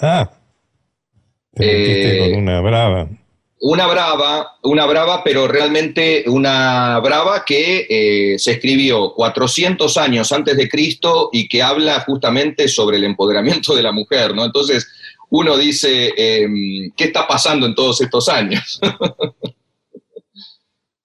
Ah, 0.00 0.30
te 1.54 2.18
con 2.18 2.30
eh, 2.30 2.36
una 2.38 2.62
brava 2.62 3.08
una 3.60 3.86
brava, 3.86 4.58
una 4.62 4.86
brava, 4.86 5.22
pero 5.24 5.48
realmente 5.48 6.24
una 6.26 6.98
brava 7.00 7.44
que 7.44 7.86
eh, 7.88 8.38
se 8.38 8.52
escribió 8.52 9.12
400 9.14 9.96
años 9.96 10.30
antes 10.32 10.56
de 10.56 10.68
Cristo 10.68 11.30
y 11.32 11.48
que 11.48 11.62
habla 11.62 12.00
justamente 12.00 12.68
sobre 12.68 12.98
el 12.98 13.04
empoderamiento 13.04 13.74
de 13.74 13.82
la 13.82 13.92
mujer, 13.92 14.34
¿no? 14.34 14.44
Entonces 14.44 14.88
uno 15.30 15.56
dice, 15.58 16.12
em, 16.16 16.90
¿qué 16.96 17.04
está 17.04 17.26
pasando 17.26 17.66
en 17.66 17.74
todos 17.74 18.00
estos 18.00 18.28
años? 18.28 18.80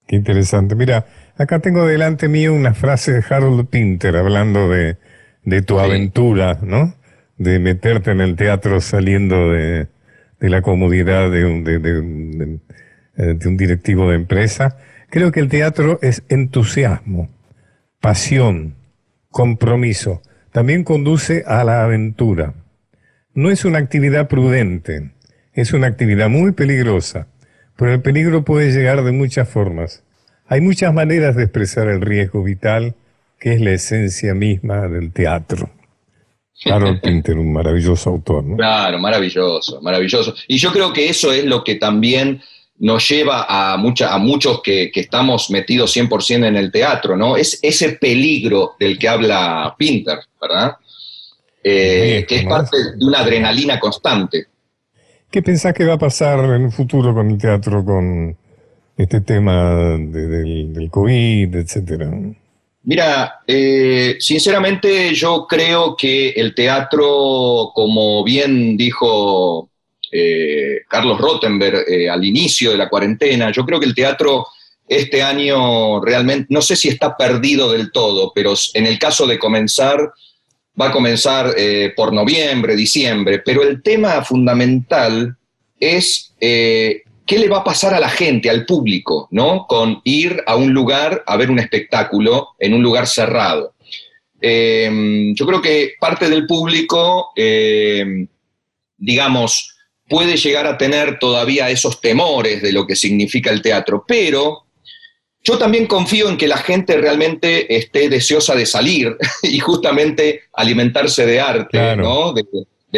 Qué 0.06 0.16
interesante. 0.16 0.74
Mira, 0.74 1.06
acá 1.36 1.60
tengo 1.60 1.86
delante 1.86 2.28
mío 2.28 2.52
una 2.52 2.74
frase 2.74 3.12
de 3.12 3.24
Harold 3.28 3.68
Pinter 3.68 4.16
hablando 4.16 4.68
de, 4.68 4.98
tu 5.62 5.78
aventura, 5.78 6.58
¿no? 6.62 6.94
De 7.38 7.58
meterte 7.58 8.10
en 8.10 8.20
el 8.20 8.36
teatro 8.36 8.80
saliendo 8.82 9.50
de, 9.50 9.88
de 10.44 10.50
la 10.50 10.60
comodidad 10.60 11.30
de 11.30 11.46
un, 11.46 11.64
de, 11.64 11.76
eh, 13.16 13.34
de, 13.34 13.48
un 13.48 13.56
directivo 13.56 14.10
de 14.10 14.16
empresa. 14.16 14.76
Creo 15.08 15.32
que 15.32 15.40
el 15.40 15.48
teatro 15.48 15.98
es 16.02 16.22
entusiasmo, 16.28 17.30
pasión, 17.98 18.74
compromiso. 19.30 20.20
También 20.52 20.84
conduce 20.84 21.44
a 21.46 21.64
la 21.64 21.82
aventura. 21.82 22.52
No 23.32 23.50
es 23.50 23.64
una 23.64 23.78
actividad 23.78 24.28
prudente, 24.28 25.12
es 25.54 25.72
una 25.72 25.86
actividad 25.86 26.28
muy 26.28 26.52
peligrosa, 26.52 27.26
pero 27.78 27.94
el 27.94 28.02
peligro 28.02 28.44
puede 28.44 28.70
llegar 28.70 29.02
de 29.02 29.12
muchas 29.12 29.48
formas. 29.48 30.04
Hay 30.46 30.60
muchas 30.60 30.92
maneras 30.92 31.36
de 31.36 31.44
expresar 31.44 31.88
el 31.88 32.02
riesgo 32.02 32.42
vital, 32.42 32.96
que 33.40 33.54
es 33.54 33.62
la 33.62 33.70
esencia 33.70 34.34
misma 34.34 34.88
del 34.88 35.10
teatro. 35.10 35.70
Harold 36.64 37.00
Pinter, 37.02 37.38
un 37.38 37.52
maravilloso 37.52 38.10
autor, 38.10 38.44
¿no? 38.44 38.56
Claro, 38.56 38.98
maravilloso, 38.98 39.80
maravilloso. 39.80 40.34
Y 40.48 40.58
yo 40.58 40.72
creo 40.72 40.92
que 40.92 41.08
eso 41.08 41.32
es 41.32 41.44
lo 41.44 41.64
que 41.64 41.76
también 41.76 42.42
nos 42.78 43.08
lleva 43.08 43.46
a, 43.48 43.76
mucha, 43.76 44.12
a 44.12 44.18
muchos 44.18 44.60
que, 44.62 44.90
estamos 44.94 45.50
metidos 45.50 45.96
100% 45.96 46.46
en 46.46 46.56
el 46.56 46.72
teatro, 46.72 47.16
¿no? 47.16 47.36
Es 47.36 47.58
ese 47.62 47.90
peligro 47.92 48.74
del 48.78 48.98
que 48.98 49.08
habla 49.08 49.74
Pinter, 49.78 50.18
¿verdad? 50.40 50.76
Eh, 51.62 52.26
que 52.28 52.36
es 52.36 52.44
parte 52.44 52.76
de 52.76 53.04
una 53.04 53.20
adrenalina 53.20 53.78
constante. 53.78 54.46
¿Qué 55.30 55.42
pensás 55.42 55.72
que 55.72 55.84
va 55.84 55.94
a 55.94 55.98
pasar 55.98 56.38
en 56.40 56.64
el 56.64 56.72
futuro 56.72 57.14
con 57.14 57.30
el 57.30 57.38
teatro, 57.38 57.84
con, 57.84 58.36
este 58.96 59.20
tema 59.20 59.74
del, 59.74 60.88
COVID, 60.90 61.54
etcétera? 61.56 62.10
Mira, 62.86 63.40
eh, 63.46 64.16
sinceramente 64.20 65.14
yo 65.14 65.46
creo 65.48 65.96
que 65.96 66.30
el 66.30 66.54
teatro, 66.54 67.70
como 67.74 68.22
bien 68.22 68.76
dijo 68.76 69.70
eh, 70.12 70.80
Carlos 70.86 71.18
Rottenberg 71.18 71.84
eh, 71.88 72.10
al 72.10 72.22
inicio 72.22 72.72
de 72.72 72.76
la 72.76 72.90
cuarentena, 72.90 73.50
yo 73.50 73.64
creo 73.64 73.80
que 73.80 73.86
el 73.86 73.94
teatro 73.94 74.46
este 74.86 75.22
año 75.22 75.98
realmente, 76.02 76.48
no 76.50 76.60
sé 76.60 76.76
si 76.76 76.88
está 76.88 77.16
perdido 77.16 77.72
del 77.72 77.90
todo, 77.90 78.32
pero 78.34 78.52
en 78.74 78.84
el 78.84 78.98
caso 78.98 79.26
de 79.26 79.38
comenzar, 79.38 80.12
va 80.78 80.88
a 80.88 80.92
comenzar 80.92 81.54
por 81.96 82.12
noviembre, 82.12 82.76
diciembre, 82.76 83.38
pero 83.38 83.62
el 83.62 83.82
tema 83.82 84.22
fundamental 84.22 85.34
es 85.80 86.34
¿qué 87.26 87.38
le 87.38 87.48
va 87.48 87.58
a 87.58 87.64
pasar 87.64 87.94
a 87.94 88.00
la 88.00 88.08
gente, 88.08 88.50
al 88.50 88.66
público, 88.66 89.28
¿no? 89.30 89.66
Con 89.66 90.00
ir 90.04 90.42
a 90.46 90.56
un 90.56 90.72
lugar 90.72 91.22
a 91.26 91.36
ver 91.36 91.50
un 91.50 91.58
espectáculo 91.58 92.50
en 92.58 92.74
un 92.74 92.82
lugar 92.82 93.06
cerrado. 93.06 93.74
Em, 94.40 95.34
yo 95.34 95.46
creo 95.46 95.62
que 95.62 95.94
parte 95.98 96.28
del 96.28 96.46
público, 96.46 97.30
em, 97.34 98.26
digamos, 98.96 99.74
puede 100.08 100.36
llegar 100.36 100.66
a 100.66 100.76
tener 100.76 101.18
todavía 101.18 101.70
esos 101.70 102.00
temores 102.00 102.60
de 102.60 102.72
lo 102.72 102.86
que 102.86 102.94
significa 102.94 103.50
el 103.50 103.62
teatro, 103.62 104.04
pero 104.06 104.64
yo 105.42 105.58
también 105.58 105.86
confío 105.86 106.28
en 106.28 106.36
que 106.36 106.48
la 106.48 106.58
gente 106.58 106.96
realmente 106.96 107.74
esté 107.74 108.08
deseosa 108.08 108.54
de 108.54 108.66
salir 108.66 109.16
y 109.42 109.58
justamente 109.60 110.42
alimentarse 110.52 111.24
de 111.26 111.40
arte, 111.40 111.96
¿no? 111.96 112.32
De, 112.32 112.44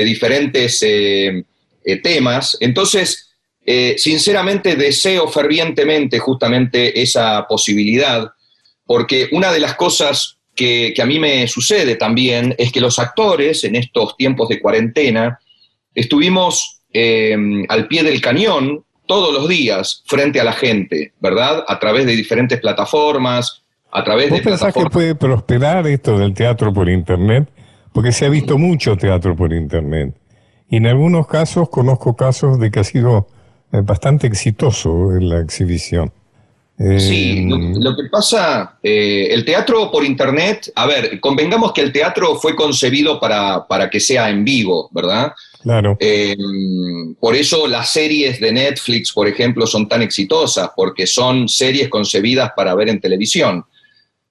diferentes 0.05 0.83
eh, 0.83 1.43
eh, 1.83 1.97
temas. 2.03 2.59
Entonces, 2.61 3.36
eh, 3.69 3.97
sinceramente 3.99 4.77
deseo 4.77 5.27
fervientemente 5.27 6.21
justamente 6.21 7.03
esa 7.03 7.47
posibilidad, 7.49 8.31
porque 8.85 9.29
una 9.33 9.51
de 9.51 9.59
las 9.59 9.75
cosas 9.75 10.39
que, 10.55 10.95
a 11.03 11.05
mí 11.05 11.19
me 11.19 11.49
sucede 11.49 11.97
también 11.97 12.55
es 12.59 12.71
que 12.71 12.81
los 12.81 13.01
actores 13.01 13.65
en 13.65 13.75
estos 13.75 14.17
tiempos 14.17 14.49
de 14.49 14.61
cuarentena 14.61 15.41
estuvimos 15.95 16.81
eh, 16.93 17.37
al 17.69 17.89
pie 17.89 18.05
del 18.05 18.21
cañón 18.21 18.85
todos 19.07 19.35
los 19.35 19.49
días 19.49 20.05
frente 20.07 20.41
a 20.41 20.45
la 20.45 20.53
gente, 20.53 21.13
¿verdad? 21.21 21.65
A 21.67 21.79
través 21.81 22.07
de 22.07 22.15
diferentes 22.15 22.61
plataformas, 22.61 23.63
a 23.91 24.05
través 24.05 24.31
¿Vos 24.31 24.39
de 24.39 24.45
pensás 24.45 24.73
que 24.73 24.85
puede 24.85 25.17
prosperar 25.17 25.89
esto 25.89 26.17
del 26.19 26.35
teatro 26.35 26.73
por 26.73 26.89
Internet? 26.89 27.49
Porque 27.93 28.13
se 28.13 28.27
ha 28.27 28.29
visto 28.29 28.59
mucho 28.59 28.97
teatro 28.97 29.35
por 29.35 29.53
Internet. 29.53 30.15
Y 30.69 30.77
en 30.77 30.87
algunos 30.87 31.27
casos 31.27 31.69
conozco 31.69 32.15
casos 32.15 32.61
de 32.61 32.71
que 32.71 32.81
ha 32.81 32.85
sido 32.85 33.29
bastante 33.85 34.27
exitoso 34.27 35.13
en 35.13 35.29
la 35.29 35.41
exhibición. 35.41 36.13
Sí, 36.79 37.49
eh, 37.51 37.75
lo, 37.79 37.97
que 37.97 38.05
pasa, 38.11 38.79
eh, 38.83 39.29
el 39.31 39.47
teatro 39.47 39.91
por 39.91 40.05
internet, 40.05 40.71
a 40.75 40.87
ver, 40.87 41.19
convengamos 41.21 41.73
que 41.73 41.81
el 41.81 41.91
teatro 41.91 42.35
fue 42.37 42.55
concebido 42.55 43.19
para, 43.19 43.67
para 43.67 43.89
que 43.89 43.99
sea 43.99 44.29
en 44.29 44.45
vivo, 44.45 44.91
¿verdad? 44.93 45.33
Claro. 45.63 45.97
Eh, 45.99 46.37
por 47.19 47.35
eso 47.35 47.67
las 47.67 47.91
series 47.91 48.39
de 48.41 48.53
Netflix, 48.53 49.11
por 49.11 49.27
ejemplo, 49.27 49.67
son 49.67 49.89
tan 49.89 50.03
exitosas, 50.03 50.71
porque 50.77 51.07
son 51.07 51.49
series 51.49 51.89
concebidas 51.89 52.53
para 52.55 52.75
ver 52.75 52.91
en 52.91 53.01
televisión. 53.01 53.65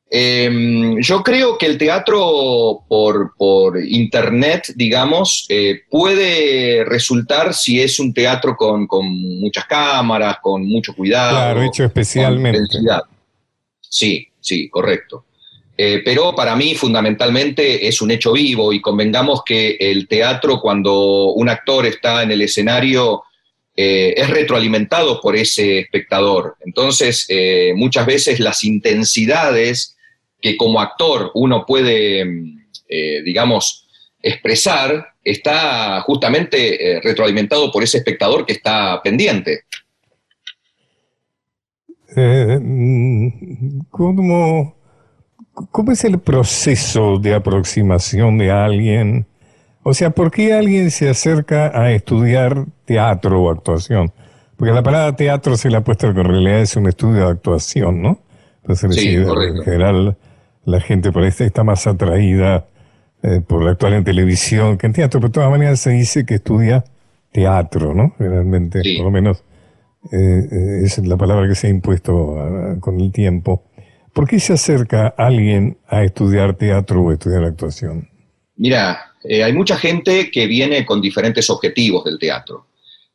Em, 0.09 1.01
yo 1.01 1.23
creo 1.23 1.57
que 1.57 1.65
el 1.65 1.77
teatro 1.77 2.83
por, 2.87 3.33
internet, 3.83 4.71
digamos, 4.75 5.45
eh, 5.49 5.81
puede 5.89 6.85
resultar 6.85 7.53
si 7.53 7.81
es 7.81 7.99
un 7.99 8.13
teatro 8.13 8.55
con, 8.55 8.87
muchas 9.39 9.65
cámaras, 9.65 10.37
con 10.41 10.65
mucho 10.65 10.93
cuidado. 10.93 11.31
Claro, 11.31 11.63
hecho 11.63 11.83
especialmente. 11.85 12.77
Sí, 13.81 14.27
sí, 14.39 14.69
correcto. 14.69 15.25
Eh, 15.77 16.01
pero 16.05 16.33
para 16.33 16.55
mí 16.55 16.75
fundamentalmente 16.75 17.85
es 17.85 18.01
un 18.01 18.11
hecho 18.11 18.31
vivo 18.31 18.71
y 18.71 18.79
convengamos 18.79 19.41
que 19.43 19.75
el 19.79 20.07
teatro 20.07 20.61
cuando 20.61 21.31
un 21.31 21.49
actor 21.49 21.85
está 21.85 22.23
en 22.23 22.31
el 22.31 22.41
escenario 22.43 23.23
eh, 23.75 24.13
es 24.15 24.29
retroalimentado 24.29 25.19
por 25.19 25.35
ese 25.35 25.79
espectador. 25.79 26.55
Entonces, 26.63 27.27
muchas 27.75 28.05
veces 28.05 28.39
las 28.39 28.63
intensidades 28.63 29.94
que 30.45 30.57
como 30.57 30.79
actor 30.79 31.31
uno 31.33 31.65
puede, 31.65 32.21
eh, 32.87 33.23
digamos, 33.23 33.87
expresar, 34.21 35.07
está 35.23 36.01
justamente 36.01 36.57
eh, 36.97 37.01
retroalimentado 37.01 37.71
por 37.71 37.81
ese 37.81 37.97
espectador 37.97 38.45
que 38.45 38.53
está 38.53 39.01
pendiente. 39.03 39.61
Eh, 42.15 42.59
¿cómo, 43.89 44.75
¿Cómo 45.71 45.91
es 45.91 46.03
el 46.03 46.19
proceso 46.19 47.17
de 47.17 47.33
aproximación 47.33 48.37
de 48.37 48.51
alguien? 48.51 49.25
O 49.81 49.95
sea, 49.95 50.11
¿por 50.11 50.29
qué 50.29 50.53
alguien 50.53 50.91
se 50.91 51.09
acerca 51.09 51.71
a 51.73 51.91
estudiar 51.91 52.65
teatro 52.85 53.41
o 53.41 53.49
actuación? 53.49 54.13
Porque 54.57 54.75
la 54.75 54.83
palabra 54.83 55.15
teatro 55.15 55.57
se 55.57 55.71
le 55.71 55.77
ha 55.77 55.81
puesto 55.83 56.13
que 56.13 56.19
en 56.19 56.27
realidad 56.27 56.61
es 56.61 56.75
un 56.75 56.87
estudio 56.87 57.25
de 57.25 57.31
actuación, 57.31 58.03
¿no? 58.03 58.19
Entonces, 58.61 58.95
sí, 58.95 59.15
en 59.15 59.63
general, 59.63 60.17
la 60.65 60.81
gente 60.81 61.11
por 61.11 61.23
ahí 61.23 61.29
está 61.29 61.63
más 61.63 61.87
atraída 61.87 62.67
eh, 63.23 63.41
por 63.41 63.63
la 63.63 63.71
actual 63.71 63.93
en 63.93 64.03
televisión 64.03 64.77
que 64.77 64.87
en 64.87 64.93
teatro, 64.93 65.19
pero 65.19 65.29
de 65.29 65.33
todas 65.33 65.49
maneras 65.49 65.79
se 65.79 65.91
dice 65.91 66.25
que 66.25 66.35
estudia 66.35 66.83
teatro, 67.31 67.93
¿no? 67.93 68.15
Realmente, 68.19 68.81
por 68.97 69.05
lo 69.05 69.11
menos 69.11 69.43
eh, 70.11 70.47
eh, 70.51 70.81
es 70.83 70.97
la 70.99 71.17
palabra 71.17 71.47
que 71.47 71.55
se 71.55 71.67
ha 71.67 71.69
impuesto 71.69 72.39
ah, 72.39 72.75
con 72.79 72.99
el 72.99 73.11
tiempo. 73.11 73.63
¿Por 74.13 74.27
qué 74.27 74.39
se 74.39 74.53
acerca 74.53 75.07
alguien 75.07 75.77
a 75.87 76.03
estudiar 76.03 76.53
teatro 76.55 77.01
o 77.01 77.11
estudiar 77.11 77.43
actuación? 77.43 78.09
Mira, 78.55 79.11
hay 79.23 79.51
mucha 79.53 79.75
gente 79.75 80.31
que 80.31 80.47
viene 80.47 80.85
con 80.85 81.01
diferentes 81.01 81.49
objetivos 81.49 82.05
del 82.05 82.17
teatro. 82.17 82.67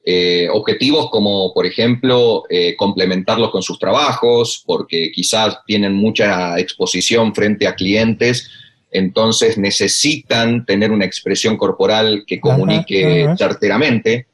Eh, 0.03 0.49
objetivos 0.51 1.11
como, 1.11 1.53
por 1.53 1.67
ejemplo, 1.67 2.45
eh, 2.49 2.75
complementarlos 2.77 3.51
con 3.51 3.63
sus 3.63 3.79
trabajos, 3.79 4.63
porque 4.67 5.13
quizás 5.13 5.59
tienen 5.67 5.93
mucha 5.93 6.59
exposición 6.59 7.35
frente 7.35 7.67
a 7.67 7.75
clientes, 7.75 8.49
entonces 8.91 9.59
necesitan 9.59 10.65
tener 10.65 10.91
una 10.91 11.05
expresión 11.05 11.57
corporal 11.57 12.25
que 12.27 12.41
comunique 12.41 13.29
certeramente. 13.37 14.27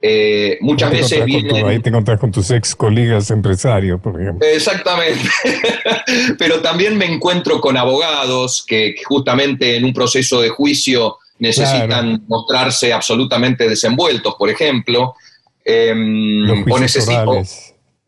Eh, 0.00 0.58
muchas 0.60 0.90
veces 0.90 1.24
vienen... 1.24 1.66
ahí 1.66 1.78
te 1.78 1.88
encontrás 1.88 2.18
con 2.18 2.30
tus 2.30 2.50
ex 2.50 2.74
colegas 2.74 3.30
empresarios, 3.30 4.00
por 4.00 4.20
ejemplo. 4.20 4.46
Exactamente. 4.46 5.28
Pero 6.38 6.60
también 6.60 6.96
me 6.96 7.06
encuentro 7.06 7.60
con 7.60 7.76
abogados 7.76 8.64
que 8.66 8.94
justamente 9.04 9.76
en 9.76 9.84
un 9.84 9.92
proceso 9.92 10.40
de 10.40 10.48
juicio 10.48 11.18
necesitan 11.38 12.24
mostrarse 12.28 12.92
absolutamente 12.92 13.68
desenvueltos, 13.68 14.34
por 14.38 14.50
ejemplo. 14.50 15.14
Em, 15.64 16.64
o 16.70 16.78
necesito, 16.78 17.42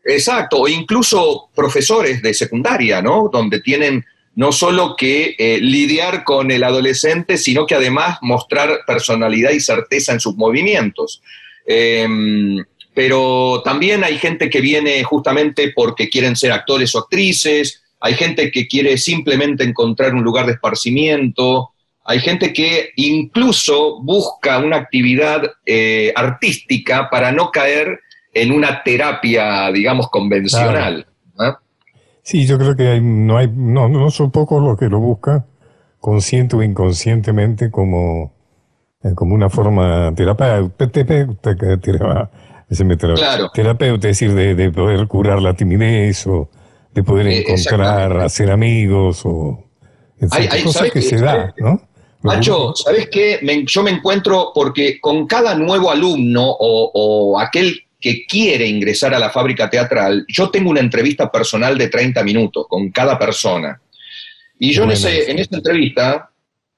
exacto, 0.05 0.61
o 0.61 0.67
incluso 0.67 1.49
profesores 1.53 2.21
de 2.21 2.33
secundaria, 2.33 3.01
¿no? 3.01 3.29
Donde 3.31 3.59
tienen 3.61 4.05
no 4.35 4.53
solo 4.53 4.95
que 4.95 5.35
eh, 5.37 5.59
lidiar 5.59 6.23
con 6.23 6.49
el 6.51 6.63
adolescente, 6.63 7.37
sino 7.37 7.65
que 7.65 7.75
además 7.75 8.19
mostrar 8.21 8.79
personalidad 8.87 9.51
y 9.51 9.59
certeza 9.59 10.13
en 10.13 10.21
sus 10.21 10.35
movimientos. 10.35 11.21
Em, 11.65 12.63
pero 12.93 13.61
también 13.63 14.03
hay 14.03 14.17
gente 14.17 14.49
que 14.49 14.61
viene 14.61 15.03
justamente 15.03 15.73
porque 15.75 16.09
quieren 16.09 16.35
ser 16.35 16.53
actores 16.53 16.95
o 16.95 16.99
actrices, 16.99 17.83
hay 17.99 18.13
gente 18.13 18.49
que 18.51 18.67
quiere 18.67 18.97
simplemente 18.97 19.63
encontrar 19.63 20.13
un 20.15 20.23
lugar 20.23 20.45
de 20.45 20.53
esparcimiento, 20.53 21.71
hay 22.09 22.19
gente 22.21 22.51
que 22.53 22.89
incluso 22.95 24.01
busca 24.01 24.57
una 24.57 24.77
actividad 24.77 25.43
eh, 25.63 26.11
artística 26.15 27.07
para 27.07 27.31
no 27.31 27.51
caer 27.51 27.99
en 28.33 28.51
una 28.51 28.81
terapia, 28.81 29.71
digamos, 29.71 30.09
convencional. 30.09 31.05
Sí, 32.23 32.47
yo 32.47 32.57
creo 32.57 32.75
que 32.75 32.99
no, 32.99 33.37
hay, 33.37 33.47
no, 33.53 33.89
no 33.89 34.09
son 34.09 34.31
pocos 34.31 34.59
los 34.59 34.75
que 34.75 34.89
lo 34.89 34.99
buscan, 34.99 35.45
consciente 35.99 36.55
o 36.55 36.63
inconscientemente, 36.63 37.69
como, 37.69 38.33
eh, 39.03 39.11
como 39.13 39.35
una 39.35 39.51
forma 39.51 40.11
terapéutica, 40.15 41.27
claro. 43.13 43.51
terapeuta, 43.53 44.09
es 44.09 44.19
decir, 44.19 44.33
de, 44.33 44.71
poder 44.71 45.07
curar 45.07 45.43
la 45.43 45.53
timidez 45.53 46.25
o 46.25 46.49
de 46.91 47.03
poder 47.03 47.27
eh, 47.27 47.41
encontrar, 47.41 48.19
hacer 48.19 48.49
amigos 48.49 49.21
o 49.25 49.63
hay, 50.31 50.63
cosas 50.63 50.89
que 50.89 51.03
se 51.03 51.17
da, 51.17 51.53
¿no? 51.59 51.88
Macho, 52.21 52.73
¿sabes 52.75 53.09
qué? 53.09 53.39
yo 53.65 53.83
me 53.83 53.91
encuentro 53.91 54.51
porque 54.53 54.99
con 54.99 55.25
cada 55.25 55.55
nuevo 55.55 55.89
alumno 55.89 56.45
o, 56.59 57.39
aquel 57.39 57.85
que 57.99 58.25
quiere 58.25 58.67
ingresar 58.67 59.13
a 59.13 59.19
la 59.19 59.29
fábrica 59.29 59.69
teatral, 59.69 60.25
yo 60.27 60.49
tengo 60.49 60.69
una 60.69 60.79
entrevista 60.79 61.31
personal 61.31 61.77
de 61.77 61.87
30 61.87 62.23
minutos 62.23 62.65
con 62.67 62.91
cada 62.91 63.17
persona. 63.17 63.81
Y 64.57 64.73
yo 64.73 64.83
en, 64.83 64.91
ese, 64.91 65.31
en 65.31 65.39
esa 65.39 65.55
entrevista 65.55 66.29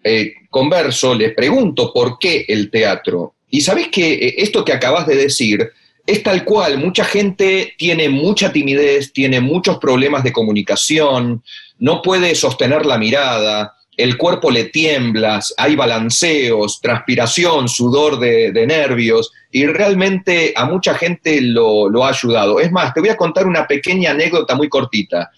eh, 0.04 0.34
converso, 0.50 1.14
les 1.14 1.34
pregunto 1.34 1.92
por 1.94 2.18
qué 2.20 2.46
el 2.48 2.70
teatro. 2.70 3.36
Y 3.50 3.62
sabes 3.62 3.90
que 3.90 4.36
esto 4.38 4.64
que 4.64 4.74
acabas 4.74 5.06
de 5.08 5.16
decir 5.16 5.72
es 6.06 6.24
tal 6.24 6.44
cual, 6.44 6.78
mucha 6.78 7.06
gente 7.06 7.74
tiene 7.78 8.10
mucha 8.10 8.52
timidez, 8.52 9.14
tiene 9.14 9.40
muchos 9.40 9.78
problemas 9.78 10.24
de 10.24 10.34
comunicación, 10.34 11.44
no 11.78 12.02
puede 12.02 12.34
sostener 12.36 12.86
la 12.86 12.98
mirada, 12.98 13.76
el 14.02 14.18
cuerpo 14.18 14.52
le 14.52 14.66
tiembla, 14.66 15.42
hay 15.58 15.76
balanceos, 15.76 16.82
transpiración, 16.82 17.68
sudor 17.68 18.20
de, 18.20 18.52
nervios, 18.66 19.32
y 19.52 19.66
realmente 19.66 20.54
a 20.56 20.66
mucha 20.66 20.94
gente 20.96 21.42
lo, 21.42 21.90
lo, 21.90 22.06
ha 22.06 22.10
ayudado. 22.10 22.60
Es 22.60 22.72
más, 22.72 22.94
te 22.94 23.00
voy 23.00 23.10
a 23.10 23.18
contar 23.18 23.48
una 23.48 23.68
pequeña 23.68 24.12
anécdota 24.12 24.56
muy 24.56 24.70
cortita. 24.70 25.30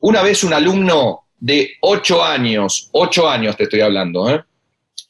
Una 0.00 0.22
vez 0.22 0.44
un 0.44 0.52
alumno 0.52 1.24
de 1.38 1.72
ocho 1.80 2.24
años, 2.24 2.88
ocho 2.92 3.28
años 3.28 3.56
te 3.56 3.64
estoy 3.64 3.80
hablando, 3.80 4.28
¿eh? 4.30 4.42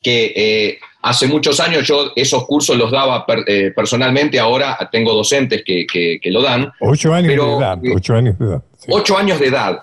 que 0.03 0.33
eh, 0.37 0.79
hace 1.03 1.27
muchos 1.27 1.59
años 1.61 1.87
yo 1.87 2.13
esos 2.15 2.47
cursos 2.47 2.77
los 2.77 2.91
daba 2.91 3.25
eh, 3.47 3.73
personalmente, 3.75 4.39
ahora 4.39 4.79
tengo 4.91 5.13
docentes 5.15 5.63
que, 5.65 6.21
lo 6.27 6.43
dan. 6.43 6.73
Ocho 6.81 7.13
años 7.13 7.29
de 7.29 7.35
edad, 7.35 7.79
ocho 7.95 8.15
años 8.15 8.39
de 8.39 8.45
edad. 8.47 8.63
Ocho 8.89 9.19
años 9.19 9.41
de 9.41 9.47
edad. 9.47 9.83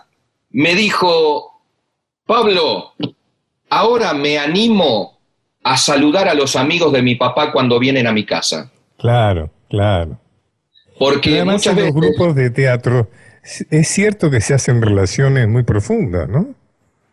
Me 0.52 0.76
dijo, 0.76 1.53
Pablo, 2.26 2.94
ahora 3.70 4.14
me 4.14 4.38
animo 4.38 5.20
a 5.64 5.78
saludar 5.78 6.28
a 6.28 6.34
los 6.34 6.56
amigos 6.56 6.92
de 6.94 7.02
mi 7.02 7.16
papá 7.16 7.52
cuando 7.52 7.80
vienen 7.80 8.08
a 8.08 8.12
mi 8.12 8.26
casa. 8.26 8.72
Claro, 8.98 9.52
claro. 9.70 10.20
Porque 11.00 11.44
muchas 11.44 11.76
veces... 11.76 11.94
los 11.94 12.02
grupos 12.02 12.36
de 12.36 12.50
teatro 12.50 13.10
es 13.70 13.88
cierto 13.88 14.32
que 14.32 14.42
se 14.42 14.54
hacen 14.54 14.82
relaciones 14.82 15.48
muy 15.48 15.64
profundas, 15.64 16.30
¿no? 16.30 16.56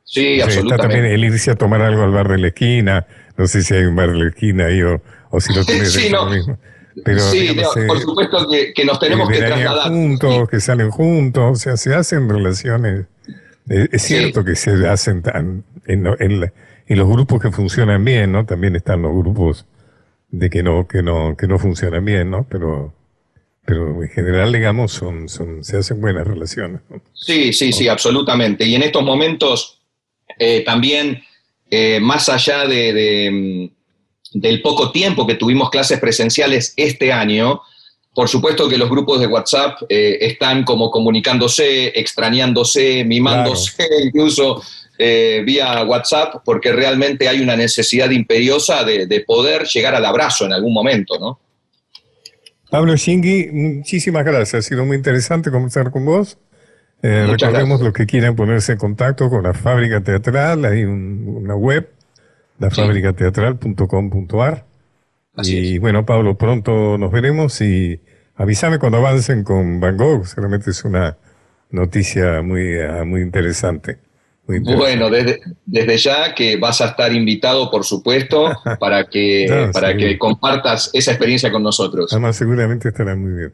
Sí, 0.04 0.40
absolutamente. 0.40 0.74
Está 0.74 0.88
también 0.88 1.04
el 1.12 1.24
irse 1.24 1.50
a 1.50 1.54
tomar 1.56 1.82
algo 1.82 2.02
al 2.02 2.10
bar 2.10 2.28
de 2.28 2.38
la 2.38 2.48
esquina. 2.48 3.06
No 3.36 3.46
sé 3.46 3.62
si 3.62 3.74
hay 3.74 3.84
un 3.84 3.96
bar 3.96 4.10
de 4.10 4.18
la 4.18 4.28
esquina 4.28 4.66
ahí 4.66 4.82
o, 4.82 5.00
si 5.40 5.54
lo 5.54 5.64
tienes 5.64 5.92
sí, 5.92 6.10
no. 6.10 6.26
mismo. 6.26 6.58
Pero, 7.04 7.20
sí, 7.20 7.56
por 7.86 7.96
eh, 7.96 8.00
supuesto 8.00 8.46
que, 8.74 8.84
nos 8.84 8.98
tenemos 8.98 9.28
que 9.28 9.38
trasladar. 9.38 9.88
juntos, 9.88 10.48
que 10.48 10.60
salen 10.60 10.90
juntos, 10.90 11.52
o 11.52 11.54
sea, 11.54 11.76
se 11.76 11.94
hacen 11.94 12.28
relaciones. 12.28 13.06
Eh, 13.70 13.88
es 13.92 14.02
cierto 14.02 14.44
que 14.44 14.56
se 14.56 14.86
hacen 14.86 15.22
tan, 15.22 15.64
en, 15.86 16.06
en, 16.06 16.50
los 16.98 17.08
grupos 17.08 17.40
que 17.40 17.50
funcionan 17.50 18.04
bien, 18.04 18.32
¿no? 18.32 18.44
También 18.44 18.76
están 18.76 19.00
los 19.00 19.12
grupos 19.12 19.64
de 20.28 20.50
que 20.50 20.62
no, 20.62 20.86
que 20.86 21.02
no, 21.02 21.36
que 21.36 21.46
no 21.46 21.58
funcionan 21.58 22.04
bien, 22.04 22.30
¿no? 22.30 22.46
Pero 22.50 22.92
pero 23.70 24.02
en 24.02 24.08
general, 24.08 24.52
digamos, 24.52 24.90
son, 24.90 25.28
son, 25.28 25.62
se 25.62 25.78
hacen 25.78 26.00
buenas 26.00 26.26
relaciones. 26.26 26.80
Sí, 27.14 27.52
sí, 27.52 27.72
sí, 27.72 27.86
absolutamente. 27.86 28.64
Y 28.66 28.74
en 28.74 28.82
estos 28.82 29.04
momentos 29.04 29.80
eh, 30.38 30.62
también, 30.64 31.22
eh, 31.70 32.00
más 32.00 32.28
allá 32.28 32.66
de, 32.66 33.30
mm, 33.30 34.38
del 34.40 34.60
poco 34.60 34.90
tiempo 34.90 35.24
que 35.24 35.36
tuvimos 35.36 35.70
clases 35.70 36.00
presenciales 36.00 36.74
este 36.76 37.12
año, 37.12 37.60
por 38.14 38.28
supuesto 38.28 38.68
que 38.68 38.78
los 38.78 38.90
grupos 38.90 39.20
de 39.20 39.26
WhatsApp 39.26 39.82
eh, 39.88 40.18
están 40.20 40.64
como 40.64 40.90
comunicándose, 40.90 41.98
extrañándose, 41.98 43.04
mimándose 43.04 43.84
incluso 44.04 44.62
vía 44.98 45.82
WhatsApp, 45.84 46.42
porque 46.44 46.72
realmente 46.72 47.26
hay 47.26 47.40
una 47.40 47.56
necesidad 47.56 48.10
imperiosa 48.10 48.84
de, 48.84 49.06
de 49.06 49.20
poder 49.20 49.64
llegar 49.64 49.94
al 49.94 50.04
abrazo 50.04 50.44
en 50.44 50.52
algún 50.52 50.74
momento, 50.74 51.18
¿no? 51.18 51.40
Pablo 52.70 52.94
Shingui, 52.96 53.50
muchísimas 53.50 54.24
gracias. 54.24 54.66
Ha 54.66 54.68
sido 54.68 54.84
muy 54.84 54.96
interesante 54.96 55.50
conversar 55.50 55.90
con 55.90 56.04
vos. 56.04 56.38
Eh, 57.02 57.26
recordemos 57.28 57.80
los 57.80 57.92
que 57.92 58.06
quieran 58.06 58.36
ponerse 58.36 58.72
en 58.72 58.78
contacto 58.78 59.28
con 59.28 59.42
la 59.42 59.54
fábrica 59.54 60.02
teatral, 60.02 60.64
hay 60.64 60.84
una 60.84 61.56
web, 61.56 61.88
Y 65.38 65.78
bueno, 65.78 66.04
Pablo, 66.04 66.36
pronto 66.36 66.98
nos 66.98 67.12
veremos 67.12 67.60
y 67.60 68.00
avísame 68.34 68.78
cuando 68.78 68.98
avancen 68.98 69.44
con 69.44 69.80
Van 69.80 69.96
Gogh, 69.96 70.26
seguramente 70.26 70.70
es 70.70 70.84
una 70.84 71.16
noticia 71.70 72.42
muy, 72.42 72.78
ah, 72.80 73.04
muy 73.04 73.22
interesante. 73.22 73.98
Bueno, 74.58 75.10
desde, 75.10 75.40
desde 75.64 75.96
ya 75.98 76.34
que 76.34 76.56
vas 76.56 76.80
a 76.80 76.86
estar 76.86 77.12
invitado, 77.12 77.70
por 77.70 77.84
supuesto, 77.84 78.50
para 78.80 79.04
que, 79.04 79.70
para 79.72 79.96
que 79.96 80.18
compartas 80.18 80.90
esa 80.92 81.12
experiencia 81.12 81.52
con 81.52 81.62
nosotros. 81.62 82.12
Además, 82.12 82.36
seguramente 82.36 82.88
estará 82.88 83.14
muy 83.14 83.32
bien. 83.32 83.52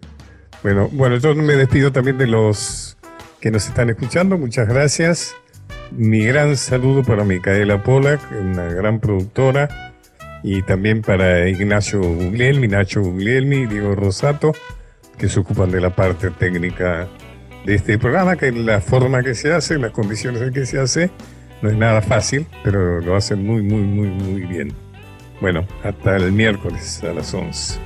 Bueno, 0.62 0.88
bueno, 0.92 1.16
yo 1.18 1.34
me 1.34 1.54
despido 1.54 1.92
también 1.92 2.16
de 2.18 2.26
los 2.26 2.96
que 3.40 3.50
nos 3.50 3.66
están 3.66 3.90
escuchando. 3.90 4.38
Muchas 4.38 4.68
gracias. 4.68 5.36
Mi 5.90 6.24
gran 6.24 6.56
saludo 6.56 7.02
para 7.04 7.24
Micaela 7.24 7.82
Polak, 7.82 8.20
una 8.32 8.64
gran 8.64 8.98
productora, 8.98 9.94
y 10.42 10.62
también 10.62 11.02
para 11.02 11.48
Ignacio 11.48 12.00
Guglielmi, 12.00 12.68
Nacho 12.68 13.02
Guglielmi, 13.02 13.66
Diego 13.66 13.94
Rosato, 13.94 14.52
que 15.18 15.28
se 15.28 15.40
ocupan 15.40 15.70
de 15.70 15.80
la 15.80 15.90
parte 15.90 16.30
técnica 16.30 17.08
de 17.64 17.74
este 17.74 17.98
programa, 17.98 18.36
que 18.36 18.52
la 18.52 18.80
forma 18.80 19.22
que 19.22 19.34
se 19.34 19.52
hace, 19.52 19.78
las 19.78 19.90
condiciones 19.90 20.42
en 20.42 20.52
que 20.52 20.66
se 20.66 20.78
hace, 20.78 21.10
no 21.62 21.70
es 21.70 21.76
nada 21.76 22.02
fácil, 22.02 22.46
pero 22.62 23.00
lo 23.00 23.16
hacen 23.16 23.44
muy, 23.44 23.62
muy, 23.62 23.82
muy, 23.82 24.08
muy 24.08 24.42
bien. 24.42 24.72
Bueno, 25.40 25.66
hasta 25.82 26.16
el 26.16 26.32
miércoles 26.32 27.02
a 27.02 27.12
las 27.12 27.32
11. 27.34 27.78